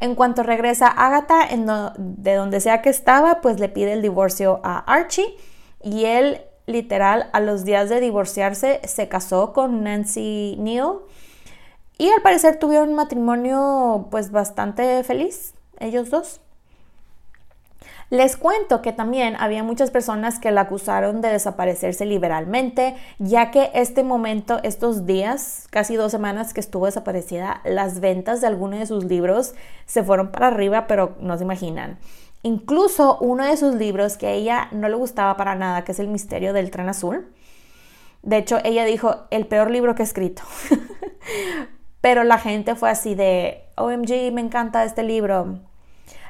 En 0.00 0.14
cuanto 0.16 0.42
regresa 0.42 0.88
Agatha, 0.88 1.48
de 1.96 2.34
donde 2.34 2.60
sea 2.60 2.82
que 2.82 2.90
estaba, 2.90 3.40
pues 3.40 3.60
le 3.60 3.68
pide 3.68 3.92
el 3.92 4.02
divorcio 4.02 4.60
a 4.64 4.78
Archie 4.92 5.36
y 5.82 6.04
él 6.04 6.42
literal 6.66 7.30
a 7.32 7.40
los 7.40 7.64
días 7.64 7.88
de 7.88 8.00
divorciarse 8.00 8.80
se 8.84 9.08
casó 9.08 9.52
con 9.52 9.84
Nancy 9.84 10.56
Neal 10.58 10.98
y 11.98 12.08
al 12.08 12.22
parecer 12.22 12.58
tuvieron 12.58 12.90
un 12.90 12.96
matrimonio 12.96 14.08
pues 14.10 14.30
bastante 14.30 15.02
feliz, 15.04 15.54
ellos 15.78 16.10
dos. 16.10 16.40
Les 18.10 18.36
cuento 18.36 18.82
que 18.82 18.92
también 18.92 19.34
había 19.38 19.62
muchas 19.62 19.90
personas 19.90 20.38
que 20.38 20.50
la 20.50 20.62
acusaron 20.62 21.20
de 21.20 21.30
desaparecerse 21.30 22.04
liberalmente, 22.04 22.94
ya 23.18 23.50
que 23.50 23.70
este 23.74 24.04
momento, 24.04 24.60
estos 24.62 25.06
días, 25.06 25.66
casi 25.70 25.96
dos 25.96 26.12
semanas 26.12 26.52
que 26.52 26.60
estuvo 26.60 26.86
desaparecida, 26.86 27.60
las 27.64 28.00
ventas 28.00 28.40
de 28.40 28.46
algunos 28.46 28.78
de 28.78 28.86
sus 28.86 29.04
libros 29.04 29.54
se 29.86 30.04
fueron 30.04 30.30
para 30.30 30.48
arriba, 30.48 30.86
pero 30.86 31.16
no 31.20 31.36
se 31.38 31.44
imaginan. 31.44 31.98
Incluso 32.42 33.16
uno 33.20 33.44
de 33.46 33.56
sus 33.56 33.74
libros 33.74 34.18
que 34.18 34.26
a 34.26 34.32
ella 34.32 34.68
no 34.70 34.88
le 34.88 34.96
gustaba 34.96 35.36
para 35.36 35.54
nada, 35.54 35.82
que 35.82 35.92
es 35.92 35.98
El 35.98 36.08
misterio 36.08 36.52
del 36.52 36.70
tren 36.70 36.90
azul. 36.90 37.32
De 38.22 38.36
hecho, 38.36 38.58
ella 38.64 38.84
dijo, 38.84 39.24
el 39.30 39.46
peor 39.46 39.70
libro 39.70 39.94
que 39.94 40.02
he 40.02 40.06
escrito. 40.06 40.42
pero 42.04 42.22
la 42.22 42.36
gente 42.36 42.74
fue 42.74 42.90
así 42.90 43.14
de, 43.14 43.64
OMG, 43.76 44.30
me 44.32 44.42
encanta 44.42 44.84
este 44.84 45.02
libro 45.02 45.58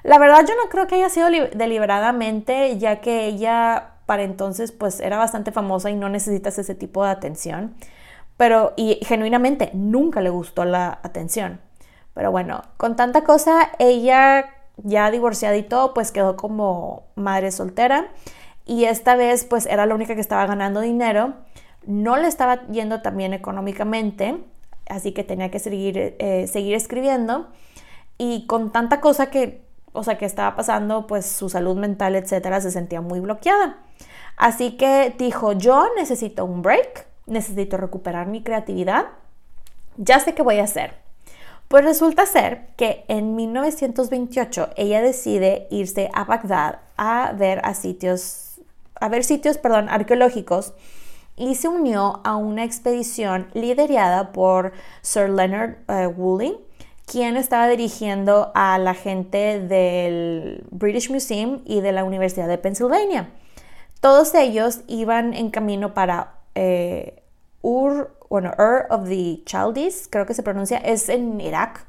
la 0.04 0.18
verdad 0.18 0.44
yo 0.46 0.54
no 0.54 0.68
creo 0.68 0.86
que 0.86 0.96
haya 0.96 1.08
sido 1.08 1.28
deliberadamente, 1.54 2.78
ya 2.78 3.00
que 3.00 3.24
ella 3.24 3.92
para 4.04 4.22
entonces 4.22 4.70
pues 4.70 5.00
era 5.00 5.16
bastante 5.16 5.50
famosa 5.50 5.90
y 5.90 5.96
no 5.96 6.10
necesitas 6.10 6.58
ese 6.58 6.74
tipo 6.74 7.02
de 7.02 7.10
atención. 7.10 7.74
Pero, 8.36 8.74
y 8.76 8.98
genuinamente, 9.02 9.70
nunca 9.72 10.20
le 10.20 10.28
gustó 10.28 10.66
la 10.66 10.98
atención. 11.02 11.60
Pero 12.12 12.30
bueno, 12.30 12.62
con 12.76 12.96
tanta 12.96 13.24
cosa, 13.24 13.70
ella 13.78 14.44
ya 14.76 15.10
divorciada 15.10 15.56
y 15.56 15.62
todo, 15.62 15.94
pues 15.94 16.12
quedó 16.12 16.36
como 16.36 17.04
madre 17.14 17.50
soltera. 17.50 18.08
Y 18.66 18.84
esta 18.84 19.16
vez 19.16 19.46
pues 19.46 19.64
era 19.64 19.86
la 19.86 19.94
única 19.94 20.14
que 20.14 20.20
estaba 20.20 20.44
ganando 20.44 20.80
dinero. 20.80 21.34
No 21.86 22.16
le 22.18 22.28
estaba 22.28 22.66
yendo 22.66 23.00
tan 23.00 23.16
bien 23.16 23.32
económicamente, 23.32 24.44
así 24.88 25.12
que 25.12 25.24
tenía 25.24 25.50
que 25.50 25.58
seguir, 25.58 26.16
eh, 26.18 26.46
seguir 26.46 26.74
escribiendo. 26.74 27.48
Y 28.18 28.46
con 28.46 28.70
tanta 28.72 29.00
cosa 29.00 29.30
que 29.30 29.64
o 29.94 30.02
sea, 30.02 30.18
que 30.18 30.26
estaba 30.26 30.56
pasando, 30.56 31.06
pues 31.06 31.24
su 31.24 31.48
salud 31.48 31.76
mental, 31.76 32.16
etcétera, 32.16 32.60
se 32.60 32.72
sentía 32.72 33.00
muy 33.00 33.20
bloqueada. 33.20 33.78
Así 34.36 34.76
que 34.76 35.14
dijo, 35.16 35.52
yo 35.52 35.86
necesito 35.96 36.44
un 36.44 36.62
break, 36.62 37.06
necesito 37.26 37.76
recuperar 37.76 38.26
mi 38.26 38.42
creatividad, 38.42 39.06
ya 39.96 40.18
sé 40.18 40.34
qué 40.34 40.42
voy 40.42 40.58
a 40.58 40.64
hacer. 40.64 40.96
Pues 41.68 41.84
resulta 41.84 42.26
ser 42.26 42.66
que 42.76 43.04
en 43.06 43.36
1928 43.36 44.70
ella 44.76 45.00
decide 45.00 45.68
irse 45.70 46.10
a 46.12 46.24
Bagdad 46.24 46.80
a 46.96 47.32
ver 47.32 47.60
a 47.64 47.74
sitios, 47.74 48.60
a 49.00 49.08
ver 49.08 49.22
sitios, 49.22 49.58
perdón, 49.58 49.88
arqueológicos 49.88 50.74
y 51.36 51.54
se 51.54 51.68
unió 51.68 52.20
a 52.24 52.36
una 52.36 52.64
expedición 52.64 53.48
liderada 53.54 54.32
por 54.32 54.72
Sir 55.02 55.30
Leonard 55.30 55.76
uh, 55.88 56.08
Woolley 56.08 56.58
quien 57.06 57.36
estaba 57.36 57.68
dirigiendo 57.68 58.50
a 58.54 58.78
la 58.78 58.94
gente 58.94 59.60
del 59.60 60.64
British 60.70 61.10
Museum 61.10 61.60
y 61.64 61.80
de 61.80 61.92
la 61.92 62.04
Universidad 62.04 62.48
de 62.48 62.58
Pennsylvania. 62.58 63.30
Todos 64.00 64.34
ellos 64.34 64.80
iban 64.86 65.34
en 65.34 65.50
camino 65.50 65.94
para 65.94 66.34
eh, 66.54 67.22
Ur, 67.62 68.16
bueno, 68.28 68.52
Ur 68.58 68.86
of 68.90 69.08
the 69.08 69.42
Chaldees, 69.44 70.08
creo 70.10 70.26
que 70.26 70.34
se 70.34 70.42
pronuncia, 70.42 70.78
es 70.78 71.08
en 71.08 71.40
Irak. 71.40 71.86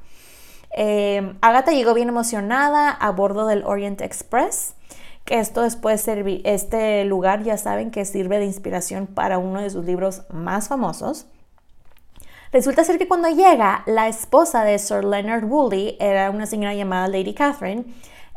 Eh, 0.78 1.36
Agatha 1.42 1.72
llegó 1.72 1.94
bien 1.94 2.10
emocionada 2.10 2.92
a 2.92 3.12
bordo 3.12 3.48
del 3.48 3.64
Orient 3.64 4.02
Express, 4.02 4.75
esto 5.28 5.64
después 5.64 6.08
este 6.08 7.06
lugar 7.06 7.44
ya 7.44 7.58
saben 7.58 7.92
que 7.92 8.06
sirve 8.06 8.40
de 8.40 8.46
inspiración 8.46 9.08
para 9.08 9.38
uno 9.38 9.62
de 9.62 9.70
sus 9.70 9.86
libros 9.86 10.24
más 10.30 10.68
famosos. 10.68 11.26
Resulta 12.52 12.84
ser 12.84 12.98
que 12.98 13.08
cuando 13.08 13.28
llega, 13.30 13.84
la 13.86 14.08
esposa 14.08 14.64
de 14.64 14.80
Sir 14.80 15.04
Leonard 15.04 15.44
Woolley 15.44 15.98
era 16.00 16.30
una 16.30 16.46
señora 16.46 16.74
llamada 16.74 17.08
Lady 17.08 17.34
Catherine. 17.34 17.86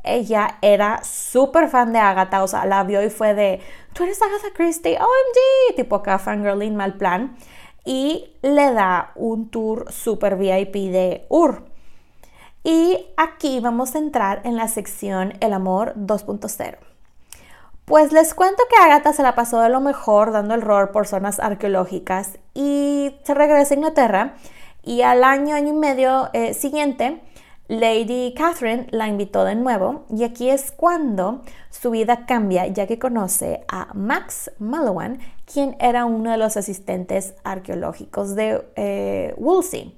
Ella 0.02 0.58
era 0.62 1.04
súper 1.04 1.68
fan 1.68 1.92
de 1.92 1.98
Agatha, 1.98 2.42
o 2.42 2.48
sea, 2.48 2.64
la 2.64 2.82
vio 2.84 3.02
y 3.02 3.10
fue 3.10 3.34
de, 3.34 3.60
tú 3.92 4.04
eres 4.04 4.20
Agatha 4.22 4.48
Christie, 4.54 4.96
OMG, 4.96 5.76
tipo 5.76 5.96
acá 5.96 6.18
fangirling 6.18 6.74
mal 6.74 6.94
plan. 6.94 7.36
Y 7.84 8.32
le 8.42 8.72
da 8.72 9.12
un 9.14 9.50
tour 9.50 9.92
super 9.92 10.36
VIP 10.36 10.90
de 10.90 11.26
Ur. 11.28 11.64
Y 12.70 13.06
aquí 13.16 13.60
vamos 13.60 13.94
a 13.94 13.98
entrar 13.98 14.42
en 14.44 14.54
la 14.54 14.68
sección 14.68 15.32
El 15.40 15.54
amor 15.54 15.94
2.0. 15.96 16.76
Pues 17.86 18.12
les 18.12 18.34
cuento 18.34 18.62
que 18.68 18.76
Agatha 18.76 19.14
se 19.14 19.22
la 19.22 19.34
pasó 19.34 19.62
de 19.62 19.70
lo 19.70 19.80
mejor 19.80 20.32
dando 20.32 20.52
el 20.52 20.60
rol 20.60 20.90
por 20.90 21.06
zonas 21.06 21.40
arqueológicas 21.40 22.36
y 22.52 23.16
se 23.24 23.32
regresa 23.32 23.72
a 23.72 23.76
Inglaterra 23.78 24.34
y 24.82 25.00
al 25.00 25.24
año, 25.24 25.54
año 25.54 25.68
y 25.68 25.78
medio 25.78 26.28
eh, 26.34 26.52
siguiente, 26.52 27.22
Lady 27.68 28.34
Catherine 28.36 28.86
la 28.90 29.08
invitó 29.08 29.46
de 29.46 29.54
nuevo 29.54 30.04
y 30.14 30.24
aquí 30.24 30.50
es 30.50 30.70
cuando 30.70 31.40
su 31.70 31.90
vida 31.90 32.26
cambia 32.26 32.66
ya 32.66 32.86
que 32.86 32.98
conoce 32.98 33.64
a 33.68 33.94
Max 33.94 34.50
Mallowan, 34.58 35.20
quien 35.50 35.74
era 35.80 36.04
uno 36.04 36.32
de 36.32 36.36
los 36.36 36.58
asistentes 36.58 37.34
arqueológicos 37.44 38.34
de 38.34 38.62
eh, 38.76 39.34
Wolsey. 39.38 39.97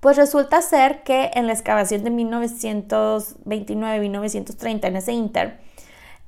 Pues 0.00 0.16
resulta 0.16 0.62
ser 0.62 1.02
que 1.02 1.30
en 1.34 1.46
la 1.46 1.52
excavación 1.52 2.04
de 2.04 2.10
1929-1930 2.10 4.86
en 4.86 4.96
ese 4.96 5.12
inter, 5.12 5.60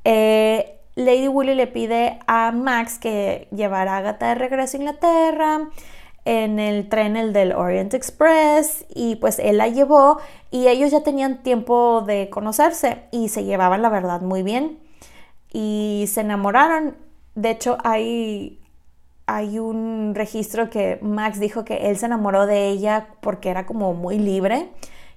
eh, 0.05 0.81
Lady 0.97 1.29
Willy 1.29 1.55
le 1.55 1.67
pide 1.67 2.19
a 2.27 2.53
Max 2.53 2.99
que 2.99 3.49
llevara 3.53 3.95
a 3.95 3.99
Agatha 3.99 4.31
de 4.31 4.35
regreso 4.35 4.77
a 4.77 4.81
Inglaterra 4.81 5.69
en 6.25 6.59
el 6.59 6.89
tren 6.89 7.17
el 7.17 7.33
del 7.33 7.53
Orient 7.53 7.95
Express 7.95 8.85
y 8.95 9.17
pues 9.17 9.39
él 9.39 9.59
la 9.59 9.69
llevó 9.69 10.19
y 10.51 10.69
ellos 10.69 10.91
ya 10.91 11.03
tenían 11.03 11.43
tiempo 11.43 12.03
de 12.07 12.29
conocerse 12.29 13.05
y 13.11 13.29
se 13.29 13.45
llevaban 13.45 13.83
la 13.83 13.89
verdad 13.89 14.21
muy 14.21 14.43
bien 14.43 14.79
y 15.53 16.05
se 16.09 16.21
enamoraron. 16.21 16.97
De 17.35 17.51
hecho 17.51 17.79
hay, 17.85 18.60
hay 19.37 19.59
un 19.61 20.13
registro 20.15 20.71
que 20.71 20.99
Max 21.03 21.39
dijo 21.39 21.65
que 21.65 21.89
él 21.89 21.97
se 21.97 22.07
enamoró 22.07 22.47
de 22.47 22.69
ella 22.69 23.09
porque 23.21 23.51
era 23.51 23.65
como 23.65 23.95
muy 23.95 24.19
libre, 24.19 24.71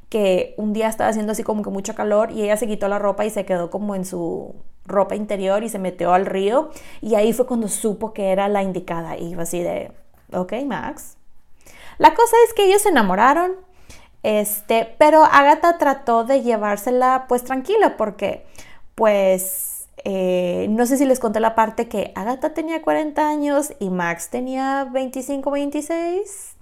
que 0.09 0.53
un 0.57 0.71
día 0.71 0.87
estaba 0.87 1.09
haciendo 1.09 1.31
así 1.31 1.43
como 1.43 1.63
que 1.63 1.71
mucho 1.71 1.95
calor 1.95 2.31
y 2.31 2.43
ella 2.43 2.55
se 2.55 2.67
quitó 2.67 2.87
la 2.87 2.99
ropa 2.99 3.25
y 3.25 3.31
se 3.31 3.45
quedó 3.45 3.71
como 3.71 3.95
en 3.95 4.05
su 4.05 4.53
ropa 4.85 5.15
interior 5.15 5.63
y 5.63 5.69
se 5.69 5.79
metió 5.79 6.13
al 6.13 6.27
río 6.27 6.69
y 7.01 7.15
ahí 7.15 7.33
fue 7.33 7.47
cuando 7.47 7.67
supo 7.67 8.13
que 8.13 8.31
era 8.31 8.47
la 8.49 8.61
indicada 8.61 9.17
y 9.17 9.33
fue 9.33 9.43
así 9.43 9.63
de, 9.63 9.91
ok 10.31 10.53
Max. 10.67 11.17
La 11.97 12.13
cosa 12.13 12.35
es 12.47 12.53
que 12.53 12.65
ellos 12.65 12.83
se 12.83 12.89
enamoraron, 12.89 13.53
este, 14.21 14.93
pero 14.99 15.23
Agatha 15.23 15.79
trató 15.79 16.23
de 16.23 16.43
llevársela 16.43 17.25
pues 17.27 17.43
tranquila 17.43 17.97
porque 17.97 18.45
pues 18.93 19.72
eh, 19.97 20.67
no 20.69 20.85
sé 20.85 20.97
si 20.97 21.05
les 21.05 21.19
conté 21.19 21.39
la 21.39 21.55
parte 21.55 21.87
que 21.87 22.11
Agatha 22.15 22.53
tenía 22.53 22.81
40 22.81 23.27
años 23.27 23.73
y 23.79 23.89
Max 23.89 24.29
tenía 24.29 24.87
25, 24.91 25.51
26. 25.51 26.55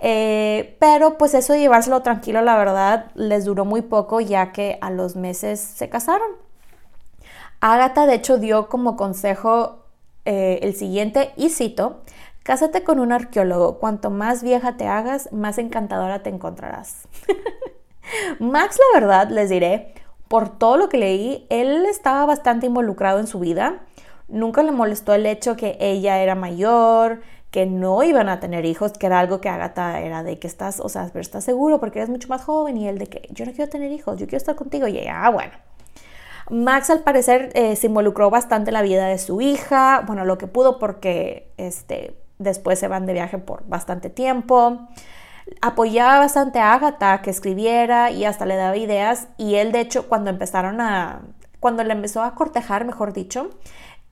Eh, 0.00 0.76
pero 0.78 1.18
pues 1.18 1.34
eso 1.34 1.52
de 1.52 1.60
llevárselo 1.60 2.02
tranquilo, 2.02 2.40
la 2.42 2.56
verdad, 2.56 3.10
les 3.14 3.44
duró 3.44 3.64
muy 3.64 3.82
poco 3.82 4.20
ya 4.20 4.52
que 4.52 4.78
a 4.80 4.90
los 4.90 5.16
meses 5.16 5.60
se 5.60 5.88
casaron. 5.88 6.28
Agatha 7.60 8.06
de 8.06 8.14
hecho 8.14 8.38
dio 8.38 8.68
como 8.68 8.96
consejo 8.96 9.84
eh, 10.24 10.60
el 10.62 10.74
siguiente, 10.74 11.32
y 11.36 11.50
cito, 11.50 12.02
Cásate 12.48 12.82
con 12.82 12.98
un 12.98 13.12
arqueólogo. 13.12 13.78
Cuanto 13.78 14.08
más 14.08 14.42
vieja 14.42 14.78
te 14.78 14.86
hagas, 14.86 15.30
más 15.34 15.58
encantadora 15.58 16.22
te 16.22 16.30
encontrarás. 16.30 17.06
Max, 18.38 18.78
la 18.78 19.00
verdad, 19.00 19.28
les 19.28 19.50
diré, 19.50 19.92
por 20.28 20.58
todo 20.58 20.76
lo 20.76 20.88
que 20.88 20.98
leí, 20.98 21.46
él 21.50 21.84
estaba 21.86 22.26
bastante 22.26 22.66
involucrado 22.66 23.18
en 23.18 23.26
su 23.26 23.40
vida. 23.40 23.80
Nunca 24.28 24.62
le 24.62 24.72
molestó 24.72 25.14
el 25.14 25.26
hecho 25.26 25.56
que 25.56 25.76
ella 25.80 26.20
era 26.20 26.34
mayor, 26.34 27.22
que 27.50 27.64
no 27.64 28.02
iban 28.02 28.28
a 28.28 28.40
tener 28.40 28.66
hijos, 28.66 28.92
que 28.92 29.06
era 29.06 29.18
algo 29.18 29.40
que 29.40 29.48
Agatha 29.48 30.00
era 30.00 30.22
de 30.22 30.38
que 30.38 30.46
estás, 30.46 30.80
o 30.80 30.88
sea, 30.88 31.08
pero 31.12 31.22
estás 31.22 31.44
seguro 31.44 31.80
porque 31.80 31.98
eres 31.98 32.10
mucho 32.10 32.28
más 32.28 32.44
joven 32.44 32.76
y 32.76 32.88
él 32.88 32.98
de 32.98 33.06
que 33.06 33.26
yo 33.30 33.46
no 33.46 33.52
quiero 33.52 33.70
tener 33.70 33.90
hijos, 33.90 34.18
yo 34.18 34.26
quiero 34.26 34.36
estar 34.36 34.54
contigo 34.54 34.86
y 34.86 34.98
ella, 34.98 35.24
ah, 35.24 35.30
bueno. 35.30 35.52
Max 36.50 36.90
al 36.90 37.00
parecer 37.00 37.50
eh, 37.54 37.76
se 37.76 37.86
involucró 37.88 38.30
bastante 38.30 38.70
en 38.70 38.74
la 38.74 38.82
vida 38.82 39.06
de 39.06 39.18
su 39.18 39.40
hija, 39.40 40.02
bueno, 40.06 40.24
lo 40.24 40.38
que 40.38 40.46
pudo 40.46 40.78
porque 40.78 41.52
este, 41.56 42.16
después 42.38 42.78
se 42.78 42.88
van 42.88 43.06
de 43.06 43.12
viaje 43.12 43.38
por 43.38 43.66
bastante 43.66 44.10
tiempo. 44.10 44.88
Apoyaba 45.60 46.18
bastante 46.20 46.58
a 46.58 46.74
Agatha 46.74 47.22
que 47.22 47.30
escribiera 47.30 48.10
y 48.10 48.24
hasta 48.24 48.46
le 48.46 48.56
daba 48.56 48.76
ideas 48.76 49.28
y 49.36 49.56
él 49.56 49.72
de 49.72 49.80
hecho 49.80 50.08
cuando 50.08 50.30
empezaron 50.30 50.80
a, 50.80 51.22
cuando 51.60 51.82
le 51.84 51.92
empezó 51.92 52.22
a 52.22 52.34
cortejar, 52.34 52.84
mejor 52.84 53.12
dicho, 53.12 53.50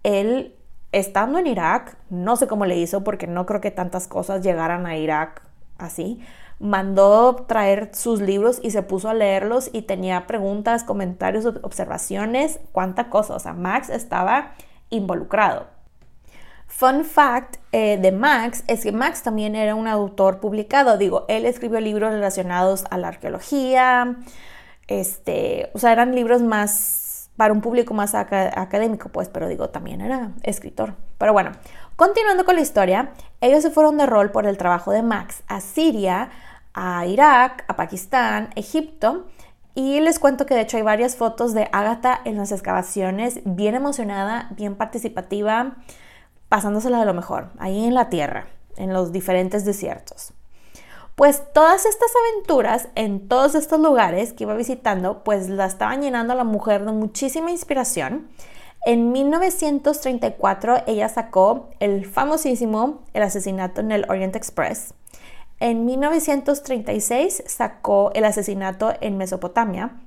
él 0.03 0.57
estando 0.93 1.39
en 1.39 1.47
Irak, 1.47 1.99
no 2.11 2.37
sé 2.37 2.47
cómo 2.47 2.64
le 2.64 2.76
hizo 2.76 3.05
porque 3.05 3.26
no 3.26 3.47
creo 3.47 3.61
que 3.61 3.70
tantas 3.70 4.09
cosas 4.09 4.43
llegaran 4.43 4.87
a 4.87 4.97
Irak 4.97 5.43
así, 5.78 6.20
mandó 6.59 7.34
traer 7.47 7.91
sus 7.95 8.20
libros 8.20 8.61
y 8.62 8.70
se 8.70 8.82
puso 8.82 9.09
a 9.09 9.14
leerlos 9.14 9.70
y 9.72 9.82
tenía 9.82 10.26
preguntas, 10.26 10.84
comentarios, 10.84 11.47
observaciones, 11.47 12.61
cuánta 12.72 13.11
cosa, 13.11 13.34
o 13.34 13.39
sea, 13.39 13.53
Max 13.53 13.91
estaba 13.91 14.55
involucrado. 14.91 15.75
Fun 16.66 17.04
fact 17.04 17.56
eh, 17.72 17.98
de 18.00 18.12
Max 18.12 18.62
es 18.66 18.82
que 18.82 18.92
Max 18.92 19.22
también 19.22 19.54
era 19.54 19.74
un 19.74 19.88
autor 19.88 20.40
publicado. 20.40 20.98
Digo, 20.98 21.24
él 21.28 21.46
escribió 21.46 21.80
libros 21.80 22.12
relacionados 22.12 22.84
a 22.90 22.98
la 22.98 23.08
arqueología. 23.08 24.16
Este, 24.86 25.70
o 25.74 25.78
sea, 25.78 25.92
eran 25.92 26.14
libros 26.14 26.42
más 26.42 27.30
para 27.36 27.52
un 27.52 27.60
público 27.60 27.94
más 27.94 28.14
académico, 28.14 29.10
pues, 29.10 29.28
pero 29.28 29.48
digo, 29.48 29.68
también 29.68 30.00
era 30.00 30.32
escritor. 30.42 30.94
Pero 31.18 31.32
bueno, 31.32 31.52
continuando 31.96 32.44
con 32.44 32.56
la 32.56 32.62
historia, 32.62 33.12
ellos 33.40 33.62
se 33.62 33.70
fueron 33.70 33.98
de 33.98 34.06
rol 34.06 34.30
por 34.30 34.46
el 34.46 34.56
trabajo 34.56 34.90
de 34.90 35.02
Max 35.02 35.42
a 35.46 35.60
Siria, 35.60 36.30
a 36.72 37.06
Irak, 37.06 37.64
a 37.68 37.76
Pakistán, 37.76 38.50
Egipto. 38.54 39.26
Y 39.74 40.00
les 40.00 40.18
cuento 40.18 40.46
que 40.46 40.54
de 40.54 40.62
hecho 40.62 40.78
hay 40.78 40.82
varias 40.82 41.16
fotos 41.16 41.52
de 41.52 41.68
Agatha 41.72 42.20
en 42.24 42.38
las 42.38 42.52
excavaciones, 42.52 43.40
bien 43.44 43.74
emocionada, 43.74 44.48
bien 44.56 44.74
participativa 44.74 45.76
pasándosela 46.49 46.99
de 46.99 47.07
lo 47.07 47.14
mejor, 47.14 47.51
ahí 47.59 47.84
en 47.84 47.94
la 47.94 48.09
tierra, 48.09 48.47
en 48.76 48.92
los 48.92 49.12
diferentes 49.12 49.64
desiertos. 49.64 50.32
Pues 51.14 51.42
todas 51.55 51.86
estas 51.86 52.11
aventuras 52.14 52.88
en 52.94 53.26
todos 53.26 53.55
estos 53.55 53.80
lugares 53.80 54.34
que 54.34 54.44
iba 54.44 54.55
visitando, 54.55 55.24
pues 55.24 55.49
la 55.49 55.64
estaban 55.64 56.03
llenando 56.03 56.34
a 56.34 56.36
la 56.36 56.44
mujer 56.44 56.84
de 56.84 56.92
muchísima 56.92 57.51
inspiración. 57.51 58.28
En 58.84 59.12
1934 59.12 60.84
ella 60.86 61.09
sacó 61.09 61.70
el 61.80 62.05
famosísimo 62.05 63.03
El 63.14 63.22
asesinato 63.22 63.80
en 63.80 63.92
el 63.92 64.05
Orient 64.11 64.36
Express. 64.36 64.92
En 65.59 65.86
1936 65.86 67.44
sacó 67.47 68.11
El 68.12 68.26
asesinato 68.26 68.92
en 69.01 69.16
Mesopotamia 69.16 70.05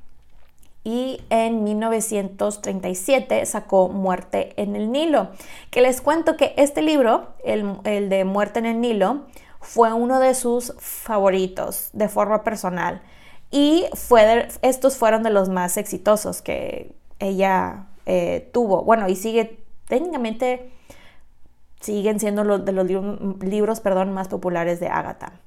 y 0.84 1.22
en 1.30 1.64
1937 1.64 3.46
sacó 3.46 3.90
Muerte 3.90 4.54
en 4.58 4.76
el 4.76 4.92
Nilo. 4.92 5.30
Que 5.72 5.82
les 5.82 6.02
cuento 6.02 6.38
que 6.38 6.54
este 6.58 6.82
libro, 6.82 7.34
el, 7.44 7.82
de 7.84 8.24
Muerte 8.26 8.60
en 8.60 8.66
el 8.66 8.82
Nilo, 8.82 9.26
fue 9.60 9.92
uno 9.94 10.20
de 10.20 10.34
sus 10.36 10.74
favoritos 10.78 11.90
de 11.94 12.08
forma 12.08 12.44
personal. 12.44 13.02
Y 13.52 13.86
fue 13.94 14.48
estos 14.62 14.98
fueron 14.98 15.24
de 15.24 15.32
los 15.32 15.50
más 15.50 15.78
exitosos 15.78 16.42
que 16.42 16.96
ella 17.20 17.88
eh, 18.06 18.50
tuvo. 18.54 18.84
Bueno, 18.84 19.10
y 19.10 19.16
sigue, 19.16 19.60
técnicamente, 19.88 20.72
siguen 21.82 22.20
siendo 22.20 22.44
los 22.44 22.64
de 22.64 22.72
los 22.72 22.88
libros 23.42 23.80
perdón, 23.82 24.14
más 24.14 24.28
populares 24.30 24.80
de 24.80 24.88
Agatha. 24.88 25.42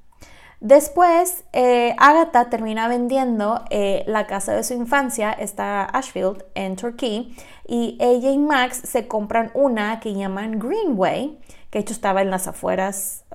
Después, 0.63 1.43
eh, 1.51 1.93
Agatha 1.97 2.49
termina 2.49 2.87
vendiendo 2.87 3.65
eh, 3.69 4.05
la 4.07 4.27
casa 4.27 4.53
de 4.53 4.63
su 4.63 4.73
infancia, 4.73 5.29
está 5.33 5.83
Ashfield, 5.83 6.45
en 6.55 6.77
Turquía, 6.77 7.25
y 7.67 7.97
ella 7.99 8.31
y 8.31 8.37
Max 8.37 8.81
se 8.85 9.09
compran 9.09 9.51
una 9.55 9.99
que 9.99 10.13
llaman 10.13 10.59
Greenway, 10.59 11.37
que 11.69 11.79
de 11.79 11.81
hecho 11.81 11.91
estaba 11.91 12.21
en 12.21 12.29
las 12.29 12.47
afueras, 12.47 13.25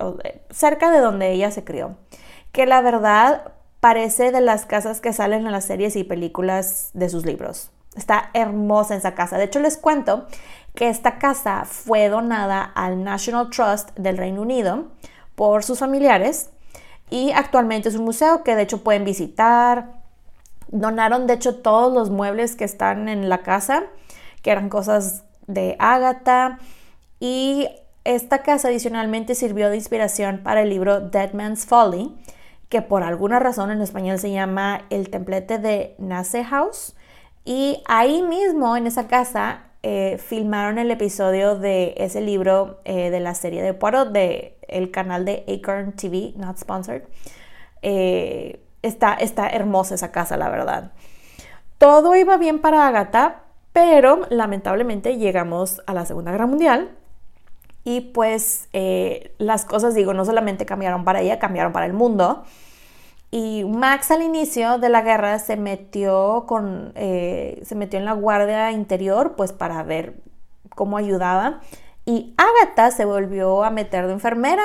cerca 0.49 0.89
de 0.89 1.01
donde 1.01 1.31
ella 1.31 1.51
se 1.51 1.63
crió, 1.63 1.97
que 2.51 2.65
la 2.65 2.81
verdad 2.81 3.53
parece 3.79 4.31
de 4.31 4.41
las 4.41 4.65
casas 4.65 4.99
que 4.99 5.13
salen 5.13 5.45
en 5.45 5.51
las 5.51 5.65
series 5.65 5.95
y 5.97 6.03
películas 6.03 6.89
de 6.95 7.09
sus 7.09 7.27
libros. 7.27 7.69
Está 7.95 8.31
hermosa 8.33 8.95
esa 8.95 9.13
casa. 9.13 9.37
De 9.37 9.43
hecho, 9.43 9.59
les 9.59 9.77
cuento 9.77 10.25
que 10.73 10.89
esta 10.89 11.19
casa 11.19 11.65
fue 11.65 12.09
donada 12.09 12.63
al 12.63 13.03
National 13.03 13.51
Trust 13.51 13.95
del 13.99 14.17
Reino 14.17 14.41
Unido 14.41 14.87
por 15.35 15.63
sus 15.63 15.77
familiares 15.77 16.49
y 17.09 17.31
actualmente 17.31 17.89
es 17.89 17.95
un 17.95 18.05
museo 18.05 18.43
que 18.43 18.55
de 18.55 18.63
hecho 18.63 18.83
pueden 18.83 19.05
visitar. 19.05 19.99
Donaron 20.67 21.27
de 21.27 21.33
hecho 21.33 21.55
todos 21.55 21.93
los 21.93 22.09
muebles 22.09 22.55
que 22.55 22.63
están 22.63 23.09
en 23.09 23.29
la 23.29 23.43
casa, 23.43 23.83
que 24.41 24.51
eran 24.51 24.69
cosas 24.69 25.23
de 25.47 25.75
Agatha 25.79 26.59
y 27.19 27.67
esta 28.05 28.43
casa 28.43 28.69
adicionalmente 28.69 29.35
sirvió 29.35 29.69
de 29.69 29.75
inspiración 29.75 30.41
para 30.43 30.61
el 30.61 30.69
libro 30.69 31.01
Dead 31.01 31.33
Man's 31.33 31.65
Folly, 31.65 32.15
que 32.69 32.81
por 32.81 33.03
alguna 33.03 33.39
razón 33.39 33.71
en 33.71 33.81
español 33.81 34.19
se 34.19 34.31
llama 34.31 34.85
El 34.89 35.09
templete 35.09 35.57
de 35.57 35.95
Nace 35.97 36.43
House. 36.43 36.95
Y 37.45 37.83
ahí 37.87 38.21
mismo, 38.21 38.77
en 38.77 38.87
esa 38.87 39.07
casa, 39.07 39.63
eh, 39.81 40.17
filmaron 40.19 40.77
el 40.77 40.91
episodio 40.91 41.55
de 41.55 41.93
ese 41.97 42.21
libro 42.21 42.79
eh, 42.85 43.09
de 43.09 43.19
la 43.19 43.33
serie 43.33 43.61
de 43.61 43.73
Poirot 43.73 44.11
de 44.11 44.58
el 44.71 44.91
canal 44.91 45.25
de 45.25 45.43
Acorn 45.47 45.93
TV, 45.93 46.33
not 46.35 46.57
sponsored. 46.57 47.03
Eh, 47.81 48.63
está, 48.81 49.13
está 49.13 49.49
hermosa 49.49 49.95
esa 49.95 50.11
casa, 50.11 50.37
la 50.37 50.49
verdad. 50.49 50.91
Todo 51.77 52.15
iba 52.15 52.37
bien 52.37 52.59
para 52.59 52.87
Agatha, 52.87 53.43
pero 53.73 54.21
lamentablemente 54.29 55.17
llegamos 55.17 55.81
a 55.87 55.93
la 55.93 56.05
Segunda 56.05 56.31
Guerra 56.31 56.47
Mundial 56.47 56.91
y 57.83 58.01
pues 58.01 58.67
las 59.37 59.65
cosas, 59.65 59.95
digo, 59.95 60.13
no 60.13 60.25
solamente 60.25 60.65
cambiaron 60.65 61.05
para 61.05 61.21
ella, 61.21 61.39
cambiaron 61.39 61.71
para 61.71 61.85
el 61.85 61.93
mundo. 61.93 62.43
Y 63.31 63.63
Max 63.65 64.09
al 64.11 64.23
inicio 64.23 64.79
de 64.79 64.89
la 64.89 65.01
guerra 65.01 65.37
se 65.37 65.55
metió, 65.55 66.45
con, 66.47 66.93
eh, 66.95 67.61
se 67.63 67.75
metió 67.75 67.99
en 67.99 68.05
la 68.05 68.13
guardia 68.13 68.71
interior 68.71 69.35
pues 69.35 69.53
para 69.53 69.83
ver 69.83 70.15
cómo 70.75 70.97
ayudaba. 70.97 71.61
Y 72.09 72.33
Agatha 72.37 72.89
se 72.89 73.05
volvió 73.05 73.63
a 73.63 73.69
meter 73.69 74.07
de 74.07 74.13
enfermera. 74.13 74.63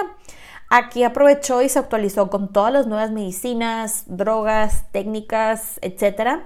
Aquí 0.70 1.04
aprovechó 1.04 1.60
y 1.60 1.68
se 1.68 1.78
actualizó 1.78 2.30
con 2.30 2.50
todas 2.54 2.72
las 2.72 2.86
nuevas 2.86 3.10
medicinas, 3.10 4.04
drogas, 4.06 4.90
técnicas, 4.92 5.78
etc. 5.82 6.40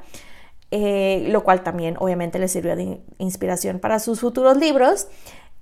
Eh, 0.72 1.28
lo 1.30 1.44
cual 1.44 1.62
también 1.62 1.94
obviamente 2.01 2.40
le 2.40 2.49
sirvió 2.49 2.74
de 2.74 3.01
inspiración 3.18 3.78
para 3.78 4.01
sus 4.01 4.18
futuros 4.18 4.57
libros. 4.57 5.07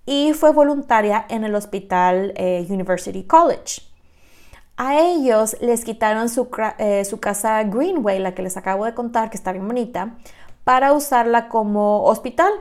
Y 0.06 0.32
fue 0.32 0.52
voluntaria 0.52 1.26
en 1.28 1.44
el 1.44 1.54
hospital 1.54 2.32
eh, 2.36 2.66
University 2.70 3.24
College. 3.24 3.82
A 4.78 4.98
ellos 4.98 5.58
les 5.60 5.84
quitaron 5.84 6.28
eh, 6.78 7.04
su, 7.04 7.20
casa 7.20 7.62
Greenway, 7.64 8.20
la 8.20 8.34
que 8.34 8.40
les 8.40 8.56
acabo 8.56 8.86
de 8.86 8.94
contar, 8.94 9.28
que 9.28 9.36
está 9.36 9.52
bien 9.52 9.66
bonita, 9.68 10.16
para 10.64 10.94
usarla 10.94 11.50
como 11.50 12.04
hospital. 12.04 12.52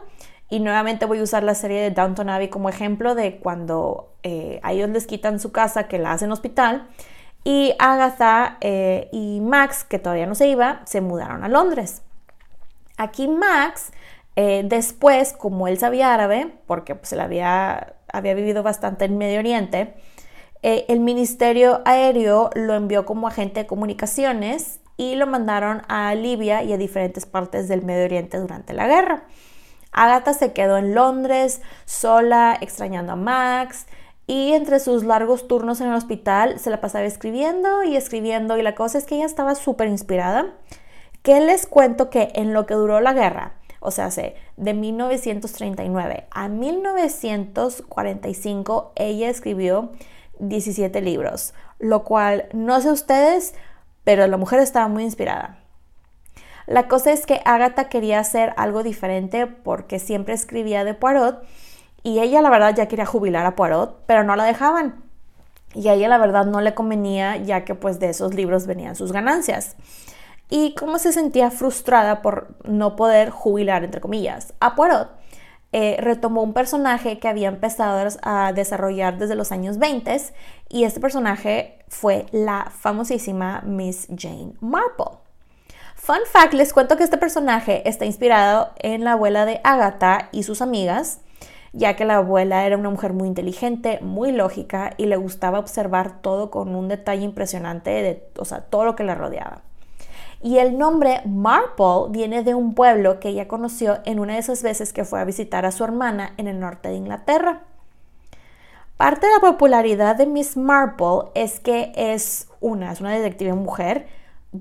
Y 0.49 0.59
nuevamente 0.59 1.05
voy 1.05 1.19
a 1.19 1.23
usar 1.23 1.43
la 1.43 1.55
serie 1.55 1.81
de 1.81 1.91
Downton 1.91 2.29
Abbey 2.29 2.49
como 2.49 2.69
ejemplo 2.69 3.15
de 3.15 3.37
cuando 3.37 4.13
eh, 4.23 4.59
a 4.63 4.73
ellos 4.73 4.89
les 4.89 5.07
quitan 5.07 5.39
su 5.39 5.51
casa, 5.51 5.87
que 5.87 5.97
la 5.97 6.11
hacen 6.11 6.31
hospital. 6.31 6.87
Y 7.43 7.73
Agatha 7.79 8.57
eh, 8.61 9.09
y 9.11 9.39
Max, 9.41 9.83
que 9.83 9.99
todavía 9.99 10.25
no 10.25 10.35
se 10.35 10.47
iba, 10.47 10.81
se 10.85 11.01
mudaron 11.01 11.43
a 11.43 11.49
Londres. 11.49 12.01
Aquí 12.97 13.27
Max, 13.27 13.91
después, 14.35 15.33
como 15.33 15.67
él 15.67 15.77
sabía 15.77 16.13
árabe, 16.13 16.55
porque 16.65 16.95
pues, 16.95 17.11
él 17.13 17.19
había, 17.19 17.95
había 18.11 18.33
vivido 18.33 18.63
bastante 18.63 19.05
en 19.05 19.17
Medio 19.17 19.39
Oriente, 19.39 19.95
eh, 20.67 20.83
el 20.87 20.99
Ministerio 20.99 21.83
Aéreo 21.85 22.49
lo 22.55 22.73
envió 22.73 23.05
como 23.05 23.27
agente 23.27 23.59
de 23.59 23.67
comunicaciones 23.67 24.79
y 24.97 25.13
lo 25.13 25.27
mandaron 25.27 25.83
a 25.89 26.15
Libia 26.15 26.63
y 26.63 26.73
a 26.73 26.77
diferentes 26.77 27.27
partes 27.27 27.67
del 27.67 27.83
Medio 27.83 28.05
Oriente 28.05 28.39
durante 28.39 28.73
la 28.73 28.87
guerra. 28.87 29.25
Agatha 29.95 30.33
se 30.33 30.51
quedó 30.51 30.77
en 30.77 30.93
Londres, 30.93 31.61
sola, 31.85 32.57
extrañando 32.59 33.13
a 33.13 33.15
Max, 33.15 33.85
y 34.27 34.53
entre 34.53 34.79
sus 34.79 35.03
largos 35.03 35.47
turnos 35.47 35.81
en 35.81 35.87
el 35.87 35.93
hospital 35.93 36.59
se 36.59 36.69
la 36.69 36.81
pasaba 36.81 37.05
escribiendo 37.05 37.83
y 37.83 37.95
escribiendo, 37.95 38.57
y 38.57 38.61
la 38.61 38.75
cosa 38.75 38.97
es 38.97 39.05
que 39.05 39.15
ella 39.15 39.25
estaba 39.25 39.55
súper 39.55 39.87
inspirada. 39.87 40.53
Que 41.21 41.39
les 41.39 41.65
cuento 41.65 42.09
que 42.09 42.33
en 42.35 42.53
lo 42.53 42.65
que 42.65 42.73
duró 42.75 42.99
la 42.99 43.13
guerra, 43.13 43.53
o 43.79 43.91
sea, 43.91 44.09
de 44.09 44.73
1939 44.73 46.27
a 46.29 46.49
1945, 46.49 48.91
ella 48.95 49.29
escribió 49.29 49.91
17 50.39 51.01
libros, 51.01 51.53
lo 51.79 52.03
cual 52.03 52.49
no 52.53 52.81
sé 52.81 52.91
ustedes, 52.91 53.55
pero 54.03 54.27
la 54.27 54.37
mujer 54.37 54.59
estaba 54.59 54.87
muy 54.87 55.03
inspirada. 55.03 55.64
La 56.67 56.87
cosa 56.87 57.11
es 57.11 57.25
que 57.25 57.41
Agatha 57.45 57.89
quería 57.89 58.19
hacer 58.19 58.53
algo 58.57 58.83
diferente 58.83 59.45
porque 59.47 59.99
siempre 59.99 60.33
escribía 60.33 60.83
de 60.83 60.93
Poirot 60.93 61.43
y 62.01 62.19
ella 62.19 62.41
la 62.41 62.49
verdad 62.49 62.75
ya 62.75 62.87
quería 62.87 63.05
jubilar 63.05 63.45
a 63.45 63.55
Poirot, 63.55 64.03
pero 64.07 64.23
no 64.23 64.35
la 64.35 64.45
dejaban. 64.45 65.03
Y 65.73 65.87
a 65.89 65.93
ella 65.93 66.07
la 66.07 66.17
verdad 66.17 66.45
no 66.45 66.61
le 66.61 66.73
convenía 66.73 67.37
ya 67.37 67.65
que 67.65 67.75
pues 67.75 67.99
de 67.99 68.09
esos 68.09 68.33
libros 68.33 68.65
venían 68.65 68.95
sus 68.95 69.11
ganancias. 69.11 69.75
Y 70.49 70.75
cómo 70.75 70.99
se 70.99 71.11
sentía 71.11 71.51
frustrada 71.51 72.21
por 72.21 72.55
no 72.63 72.95
poder 72.95 73.29
jubilar, 73.31 73.83
entre 73.83 74.01
comillas, 74.01 74.53
a 74.59 74.75
Poirot, 74.75 75.09
eh, 75.71 75.97
retomó 75.99 76.41
un 76.41 76.53
personaje 76.53 77.19
que 77.19 77.27
había 77.27 77.49
empezado 77.49 78.09
a 78.21 78.53
desarrollar 78.53 79.17
desde 79.17 79.35
los 79.35 79.51
años 79.51 79.77
20 79.77 80.15
y 80.69 80.83
este 80.85 80.99
personaje 80.99 81.79
fue 81.89 82.27
la 82.31 82.71
famosísima 82.71 83.61
Miss 83.65 84.07
Jane 84.15 84.53
Marple. 84.61 85.24
Fun 86.05 86.19
fact, 86.31 86.53
les 86.53 86.71
cuento 86.71 86.97
que 86.97 87.03
este 87.03 87.17
personaje 87.17 87.81
está 87.89 88.05
inspirado 88.05 88.69
en 88.77 89.03
la 89.03 89.13
abuela 89.13 89.47
de 89.47 89.59
Agatha 89.63 90.29
y 90.31 90.43
sus 90.43 90.61
amigas, 90.61 91.19
ya 91.73 91.95
que 91.95 92.05
la 92.05 92.17
abuela 92.17 92.67
era 92.67 92.77
una 92.77 92.91
mujer 92.91 93.11
muy 93.11 93.27
inteligente, 93.27 93.97
muy 94.03 94.31
lógica 94.31 94.93
y 94.97 95.07
le 95.07 95.17
gustaba 95.17 95.57
observar 95.57 96.21
todo 96.21 96.51
con 96.51 96.75
un 96.75 96.89
detalle 96.89 97.23
impresionante 97.23 97.89
de, 97.89 98.23
o 98.37 98.45
sea, 98.45 98.61
todo 98.61 98.85
lo 98.85 98.95
que 98.95 99.03
le 99.03 99.15
rodeaba. 99.15 99.63
Y 100.43 100.59
el 100.59 100.77
nombre 100.77 101.23
Marple 101.25 102.11
viene 102.11 102.43
de 102.43 102.53
un 102.53 102.75
pueblo 102.75 103.19
que 103.19 103.29
ella 103.29 103.47
conoció 103.47 103.97
en 104.05 104.19
una 104.19 104.33
de 104.33 104.41
esas 104.41 104.61
veces 104.61 104.93
que 104.93 105.05
fue 105.05 105.19
a 105.19 105.25
visitar 105.25 105.65
a 105.65 105.71
su 105.71 105.83
hermana 105.83 106.35
en 106.37 106.47
el 106.47 106.59
norte 106.59 106.89
de 106.89 106.97
Inglaterra. 106.97 107.63
Parte 108.97 109.25
de 109.25 109.33
la 109.33 109.39
popularidad 109.39 110.17
de 110.17 110.27
Miss 110.27 110.55
Marple 110.55 111.31
es 111.33 111.59
que 111.59 111.93
es 111.95 112.47
una, 112.61 112.91
es 112.91 113.01
una 113.01 113.09
detective 113.09 113.53
mujer. 113.53 114.05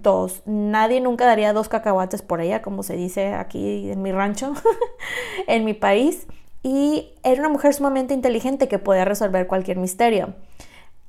Dos, 0.03 0.42
nadie 0.45 1.01
nunca 1.01 1.24
daría 1.24 1.53
dos 1.53 1.68
cacahuates 1.68 2.22
por 2.22 2.40
ella, 2.40 2.62
como 2.62 2.82
se 2.82 2.97
dice 2.97 3.34
aquí 3.34 3.90
en 3.90 4.03
mi 4.03 4.11
rancho, 4.11 4.55
en 5.47 5.64
mi 5.64 5.74
país. 5.74 6.26
Y 6.62 7.12
era 7.22 7.40
una 7.40 7.51
mujer 7.51 7.74
sumamente 7.74 8.14
inteligente 8.14 8.66
que 8.66 8.78
podía 8.78 9.05
resolver 9.05 9.47
cualquier 9.47 9.76
misterio. 9.76 10.34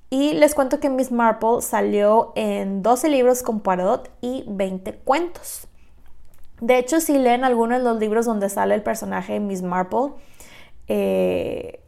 Y 0.09 0.33
les 0.33 0.53
cuento 0.53 0.79
que 0.79 0.89
Miss 0.89 1.11
Marple 1.11 1.61
salió 1.61 2.31
en 2.35 2.83
12 2.83 3.09
libros 3.09 3.41
con 3.41 3.61
Poirot 3.61 4.11
y 4.21 4.43
20 4.47 4.93
cuentos. 4.97 5.67
De 6.61 6.77
hecho, 6.77 6.99
si 6.99 7.17
leen 7.17 7.43
algunos 7.43 7.79
de 7.79 7.83
los 7.83 7.97
libros 7.97 8.25
donde 8.25 8.49
sale 8.49 8.75
el 8.75 8.83
personaje 8.83 9.39
Miss 9.39 9.61
Marple, 9.61 10.11
eh, 10.87 11.81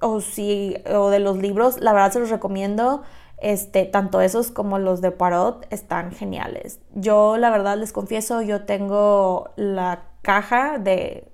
o, 0.00 0.20
si, 0.20 0.76
o 0.92 1.10
de 1.10 1.18
los 1.18 1.36
libros, 1.36 1.80
la 1.80 1.92
verdad 1.92 2.12
se 2.12 2.20
los 2.20 2.30
recomiendo. 2.30 3.02
Este, 3.38 3.84
tanto 3.84 4.20
esos 4.20 4.50
como 4.50 4.78
los 4.78 5.00
de 5.00 5.10
Poirot 5.10 5.66
están 5.70 6.12
geniales. 6.12 6.80
Yo, 6.94 7.36
la 7.36 7.50
verdad, 7.50 7.76
les 7.76 7.92
confieso, 7.92 8.42
yo 8.42 8.64
tengo 8.64 9.50
la 9.56 10.04
caja 10.22 10.78
de 10.78 11.28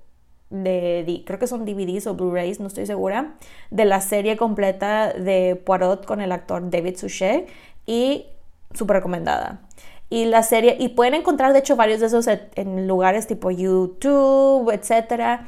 de, 0.51 1.23
creo 1.25 1.39
que 1.39 1.47
son 1.47 1.65
DVDs 1.65 2.05
o 2.07 2.13
Blu-rays, 2.13 2.59
no 2.59 2.67
estoy 2.67 2.85
segura, 2.85 3.35
de 3.71 3.85
la 3.85 4.01
serie 4.01 4.37
completa 4.37 5.13
de 5.13 5.55
Poirot 5.55 6.05
con 6.05 6.21
el 6.21 6.31
actor 6.31 6.69
David 6.69 6.97
Suchet 6.97 7.49
y 7.85 8.25
súper 8.73 8.97
recomendada. 8.97 9.61
Y 10.09 10.25
la 10.25 10.43
serie, 10.43 10.75
y 10.77 10.89
pueden 10.89 11.13
encontrar 11.13 11.53
de 11.53 11.59
hecho 11.59 11.77
varios 11.77 12.01
de 12.01 12.07
esos 12.07 12.27
en 12.27 12.87
lugares 12.87 13.27
tipo 13.27 13.49
YouTube, 13.49 14.69
etcétera. 14.69 15.47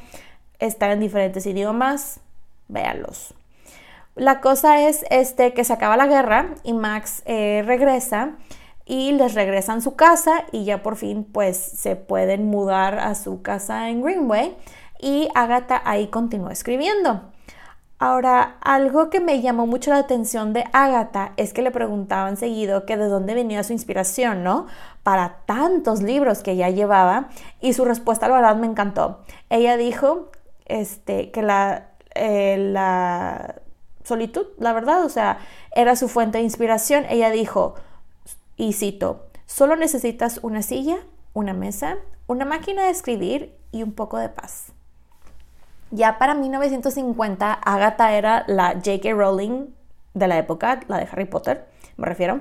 Están 0.58 0.92
en 0.92 1.00
diferentes 1.00 1.44
idiomas, 1.44 2.20
véanlos. 2.68 3.34
La 4.16 4.40
cosa 4.40 4.80
es 4.86 5.04
este, 5.10 5.54
que 5.54 5.64
se 5.64 5.72
acaba 5.72 5.96
la 5.96 6.06
guerra 6.06 6.54
y 6.62 6.72
Max 6.72 7.22
eh, 7.26 7.62
regresa 7.66 8.36
y 8.84 9.12
les 9.12 9.34
regresan 9.34 9.82
su 9.82 9.96
casa 9.96 10.44
y 10.52 10.64
ya 10.64 10.82
por 10.82 10.96
fin 10.96 11.24
pues 11.24 11.56
se 11.56 11.96
pueden 11.96 12.46
mudar 12.46 12.98
a 12.98 13.16
su 13.16 13.42
casa 13.42 13.88
en 13.88 14.02
Greenway 14.02 14.56
y 15.00 15.28
Agatha 15.34 15.82
ahí 15.84 16.08
continuó 16.08 16.50
escribiendo. 16.50 17.32
Ahora, 17.98 18.58
algo 18.60 19.08
que 19.08 19.20
me 19.20 19.40
llamó 19.40 19.66
mucho 19.66 19.90
la 19.90 19.98
atención 19.98 20.52
de 20.52 20.64
Agatha 20.72 21.32
es 21.36 21.52
que 21.52 21.62
le 21.62 21.70
preguntaban 21.70 22.36
seguido 22.36 22.86
que 22.86 22.96
de 22.96 23.06
dónde 23.06 23.34
venía 23.34 23.62
su 23.64 23.72
inspiración, 23.72 24.44
¿no? 24.44 24.66
Para 25.02 25.38
tantos 25.46 26.02
libros 26.02 26.42
que 26.42 26.56
ya 26.56 26.70
llevaba 26.70 27.28
y 27.60 27.72
su 27.72 27.84
respuesta, 27.84 28.28
la 28.28 28.34
verdad, 28.34 28.56
me 28.56 28.66
encantó. 28.66 29.20
Ella 29.48 29.76
dijo 29.76 30.30
este, 30.66 31.30
que 31.30 31.42
la, 31.42 31.92
eh, 32.14 32.56
la 32.58 33.54
solitud, 34.04 34.46
la 34.58 34.72
verdad, 34.72 35.04
o 35.04 35.08
sea, 35.08 35.38
era 35.74 35.96
su 35.96 36.08
fuente 36.08 36.38
de 36.38 36.44
inspiración. 36.44 37.04
Ella 37.08 37.30
dijo, 37.30 37.74
y 38.56 38.74
cito, 38.74 39.26
solo 39.46 39.74
necesitas 39.74 40.38
una 40.42 40.62
silla, 40.62 40.98
una 41.32 41.52
mesa, 41.52 41.96
una 42.28 42.44
máquina 42.44 42.84
de 42.84 42.90
escribir 42.90 43.56
y 43.72 43.82
un 43.82 43.92
poco 43.92 44.18
de 44.18 44.28
paz. 44.28 44.66
Ya 45.90 46.18
para 46.18 46.34
1950, 46.34 47.52
Agatha 47.52 48.14
era 48.14 48.44
la 48.46 48.72
J.K. 48.74 49.12
Rowling 49.12 49.66
de 50.14 50.28
la 50.28 50.38
época, 50.38 50.80
la 50.86 50.98
de 50.98 51.08
Harry 51.10 51.24
Potter, 51.24 51.66
me 51.96 52.06
refiero, 52.06 52.40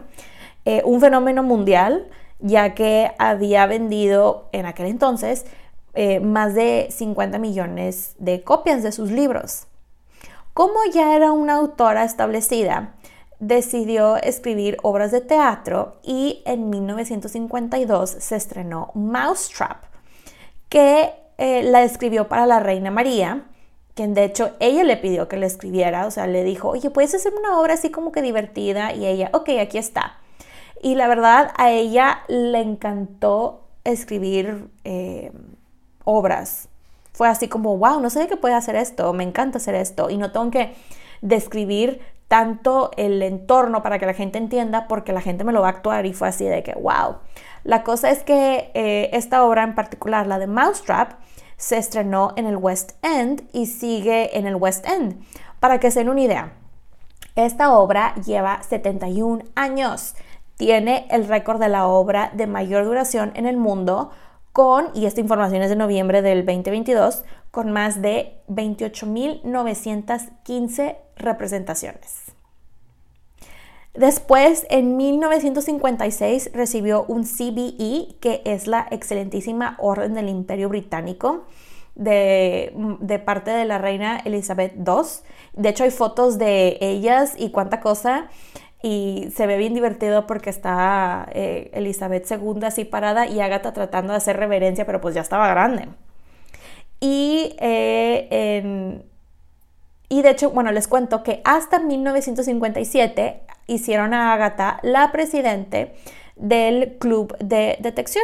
eh, 0.65 0.81
un 0.85 1.01
fenómeno 1.01 1.43
mundial, 1.43 2.07
ya 2.39 2.73
que 2.73 3.11
había 3.17 3.65
vendido 3.65 4.49
en 4.51 4.65
aquel 4.65 4.87
entonces 4.87 5.45
eh, 5.93 6.19
más 6.19 6.55
de 6.55 6.87
50 6.89 7.37
millones 7.37 8.15
de 8.17 8.43
copias 8.43 8.83
de 8.83 8.91
sus 8.91 9.11
libros. 9.11 9.67
Como 10.53 10.85
ya 10.91 11.15
era 11.15 11.31
una 11.31 11.55
autora 11.55 12.03
establecida, 12.03 12.93
decidió 13.39 14.17
escribir 14.17 14.77
obras 14.83 15.11
de 15.11 15.21
teatro 15.21 15.97
y 16.03 16.43
en 16.45 16.69
1952 16.69 18.09
se 18.09 18.35
estrenó 18.35 18.91
Mousetrap, 18.93 19.83
que 20.69 21.11
eh, 21.37 21.63
la 21.63 21.83
escribió 21.83 22.27
para 22.27 22.45
la 22.45 22.59
Reina 22.59 22.91
María, 22.91 23.43
quien 23.95 24.13
de 24.13 24.23
hecho 24.23 24.51
ella 24.59 24.83
le 24.83 24.97
pidió 24.97 25.27
que 25.27 25.37
le 25.37 25.45
escribiera, 25.45 26.05
o 26.05 26.11
sea, 26.11 26.27
le 26.27 26.43
dijo, 26.43 26.69
oye, 26.69 26.89
¿puedes 26.89 27.13
hacer 27.13 27.33
una 27.33 27.59
obra 27.59 27.73
así 27.73 27.89
como 27.89 28.11
que 28.11 28.21
divertida? 28.21 28.93
Y 28.93 29.05
ella, 29.05 29.29
ok, 29.33 29.49
aquí 29.59 29.77
está. 29.77 30.19
Y 30.81 30.95
la 30.95 31.07
verdad, 31.07 31.51
a 31.57 31.71
ella 31.71 32.23
le 32.27 32.59
encantó 32.59 33.61
escribir 33.83 34.69
eh, 34.83 35.31
obras. 36.03 36.69
Fue 37.13 37.27
así 37.27 37.47
como, 37.47 37.77
wow, 37.77 37.99
no 37.99 38.09
sé 38.09 38.27
que 38.27 38.37
puede 38.37 38.55
hacer 38.55 38.75
esto, 38.75 39.13
me 39.13 39.23
encanta 39.23 39.57
hacer 39.57 39.75
esto. 39.75 40.09
Y 40.09 40.17
no 40.17 40.31
tengo 40.31 40.51
que 40.51 40.75
describir 41.21 42.01
tanto 42.27 42.91
el 42.97 43.21
entorno 43.21 43.83
para 43.83 43.99
que 43.99 44.05
la 44.05 44.13
gente 44.13 44.39
entienda 44.39 44.87
porque 44.87 45.13
la 45.13 45.21
gente 45.21 45.43
me 45.43 45.53
lo 45.53 45.61
va 45.61 45.67
a 45.67 45.71
actuar 45.71 46.05
y 46.05 46.13
fue 46.13 46.27
así 46.27 46.45
de 46.45 46.63
que, 46.63 46.73
wow. 46.73 47.17
La 47.63 47.83
cosa 47.83 48.09
es 48.09 48.23
que 48.23 48.71
eh, 48.73 49.09
esta 49.13 49.43
obra 49.43 49.63
en 49.63 49.75
particular, 49.75 50.27
la 50.27 50.39
de 50.39 50.47
Mousetrap, 50.47 51.13
se 51.57 51.77
estrenó 51.77 52.33
en 52.35 52.45
el 52.45 52.57
West 52.57 52.93
End 53.03 53.47
y 53.53 53.67
sigue 53.67 54.37
en 54.37 54.47
el 54.47 54.55
West 54.55 54.85
End. 54.85 55.23
Para 55.59 55.79
que 55.79 55.91
se 55.91 55.99
den 55.99 56.09
una 56.09 56.21
idea, 56.21 56.53
esta 57.35 57.77
obra 57.77 58.15
lleva 58.15 58.61
71 58.63 59.43
años. 59.55 60.15
Tiene 60.57 61.07
el 61.09 61.27
récord 61.27 61.59
de 61.59 61.69
la 61.69 61.87
obra 61.87 62.31
de 62.33 62.47
mayor 62.47 62.85
duración 62.85 63.31
en 63.35 63.45
el 63.45 63.57
mundo 63.57 64.11
con, 64.53 64.91
y 64.93 65.07
esta 65.07 65.19
información 65.19 65.61
es 65.63 65.69
de 65.69 65.75
noviembre 65.75 66.21
del 66.21 66.45
2022, 66.45 67.25
con 67.51 67.71
más 67.71 68.01
de 68.01 68.37
28.915 68.47 70.95
representaciones. 71.17 72.33
Después, 73.93 74.65
en 74.69 74.95
1956, 74.97 76.49
recibió 76.53 77.05
un 77.07 77.25
CBE, 77.25 78.15
que 78.19 78.41
es 78.45 78.65
la 78.65 78.87
excelentísima 78.89 79.77
Orden 79.79 80.15
del 80.15 80.29
Imperio 80.29 80.69
Británico, 80.69 81.43
de, 81.95 83.21
parte 83.23 83.51
de 83.51 83.65
la 83.65 83.77
reina 83.77 84.19
Elizabeth 84.25 84.73
II. 84.75 85.03
De 85.53 85.69
hecho, 85.69 85.83
hay 85.83 85.91
fotos 85.91 86.39
de 86.39 86.79
ellas 86.81 87.35
y 87.37 87.51
cuánta 87.51 87.81
cosa. 87.81 88.29
Y 88.83 89.29
se 89.35 89.47
ve 89.47 89.57
bien 89.57 89.73
divertido 89.73 90.27
porque 90.27 90.51
está 90.51 91.27
eh, 91.31 91.71
Elizabeth 91.73 92.29
II 92.29 92.63
así 92.65 92.85
parada 92.85 93.25
y 93.25 93.39
Agatha 93.39 93.73
tratando 93.73 94.13
de 94.13 94.17
hacer 94.17 94.37
reverencia, 94.37 94.85
pero 94.85 95.01
pues 95.01 95.15
ya 95.15 95.21
estaba 95.21 95.47
grande. 95.47 95.87
Y 96.99 97.55
eh, 97.59 99.01
y 100.13 100.21
de 100.21 100.29
hecho, 100.29 100.51
bueno, 100.51 100.71
les 100.71 100.87
cuento 100.87 101.23
que 101.23 101.41
hasta 101.43 101.79
1957 101.79 103.41
hicieron 103.65 104.13
a 104.13 104.31
Agatha 104.31 104.77
la 104.83 105.11
presidente 105.11 105.95
del 106.35 106.99
club 106.99 107.35
de 107.39 107.77
detección. 107.79 108.23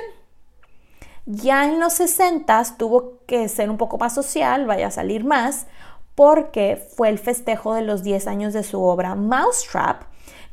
Ya 1.26 1.68
en 1.68 1.80
los 1.80 1.94
60 1.94 2.64
tuvo 2.78 3.18
que 3.26 3.50
ser 3.50 3.72
un 3.72 3.78
poco 3.78 3.98
más 3.98 4.14
social, 4.14 4.68
vaya 4.68 4.86
a 4.86 4.92
salir 4.92 5.24
más, 5.24 5.66
porque 6.14 6.76
fue 6.96 7.10
el 7.10 7.18
festejo 7.18 7.74
de 7.74 7.82
los 7.82 8.04
10 8.04 8.28
años 8.28 8.54
de 8.54 8.62
su 8.62 8.84
obra 8.84 9.16
Mousetrap, 9.16 10.04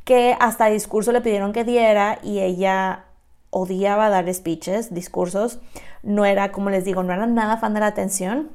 que 0.07 0.37
hasta 0.39 0.67
discurso 0.67 1.11
le 1.11 1.21
pidieron 1.21 1.53
que 1.53 1.65
diera 1.65 2.21
y 2.23 2.39
ella 2.39 3.07
odiaba 3.51 4.09
dar 4.09 4.33
speeches, 4.33 4.95
discursos. 4.95 5.59
No 6.05 6.25
era, 6.25 6.53
como 6.53 6.71
les 6.71 6.85
digo, 6.85 7.03
no 7.03 7.13
era 7.13 7.27
nada 7.27 7.57
fan 7.57 7.75
de 7.75 7.81
la 7.81 7.89
atención 7.89 8.51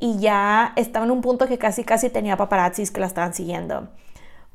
y 0.00 0.18
ya 0.18 0.72
estaba 0.74 1.04
en 1.04 1.12
un 1.12 1.20
punto 1.20 1.46
que 1.46 1.56
casi 1.56 1.84
casi 1.84 2.10
tenía 2.10 2.36
paparazzis 2.36 2.90
que 2.90 2.98
la 2.98 3.06
estaban 3.06 3.32
siguiendo. 3.32 3.88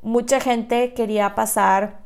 Mucha 0.02 0.38
gente 0.38 0.92
quería 0.92 1.34
pasar, 1.34 2.00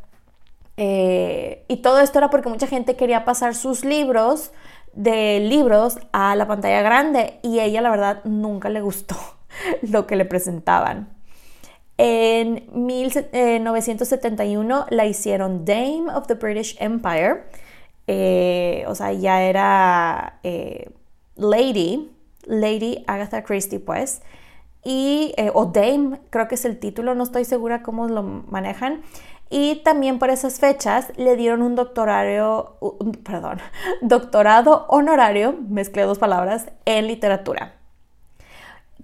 eh, 0.76 1.64
y 1.66 1.78
todo 1.78 1.98
esto 1.98 2.18
era 2.18 2.30
porque 2.30 2.48
mucha 2.48 2.68
gente 2.68 2.94
quería 2.94 3.24
pasar 3.24 3.56
sus 3.56 3.84
libros 3.84 4.52
de 4.92 5.40
libros 5.40 5.98
a 6.12 6.36
la 6.36 6.46
pantalla 6.46 6.80
grande 6.82 7.40
y 7.42 7.58
ella 7.58 7.80
la 7.80 7.90
verdad 7.90 8.20
nunca 8.22 8.68
le 8.68 8.82
gustó 8.82 9.16
lo 9.82 10.06
que 10.06 10.14
le 10.14 10.26
presentaban. 10.26 11.17
En 11.98 12.68
1971 12.72 14.86
la 14.88 15.06
hicieron 15.06 15.64
Dame 15.64 16.06
of 16.14 16.28
the 16.28 16.34
British 16.34 16.76
Empire, 16.80 17.42
eh, 18.06 18.84
o 18.86 18.94
sea, 18.94 19.12
ya 19.12 19.42
era 19.42 20.38
eh, 20.42 20.90
Lady 21.36 22.10
Lady 22.48 23.04
Agatha 23.06 23.44
Christie, 23.44 23.78
pues. 23.78 24.22
Y, 24.84 25.34
eh, 25.36 25.50
o 25.54 25.66
Dame, 25.66 26.20
creo 26.30 26.48
que 26.48 26.54
es 26.54 26.64
el 26.64 26.78
título, 26.78 27.14
no 27.14 27.22
estoy 27.22 27.44
segura 27.44 27.82
cómo 27.82 28.08
lo 28.08 28.22
manejan. 28.22 29.02
Y 29.50 29.76
también 29.82 30.18
por 30.18 30.30
esas 30.30 30.60
fechas 30.60 31.12
le 31.16 31.36
dieron 31.36 31.62
un 31.62 31.74
doctorario, 31.74 32.76
doctorado 34.02 34.86
honorario, 34.88 35.56
mezclé 35.68 36.02
dos 36.02 36.18
palabras, 36.18 36.66
en 36.84 37.06
literatura. 37.06 37.77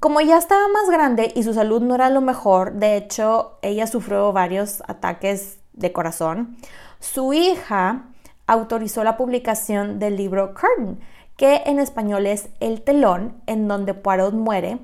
Como 0.01 0.20
ya 0.20 0.36
estaba 0.36 0.68
más 0.68 0.90
grande 0.90 1.32
y 1.34 1.42
su 1.45 1.55
salud 1.55 1.80
no 1.80 1.95
era 1.95 2.11
lo 2.11 2.20
mejor, 2.20 2.72
de 2.74 2.97
hecho 2.97 3.59
ella 3.62 3.86
sufrió 3.86 4.32
varios 4.32 4.82
ataques 4.86 5.59
de 5.72 5.92
corazón, 5.92 6.57
su 7.01 7.32
hija 7.32 8.07
autorizó 8.47 9.05
la 9.05 9.16
publicación 9.16 9.99
del 9.99 10.16
libro 10.16 10.55
Curtain, 10.55 11.01
que 11.36 11.62
en 11.66 11.78
español 11.78 12.26
es 12.26 12.49
El 12.61 12.82
telón, 12.82 13.40
en 13.47 13.66
donde 13.66 13.95
Poirot 13.95 14.34
muere, 14.34 14.78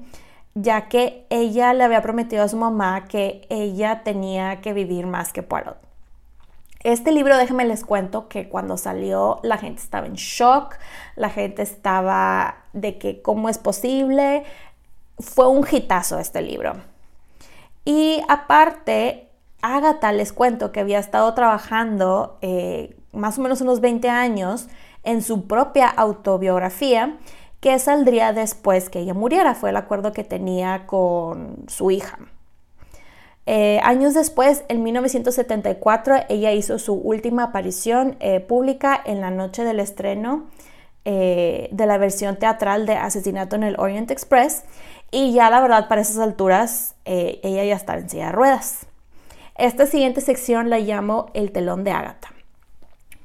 ya 0.55 0.89
que 0.89 1.27
ella 1.31 1.75
le 1.75 1.85
había 1.85 2.03
prometido 2.03 2.43
a 2.43 2.49
su 2.49 2.57
mamá 2.57 3.05
que 3.05 3.47
ella 3.51 4.03
tenía 4.03 4.61
que 4.61 4.73
vivir 4.73 5.07
más 5.07 5.33
que 5.33 5.43
Poirot. 5.43 5.79
Este 6.83 7.13
libro, 7.13 7.37
déjenme 7.37 7.67
les 7.67 7.85
cuento 7.85 8.27
que 8.29 8.49
cuando 8.49 8.79
salió 8.79 9.39
la 9.43 9.59
gente 9.59 9.83
estaba 9.83 10.07
en 10.07 10.15
shock, 10.15 10.77
la 11.15 11.29
gente 11.29 11.61
estaba 11.61 12.65
de 12.73 12.97
que 12.97 13.21
cómo 13.21 13.51
es 13.51 13.59
posible, 13.59 14.45
fue 15.21 15.49
un 15.49 15.67
hitazo 15.71 16.19
este 16.19 16.43
libro. 16.43 16.75
Y 17.85 18.23
aparte, 18.29 19.31
Agatha 19.63 20.13
les 20.13 20.33
cuento 20.33 20.73
que 20.73 20.81
había 20.81 20.99
estado 20.99 21.33
trabajando 21.35 22.39
eh, 22.41 22.97
más 23.13 23.39
o 23.39 23.43
menos 23.43 23.61
unos 23.61 23.81
20 23.81 24.09
años 24.09 24.69
en 25.03 25.23
su 25.23 25.47
propia 25.47 25.89
autobiografía 25.89 27.17
que 27.61 27.79
saldría 27.79 28.33
después 28.33 28.89
que 28.89 29.01
ella 29.01 29.15
muriera. 29.15 29.55
Fue 29.55 29.71
el 29.71 29.77
acuerdo 29.77 30.13
que 30.13 30.25
tenía 30.25 30.87
con 30.87 31.65
su 31.69 31.91
hija. 31.91 32.19
Eh, 33.47 33.81
años 33.83 34.15
después, 34.15 34.65
en 34.69 34.83
1974, 34.83 36.15
ella 36.29 36.53
hizo 36.53 36.79
su 36.79 36.95
última 36.95 37.45
aparición 37.45 38.17
eh, 38.21 38.41
pública 38.41 39.01
en 39.05 39.21
la 39.21 39.31
noche 39.31 39.65
del 39.65 39.81
estreno 39.81 40.47
de 41.03 41.87
la 41.87 41.99
versión 41.99 42.37
teatral 42.37 42.87
de 42.87 42.93
Asesinato 42.93 43.57
en 43.57 43.65
el 43.65 43.75
Orient 43.81 44.13
Express. 44.13 44.63
Y 45.11 45.33
ya 45.33 45.51
la 45.51 45.61
verdad, 45.61 45.89
para 45.89 46.01
esas 46.01 46.19
alturas, 46.19 46.95
ella 47.05 47.65
ya 47.65 47.75
estaba 47.75 47.99
en 47.99 48.09
silla 48.09 48.27
de 48.27 48.33
ruedas. 48.33 48.87
Esta 49.57 49.87
siguiente 49.87 50.21
sección 50.21 50.71
la 50.71 50.79
llamo 50.79 51.27
El 51.35 51.53
telón 51.53 51.85
de 51.85 51.91
Ágata. 51.91 52.29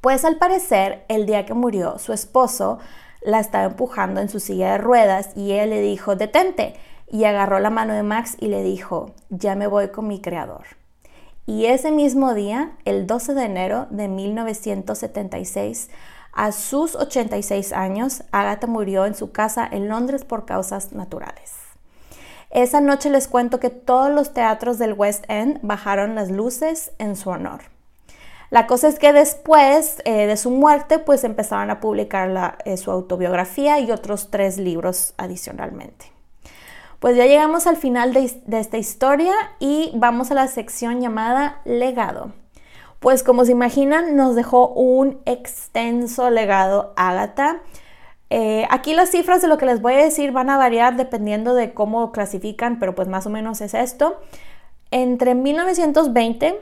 Pues 0.01 0.25
al 0.25 0.38
parecer, 0.38 1.05
el 1.07 1.25
día 1.25 1.45
que 1.45 1.53
murió, 1.53 1.97
su 1.97 2.13
esposo 2.13 2.79
la 3.21 3.39
estaba 3.39 3.65
empujando 3.65 4.21
en 4.21 4.29
su 4.29 4.39
silla 4.39 4.73
de 4.73 4.77
ruedas 4.77 5.31
y 5.36 5.53
ella 5.53 5.65
le 5.65 5.81
dijo, 5.81 6.15
detente, 6.15 6.75
y 7.07 7.23
agarró 7.23 7.59
la 7.59 7.69
mano 7.69 7.93
de 7.93 8.03
Max 8.03 8.36
y 8.39 8.47
le 8.47 8.63
dijo, 8.63 9.11
ya 9.29 9.55
me 9.55 9.67
voy 9.67 9.89
con 9.89 10.07
mi 10.07 10.21
creador. 10.21 10.65
Y 11.45 11.65
ese 11.65 11.91
mismo 11.91 12.33
día, 12.33 12.71
el 12.86 13.07
12 13.07 13.36
de 13.36 13.45
enero 13.45 13.88
de 13.91 14.07
1976, 14.07 15.89
a 16.33 16.51
sus 16.51 16.95
86 16.95 17.71
años, 17.73 18.23
Agatha 18.31 18.67
murió 18.67 19.05
en 19.05 19.15
su 19.15 19.31
casa 19.31 19.67
en 19.71 19.88
Londres 19.88 20.25
por 20.25 20.45
causas 20.45 20.91
naturales. 20.91 21.54
Esa 22.55 22.79
noche 22.79 23.09
les 23.09 23.27
cuento 23.27 23.59
que 23.59 23.69
todos 23.69 24.09
los 24.09 24.33
teatros 24.33 24.79
del 24.79 24.93
West 24.93 25.25
End 25.27 25.59
bajaron 25.61 26.15
las 26.15 26.31
luces 26.31 26.93
en 26.99 27.17
su 27.17 27.29
honor. 27.29 27.63
La 28.49 28.65
cosa 28.65 28.87
es 28.87 28.97
que 28.97 29.11
después 29.11 30.01
eh, 30.05 30.25
de 30.25 30.37
su 30.37 30.51
muerte, 30.51 30.99
pues 30.99 31.25
empezaron 31.25 31.69
a 31.69 31.81
publicar 31.81 32.57
eh, 32.63 32.77
su 32.77 32.91
autobiografía 32.91 33.81
y 33.81 33.91
otros 33.91 34.31
tres 34.31 34.57
libros 34.57 35.13
adicionalmente. 35.17 36.13
Pues 36.99 37.17
ya 37.17 37.25
llegamos 37.25 37.67
al 37.67 37.75
final 37.75 38.13
de, 38.13 38.31
esta 38.57 38.77
historia 38.77 39.33
y 39.59 39.91
vamos 39.93 40.31
a 40.31 40.35
la 40.35 40.47
sección 40.47 41.01
llamada 41.01 41.59
legado. 41.65 42.31
Pues 43.01 43.21
como 43.21 43.43
se 43.43 43.51
imaginan, 43.51 44.15
nos 44.15 44.33
dejó 44.33 44.69
un 44.69 45.19
extenso 45.25 46.29
legado 46.29 46.93
Agatha. 46.95 47.63
Eh, 48.30 48.65
aquí 48.69 48.93
las 48.93 49.11
cifras 49.11 49.41
de 49.41 49.47
lo 49.47 49.57
que 49.57 49.65
les 49.65 49.82
voy 49.82 49.93
a 49.93 50.03
decir 50.03 50.32
van 50.32 50.49
a 50.49 50.57
variar 50.57 50.95
dependiendo 50.97 51.53
de 51.53 51.73
cómo 51.73 52.11
clasifican, 52.11 52.80
pero 52.80 52.95
pues 52.95 53.07
más 53.07 53.26
o 53.26 53.30
menos 53.30 53.61
es 53.61 53.73
esto. 53.73 54.19
Entre 54.91 55.36
1920 55.36 56.59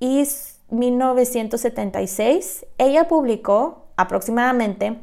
y 0.00 0.24
1976, 0.70 2.66
ella 2.78 3.08
publicó 3.08 3.86
aproximadamente 3.96 4.98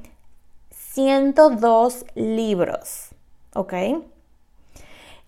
102 0.71 2.05
libros, 2.15 3.09
¿ok? 3.53 3.73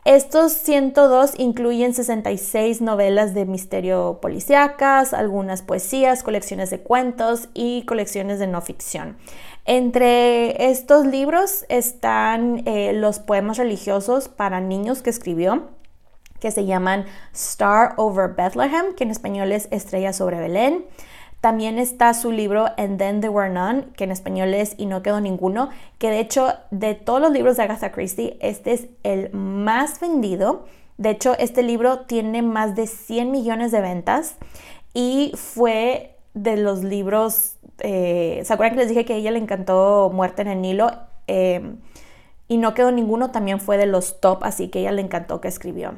Estos 0.05 0.51
102 0.51 1.33
incluyen 1.39 1.95
66 1.95 2.79
novelas 2.79 3.33
de 3.33 3.47
misterio 3.47 4.19
policíacas, 4.21 5.15
algunas 5.15 5.63
poesías, 5.63 6.21
colecciones 6.21 6.69
de 6.69 6.79
cuentos 6.79 7.49
y 7.55 7.83
colecciones 7.85 8.37
de 8.37 8.45
no 8.45 8.61
ficción. 8.61 9.17
Entre 9.65 10.69
estos 10.69 11.07
libros 11.07 11.65
están 11.69 12.61
eh, 12.67 12.93
los 12.93 13.17
poemas 13.17 13.57
religiosos 13.57 14.29
para 14.29 14.61
niños 14.61 15.01
que 15.01 15.09
escribió, 15.09 15.71
que 16.39 16.51
se 16.51 16.65
llaman 16.65 17.05
Star 17.33 17.95
Over 17.97 18.35
Bethlehem, 18.35 18.93
que 18.93 19.05
en 19.05 19.09
español 19.09 19.51
es 19.51 19.67
Estrella 19.71 20.13
sobre 20.13 20.39
Belén. 20.39 20.85
También 21.45 21.77
está 21.77 22.15
su 22.15 22.31
libro 22.31 22.65
And 22.75 22.97
Then 22.97 23.21
There 23.21 23.29
Were 23.29 23.51
None, 23.51 23.89
que 23.95 24.05
en 24.05 24.11
español 24.11 24.55
es 24.55 24.73
Y 24.79 24.87
no 24.87 25.03
quedó 25.03 25.21
ninguno, 25.21 25.69
que 25.99 26.09
de 26.09 26.19
hecho 26.19 26.55
de 26.71 26.95
todos 26.95 27.21
los 27.21 27.31
libros 27.31 27.55
de 27.55 27.61
Agatha 27.61 27.91
Christie, 27.91 28.35
este 28.41 28.73
es 28.73 28.87
el 29.03 29.29
más 29.31 29.99
vendido. 29.99 30.65
De 30.97 31.11
hecho, 31.11 31.37
este 31.37 31.61
libro 31.61 31.99
tiene 31.99 32.41
más 32.41 32.75
de 32.75 32.87
100 32.87 33.29
millones 33.29 33.71
de 33.71 33.79
ventas 33.81 34.37
y 34.95 35.33
fue 35.35 36.15
de 36.33 36.57
los 36.57 36.83
libros, 36.83 37.57
eh, 37.77 38.41
¿se 38.43 38.51
acuerdan 38.51 38.73
que 38.73 38.79
les 38.79 38.89
dije 38.89 39.05
que 39.05 39.13
a 39.13 39.17
ella 39.17 39.29
le 39.29 39.37
encantó 39.37 40.09
Muerte 40.11 40.41
en 40.41 40.47
el 40.47 40.61
Nilo? 40.61 40.93
Eh, 41.27 41.75
y 42.47 42.57
no 42.57 42.73
quedó 42.73 42.91
ninguno, 42.91 43.29
también 43.29 43.59
fue 43.59 43.77
de 43.77 43.85
los 43.85 44.19
top, 44.19 44.43
así 44.43 44.69
que 44.69 44.79
a 44.79 44.81
ella 44.81 44.93
le 44.93 45.03
encantó 45.03 45.41
que 45.41 45.47
escribió. 45.49 45.93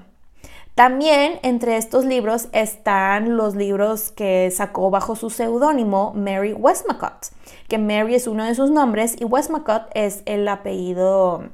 También 0.78 1.40
entre 1.42 1.76
estos 1.76 2.06
libros 2.06 2.50
están 2.52 3.36
los 3.36 3.56
libros 3.56 4.12
que 4.12 4.52
sacó 4.52 4.92
bajo 4.92 5.16
su 5.16 5.32
seudónimo 5.32 6.14
Mary 6.14 6.54
Westmacott, 6.54 7.30
que 7.68 7.80
Mary 7.80 8.14
es 8.14 8.28
uno 8.28 8.46
de 8.46 8.54
sus 8.54 8.70
nombres 8.70 9.20
y 9.20 9.26
Westmacott 9.26 9.90
es 9.96 10.22
el 10.28 10.48
apellido 10.48 11.46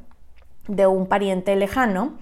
de 0.68 0.88
un 0.88 1.08
pariente 1.08 1.56
lejano. 1.56 2.18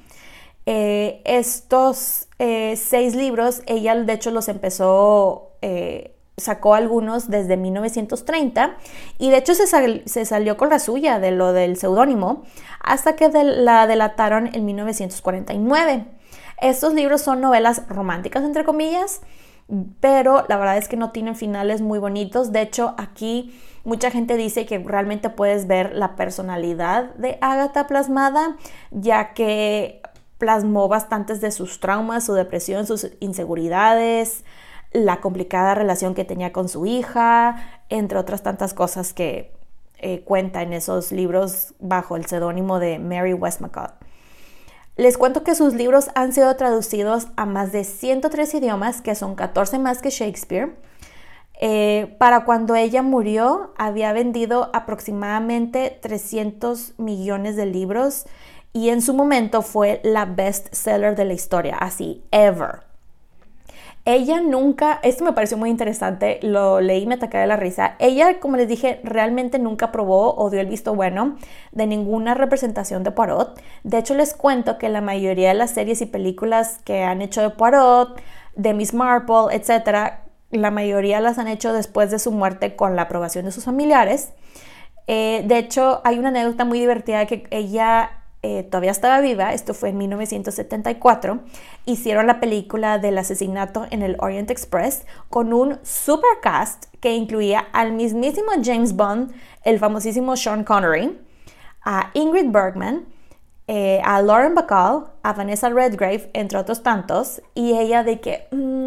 Eh, 0.68 1.24
estos 1.26 2.28
eh, 2.38 2.76
seis 2.78 3.16
libros, 3.16 3.64
ella 3.66 3.96
de 3.96 4.14
hecho 4.14 4.30
los 4.30 4.48
empezó, 4.48 5.54
eh, 5.64 6.16
sacó 6.38 6.76
algunos 6.76 7.32
desde 7.32 7.58
1930 7.58 8.78
y 9.18 9.32
de 9.32 9.38
hecho 9.38 9.56
se, 9.56 9.66
se, 10.06 10.26
salió 10.26 10.56
con 10.56 10.70
la 10.70 10.78
suya 10.78 11.18
de 11.18 11.32
lo 11.32 11.52
del 11.52 11.78
seudónimo 11.78 12.44
hasta 12.80 13.16
que 13.16 13.28
la 13.28 13.88
delataron 13.88 14.52
en 14.54 14.66
1949. 14.66 16.21
Estos 16.62 16.94
libros 16.94 17.22
son 17.22 17.42
novelas 17.42 17.82
románticas, 17.90 18.44
entre 18.44 18.64
comillas, 18.64 19.22
pero 20.00 20.46
la 20.48 20.58
verdad 20.58 20.78
es 20.78 20.88
que 20.88 20.96
no 20.96 21.12
tienen 21.12 21.36
finales 21.36 21.82
muy 21.82 21.98
bonitos. 21.98 22.52
De 22.52 22.62
hecho, 22.62 22.94
aquí 22.98 23.60
mucha 23.84 24.12
gente 24.12 24.38
dice 24.38 24.68
que 24.68 24.78
realmente 24.78 25.32
puedes 25.32 25.66
ver 25.66 25.94
la 25.96 26.16
personalidad 26.16 27.16
de 27.16 27.40
Agatha 27.42 27.88
plasmada, 27.88 28.58
ya 28.92 29.34
que 29.34 30.02
plasmó 30.38 30.88
bastantes 30.88 31.42
de 31.42 31.50
sus 31.50 31.80
traumas, 31.80 32.26
su 32.26 32.34
depresión, 32.34 32.86
sus 32.86 33.08
inseguridades, 33.20 34.44
la 34.92 35.20
complicada 35.20 35.74
relación 35.74 36.14
que 36.14 36.26
tenía 36.26 36.52
con 36.52 36.70
su 36.70 36.86
hija, 36.86 37.82
entre 37.90 38.20
otras 38.20 38.44
tantas 38.44 38.76
cosas 38.76 39.14
que 39.14 39.52
eh, 39.98 40.24
cuenta 40.26 40.62
en 40.62 40.74
esos 40.74 41.12
libros 41.12 41.74
bajo 41.80 42.18
el 42.18 42.26
seudónimo 42.26 42.80
de 42.80 43.00
Mary 43.00 43.34
Westmacott. 43.34 43.94
Les 44.98 45.18
cuento 45.18 45.44
que 45.44 45.56
sus 45.56 45.74
libros 45.74 46.10
han 46.16 46.34
sido 46.34 46.56
traducidos 46.56 47.28
a 47.38 47.46
más 47.46 47.72
de 47.72 47.84
103 47.84 48.54
idiomas, 48.56 49.02
que 49.02 49.16
son 49.16 49.36
14 49.36 49.80
más 49.80 50.02
que 50.02 50.10
Shakespeare. 50.10 50.76
Eh, 51.60 52.16
para 52.18 52.44
cuando 52.44 52.76
ella 52.76 53.02
murió, 53.02 53.74
había 53.78 54.14
vendido 54.14 54.70
aproximadamente 54.74 55.98
300 56.02 56.96
millones 56.98 57.56
de 57.56 57.68
libros 57.68 58.26
y 58.74 58.90
en 58.90 59.02
su 59.02 59.14
momento 59.14 59.62
fue 59.62 60.02
la 60.04 60.26
best 60.26 60.74
seller 60.74 61.16
de 61.16 61.26
la 61.26 61.34
historia, 61.34 61.78
así, 61.78 62.24
ever. 62.32 62.91
Ella 64.04 64.42
nunca, 64.42 65.00
esto 65.04 65.24
me 65.24 65.34
pareció 65.34 65.58
muy 65.58 65.70
interesante, 65.70 66.40
lo 66.42 66.82
leí 66.82 67.04
y 67.04 67.06
me 67.06 67.16
atacé 67.16 67.38
de 67.38 67.46
la 67.46 67.56
risa. 67.56 67.96
Ella, 68.00 68.40
como 68.40 68.58
les 68.58 68.68
dije, 68.68 69.00
realmente 69.04 69.60
nunca 69.60 69.92
probó 69.92 70.36
o 70.36 70.50
dio 70.50 70.60
el 70.60 70.66
visto 70.66 70.96
bueno 70.96 71.38
de 71.72 71.86
ninguna 71.86 72.34
representación 72.34 73.04
de 73.04 73.12
Poirot. 73.12 73.62
De 73.84 74.00
hecho, 74.00 74.16
les 74.16 74.34
cuento 74.34 74.80
que 74.80 74.90
la 74.90 75.02
mayoría 75.02 75.50
de 75.50 75.54
las 75.54 75.72
series 75.72 76.02
y 76.02 76.08
películas 76.08 76.80
que 76.84 77.04
han 77.04 77.22
hecho 77.22 77.44
de 77.44 77.52
Poirot, 77.52 78.20
de 78.56 78.74
Miss 78.74 78.96
Marple, 78.96 79.56
etc., 79.56 80.14
la 80.50 80.72
mayoría 80.72 81.22
las 81.22 81.38
han 81.38 81.48
hecho 81.48 81.72
después 81.72 82.10
de 82.10 82.20
su 82.20 82.32
muerte 82.32 82.76
con 82.76 82.96
la 82.96 83.04
aprobación 83.04 83.46
de 83.46 83.52
sus 83.52 83.66
familiares. 83.66 84.34
Eh, 85.08 85.44
de 85.46 85.58
hecho, 85.60 86.02
hay 86.04 86.18
una 86.18 86.30
anécdota 86.30 86.66
muy 86.66 86.80
divertida 86.80 87.26
que 87.28 87.48
ella 87.52 88.21
eh, 88.44 88.64
todavía 88.64 88.92
estaba 88.92 89.22
viva, 89.22 89.54
esto 89.54 89.76
fue 89.76 89.90
en 89.90 90.00
1974, 90.00 91.42
hicieron 91.86 92.26
la 92.26 92.40
película 92.40 92.98
del 92.98 93.20
asesinato 93.20 93.86
en 93.92 94.02
el 94.02 94.18
Orient 94.20 94.50
Express 94.50 95.06
con 95.30 95.54
un 95.54 95.78
supercast 95.84 96.86
que 97.00 97.14
incluía 97.14 97.60
al 97.72 97.92
mismísimo 97.92 98.52
James 98.64 98.96
Bond, 98.96 99.32
el 99.64 99.78
famosísimo 99.78 100.36
Sean 100.36 100.64
Connery, 100.64 101.20
a 101.84 102.10
Ingrid 102.16 102.52
Bergman, 102.52 103.06
eh, 103.68 104.02
a 104.04 104.22
Lauren 104.22 104.56
Bacall, 104.56 105.06
a 105.22 105.34
Vanessa 105.34 105.70
Redgrave, 105.70 106.32
entre 106.34 106.58
otros 106.58 106.82
tantos, 106.82 107.42
y 107.54 107.78
ella 107.78 108.04
de 108.04 108.20
que, 108.20 108.48
mm, 108.52 108.81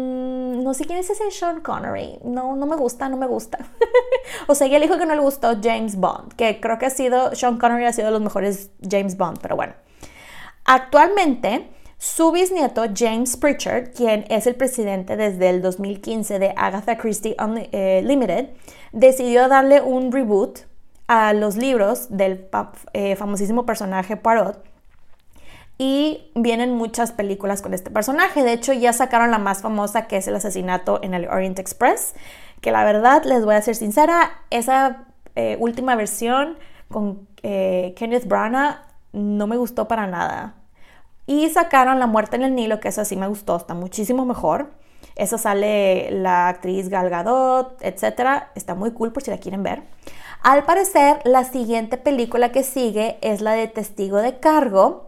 no 0.65 0.73
sé 0.73 0.85
quién 0.85 0.97
es 0.97 1.11
ese 1.11 1.29
Sean 1.29 1.61
Connery, 1.61 2.17
no, 2.23 2.55
no 2.55 2.65
me 2.65 2.75
gusta, 2.75 3.07
no 3.07 3.17
me 3.17 3.27
gusta. 3.27 3.59
o 4.47 4.55
sea, 4.55 4.65
ella 4.65 4.79
dijo 4.79 4.97
que 4.97 5.05
no 5.05 5.13
le 5.13 5.21
gustó 5.21 5.59
James 5.61 5.95
Bond, 5.95 6.33
que 6.33 6.59
creo 6.59 6.79
que 6.79 6.87
ha 6.87 6.89
sido, 6.89 7.35
Sean 7.35 7.59
Connery 7.59 7.85
ha 7.85 7.93
sido 7.93 8.07
de 8.07 8.13
los 8.13 8.21
mejores 8.21 8.71
James 8.81 9.15
Bond, 9.15 9.37
pero 9.43 9.55
bueno. 9.55 9.73
Actualmente, 10.65 11.69
su 11.99 12.31
bisnieto 12.31 12.85
James 12.95 13.37
Pritchard, 13.37 13.91
quien 13.93 14.25
es 14.29 14.47
el 14.47 14.55
presidente 14.55 15.15
desde 15.15 15.51
el 15.51 15.61
2015 15.61 16.39
de 16.39 16.51
Agatha 16.57 16.97
Christie 16.97 17.35
eh, 17.71 18.53
decidió 18.91 19.47
darle 19.47 19.83
un 19.83 20.11
reboot 20.11 20.61
a 21.07 21.33
los 21.33 21.57
libros 21.57 22.07
del 22.09 22.49
eh, 22.93 23.15
famosísimo 23.15 23.67
personaje 23.67 24.17
Poirot 24.17 24.74
y 25.77 26.31
vienen 26.35 26.73
muchas 26.73 27.11
películas 27.11 27.61
con 27.61 27.73
este 27.73 27.91
personaje. 27.91 28.43
De 28.43 28.53
hecho, 28.53 28.73
ya 28.73 28.93
sacaron 28.93 29.31
la 29.31 29.39
más 29.39 29.61
famosa, 29.61 30.07
que 30.07 30.17
es 30.17 30.27
el 30.27 30.35
asesinato 30.35 30.99
en 31.03 31.13
el 31.13 31.27
Orient 31.27 31.59
Express, 31.59 32.15
que 32.61 32.71
la 32.71 32.83
verdad, 32.83 33.23
les 33.25 33.43
voy 33.43 33.55
a 33.55 33.61
ser 33.61 33.75
sincera, 33.75 34.31
esa 34.49 35.05
eh, 35.35 35.57
última 35.59 35.95
versión 35.95 36.57
con 36.89 37.27
eh, 37.43 37.93
Kenneth 37.97 38.27
Branagh 38.27 38.81
no 39.11 39.47
me 39.47 39.57
gustó 39.57 39.87
para 39.87 40.07
nada. 40.07 40.55
Y 41.27 41.49
sacaron 41.49 41.99
La 41.99 42.07
muerte 42.07 42.35
en 42.35 42.43
el 42.43 42.55
Nilo, 42.55 42.79
que 42.79 42.89
esa 42.89 43.03
sí 43.03 43.15
me 43.15 43.27
gustó, 43.27 43.55
está 43.55 43.73
muchísimo 43.73 44.25
mejor. 44.25 44.71
Esa 45.15 45.37
sale 45.37 46.09
la 46.11 46.49
actriz 46.49 46.89
Gal 46.89 47.09
Gadot, 47.09 47.81
etc. 47.81 48.43
Está 48.53 48.75
muy 48.75 48.91
cool 48.91 49.11
por 49.11 49.23
si 49.23 49.31
la 49.31 49.37
quieren 49.37 49.63
ver. 49.63 49.83
Al 50.43 50.63
parecer, 50.65 51.21
la 51.23 51.43
siguiente 51.43 51.97
película 51.97 52.51
que 52.51 52.63
sigue 52.63 53.17
es 53.21 53.41
la 53.41 53.53
de 53.53 53.67
Testigo 53.67 54.17
de 54.17 54.39
Cargo, 54.39 55.04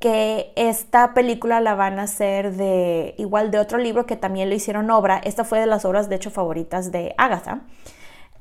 que 0.00 0.52
esta 0.56 1.12
película 1.12 1.60
la 1.60 1.74
van 1.74 1.98
a 1.98 2.04
hacer 2.04 2.56
de 2.56 3.14
igual 3.18 3.50
de 3.50 3.58
otro 3.58 3.76
libro 3.76 4.06
que 4.06 4.16
también 4.16 4.48
lo 4.48 4.54
hicieron 4.54 4.90
obra. 4.90 5.20
Esta 5.22 5.44
fue 5.44 5.60
de 5.60 5.66
las 5.66 5.84
obras 5.84 6.08
de 6.08 6.16
hecho 6.16 6.30
favoritas 6.30 6.90
de 6.90 7.14
Agatha. 7.18 7.60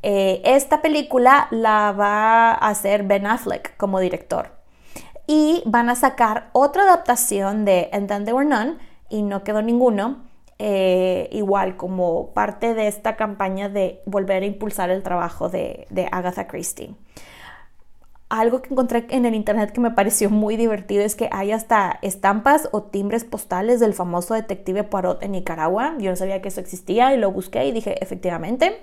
Eh, 0.01 0.41
esta 0.45 0.82
película 0.82 1.49
la 1.51 1.91
va 1.91 2.51
a 2.51 2.70
hacer 2.70 3.03
Ben 3.03 3.28
Affleck 3.28 3.76
como 3.76 3.99
director. 3.99 4.57
Y 5.28 5.62
van 5.66 5.89
a 5.89 5.95
sacar 5.95 6.49
otra 6.53 6.84
adaptación 6.84 7.66
de 7.66 7.89
And 7.91 8.07
Then 8.07 8.24
There 8.24 8.36
Were 8.36 8.47
None, 8.49 8.78
y 9.10 9.22
no 9.22 9.43
quedó 9.43 9.62
ninguno, 9.62 10.24
eh, 10.60 11.28
igual 11.34 11.76
como 11.76 12.34
parte 12.34 12.74
de 12.74 12.88
esta 12.88 13.18
campaña 13.18 13.68
de 13.68 14.01
volver 14.05 14.43
a 14.43 14.45
impulsar 14.45 14.89
el 14.91 15.03
trabajo 15.03 15.49
de, 15.49 15.88
de 15.89 16.07
Agatha 16.10 16.47
Christie 16.47 16.95
algo 18.30 18.62
que 18.62 18.70
encontré 18.70 19.08
en 19.10 19.26
el 19.26 19.34
internet 19.34 19.72
que 19.72 19.82
me 19.82 19.92
pareció 19.92 20.30
muy 20.30 20.56
divertido 20.56 21.04
es 21.04 21.16
que 21.16 21.30
hay 21.32 21.52
hasta 21.52 21.98
estampas 22.04 22.70
o 22.72 22.84
timbres 22.84 23.24
postales 23.24 23.80
del 23.80 23.94
famoso 23.94 24.36
detective 24.36 24.84
Poirot 24.84 25.24
en 25.24 25.32
Nicaragua. 25.32 25.96
Yo 25.98 26.12
no 26.12 26.16
sabía 26.16 26.42
que 26.42 26.50
eso 26.50 26.62
existía 26.62 27.14
y 27.14 27.18
lo 27.18 27.32
busqué 27.32 27.66
y 27.66 27.72
dije, 27.72 28.02
efectivamente. 28.04 28.78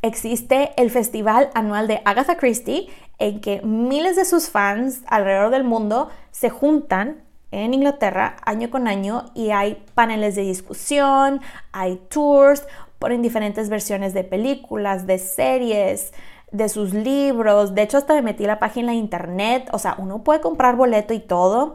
Existe 0.00 0.70
el 0.76 0.90
festival 0.90 1.50
anual 1.54 1.88
de 1.88 2.02
Agatha 2.04 2.36
Christie 2.36 2.88
en 3.18 3.40
que 3.40 3.62
miles 3.62 4.14
de 4.14 4.24
sus 4.24 4.48
fans 4.48 5.02
alrededor 5.08 5.50
del 5.50 5.64
mundo 5.64 6.08
se 6.30 6.50
juntan 6.50 7.22
en 7.50 7.74
Inglaterra 7.74 8.36
año 8.44 8.70
con 8.70 8.86
año 8.86 9.24
y 9.34 9.50
hay 9.50 9.82
paneles 9.94 10.36
de 10.36 10.42
discusión, 10.42 11.40
hay 11.72 11.96
tours, 12.10 12.64
ponen 12.98 13.22
diferentes 13.22 13.68
versiones 13.70 14.14
de 14.14 14.22
películas, 14.22 15.06
de 15.06 15.18
series, 15.18 16.12
de 16.52 16.68
sus 16.68 16.94
libros. 16.94 17.74
De 17.74 17.82
hecho, 17.82 17.98
hasta 17.98 18.14
me 18.14 18.22
metí 18.22 18.44
la 18.44 18.58
página 18.58 18.92
de 18.92 18.98
internet. 18.98 19.68
O 19.72 19.78
sea, 19.78 19.96
uno 19.98 20.22
puede 20.24 20.40
comprar 20.40 20.76
boleto 20.76 21.14
y 21.14 21.20
todo. 21.20 21.74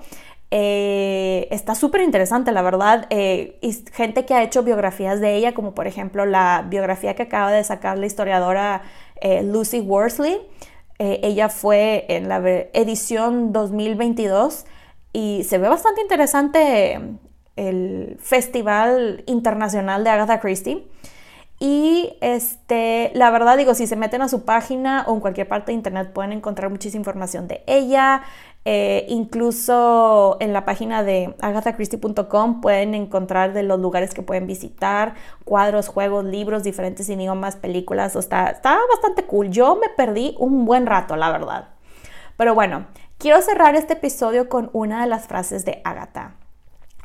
Eh, 0.55 1.47
está 1.49 1.73
súper 1.73 2.01
interesante, 2.01 2.51
la 2.51 2.61
verdad. 2.61 3.07
Eh, 3.09 3.57
y 3.61 3.73
gente 3.91 4.25
que 4.25 4.35
ha 4.35 4.43
hecho 4.43 4.63
biografías 4.63 5.19
de 5.19 5.35
ella, 5.35 5.53
como 5.53 5.73
por 5.73 5.87
ejemplo 5.87 6.25
la 6.25 6.65
biografía 6.69 7.15
que 7.15 7.23
acaba 7.23 7.51
de 7.51 7.63
sacar 7.63 7.97
la 7.97 8.05
historiadora 8.05 8.83
eh, 9.21 9.43
Lucy 9.43 9.79
Worsley. 9.79 10.39
ella 10.99 11.49
fue 11.49 12.05
en 12.07 12.29
la 12.29 12.37
edición 12.73 13.51
2022 13.51 14.65
y 15.11 15.43
se 15.43 15.57
ve 15.57 15.67
bastante 15.67 16.01
interesante 16.01 16.99
el 17.55 18.17
Festival 18.21 19.23
Internacional 19.25 20.03
de 20.03 20.09
Agatha 20.11 20.39
Christie. 20.39 20.87
Y 21.65 22.17
este, 22.19 23.11
la 23.13 23.31
verdad 23.31 23.55
digo, 23.55 23.73
si 23.73 23.87
se 23.87 23.95
meten 23.95 24.21
a 24.21 24.27
su 24.27 24.43
página 24.43 25.05
o 25.07 25.13
en 25.13 25.21
cualquier 25.21 25.47
parte 25.47 25.71
de 25.71 25.77
internet 25.77 26.11
pueden 26.11 26.33
encontrar 26.33 26.69
muchísima 26.69 26.99
información 26.99 27.47
de 27.47 27.63
ella. 27.67 28.23
Eh, 28.65 29.05
incluso 29.07 30.35
en 30.41 30.51
la 30.51 30.65
página 30.65 31.03
de 31.03 31.33
agathachristie.com 31.39 32.59
pueden 32.59 32.95
encontrar 32.95 33.53
de 33.53 33.63
los 33.63 33.79
lugares 33.79 34.13
que 34.13 34.21
pueden 34.21 34.45
visitar, 34.45 35.13
cuadros, 35.45 35.87
juegos, 35.87 36.25
libros, 36.25 36.63
diferentes 36.63 37.07
idiomas, 37.07 37.55
películas. 37.55 38.17
está, 38.17 38.47
está 38.47 38.77
bastante 38.89 39.23
cool. 39.23 39.49
Yo 39.49 39.77
me 39.77 39.87
perdí 39.87 40.35
un 40.39 40.65
buen 40.65 40.85
rato, 40.85 41.15
la 41.15 41.31
verdad. 41.31 41.69
Pero 42.35 42.55
bueno, 42.55 42.87
quiero 43.17 43.41
cerrar 43.41 43.75
este 43.75 43.93
episodio 43.93 44.49
con 44.49 44.69
una 44.73 45.03
de 45.03 45.07
las 45.07 45.27
frases 45.27 45.63
de 45.63 45.79
Agatha. 45.85 46.42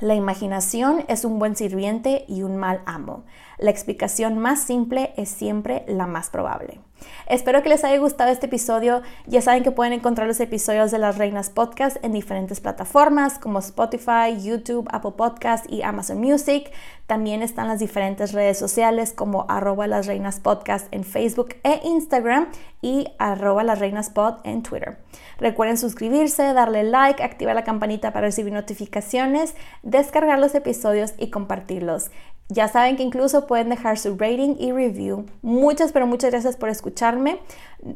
La 0.00 0.14
imaginación 0.14 1.04
es 1.08 1.24
un 1.24 1.40
buen 1.40 1.56
sirviente 1.56 2.24
y 2.28 2.42
un 2.42 2.56
mal 2.56 2.82
amo. 2.86 3.24
La 3.58 3.70
explicación 3.70 4.38
más 4.38 4.62
simple 4.62 5.12
es 5.16 5.28
siempre 5.28 5.84
la 5.88 6.06
más 6.06 6.30
probable. 6.30 6.80
Espero 7.26 7.62
que 7.62 7.68
les 7.68 7.84
haya 7.84 7.98
gustado 7.98 8.30
este 8.30 8.46
episodio. 8.46 9.02
Ya 9.26 9.40
saben 9.40 9.62
que 9.62 9.70
pueden 9.70 9.92
encontrar 9.92 10.26
los 10.26 10.40
episodios 10.40 10.90
de 10.90 10.98
Las 10.98 11.18
Reinas 11.18 11.50
Podcast 11.50 11.96
en 12.04 12.12
diferentes 12.12 12.60
plataformas 12.60 13.38
como 13.38 13.60
Spotify, 13.60 14.40
YouTube, 14.40 14.88
Apple 14.90 15.12
Podcast 15.16 15.70
y 15.70 15.82
Amazon 15.82 16.18
Music. 16.18 16.70
También 17.06 17.42
están 17.42 17.68
las 17.68 17.78
diferentes 17.78 18.32
redes 18.32 18.58
sociales 18.58 19.14
como 19.14 19.46
arroba 19.48 19.86
las 19.86 20.06
reinas 20.06 20.40
podcast 20.40 20.92
en 20.92 21.04
Facebook 21.04 21.56
e 21.64 21.80
Instagram 21.82 22.48
y 22.82 23.06
arroba 23.18 23.64
las 23.64 23.78
reinas 23.78 24.12
en 24.44 24.62
Twitter. 24.62 24.98
Recuerden 25.38 25.78
suscribirse, 25.78 26.52
darle 26.52 26.82
like, 26.82 27.22
activar 27.22 27.54
la 27.54 27.64
campanita 27.64 28.12
para 28.12 28.26
recibir 28.26 28.52
notificaciones, 28.52 29.54
descargar 29.82 30.38
los 30.38 30.54
episodios 30.54 31.14
y 31.18 31.30
compartirlos. 31.30 32.10
Ya 32.50 32.66
saben 32.68 32.96
que 32.96 33.02
incluso 33.02 33.46
pueden 33.46 33.68
dejar 33.68 33.98
su 33.98 34.16
rating 34.16 34.56
y 34.58 34.72
review. 34.72 35.26
Muchas, 35.42 35.92
pero 35.92 36.06
muchas 36.06 36.30
gracias 36.30 36.56
por 36.56 36.70
escucharme 36.70 37.40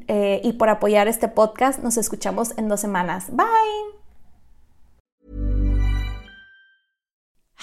eh, 0.09 0.41
y 0.45 0.53
por 0.55 0.69
apoyar 0.69 1.09
este 1.09 1.29
podcast. 1.29 1.83
Nos 1.83 1.97
escuchamos 1.97 2.57
en 2.59 2.69
dos 2.69 2.81
semanas. 2.81 3.29
Bye. 3.31 4.03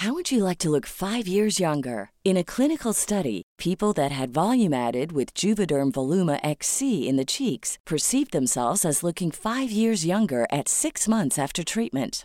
How 0.00 0.14
would 0.14 0.32
you 0.32 0.42
like 0.42 0.56
to 0.60 0.70
look 0.70 0.86
five 0.86 1.28
years 1.28 1.60
younger? 1.60 2.10
In 2.24 2.38
a 2.38 2.42
clinical 2.42 2.94
study, 2.94 3.42
people 3.58 3.92
that 3.92 4.10
had 4.10 4.30
volume 4.32 4.72
added 4.72 5.12
with 5.12 5.34
Juvederm 5.34 5.92
Voluma 5.92 6.40
XC 6.42 7.06
in 7.06 7.16
the 7.16 7.24
cheeks 7.26 7.76
perceived 7.84 8.32
themselves 8.32 8.86
as 8.86 9.02
looking 9.02 9.30
five 9.30 9.70
years 9.70 10.06
younger 10.06 10.46
at 10.50 10.70
six 10.70 11.06
months 11.06 11.38
after 11.38 11.62
treatment. 11.62 12.24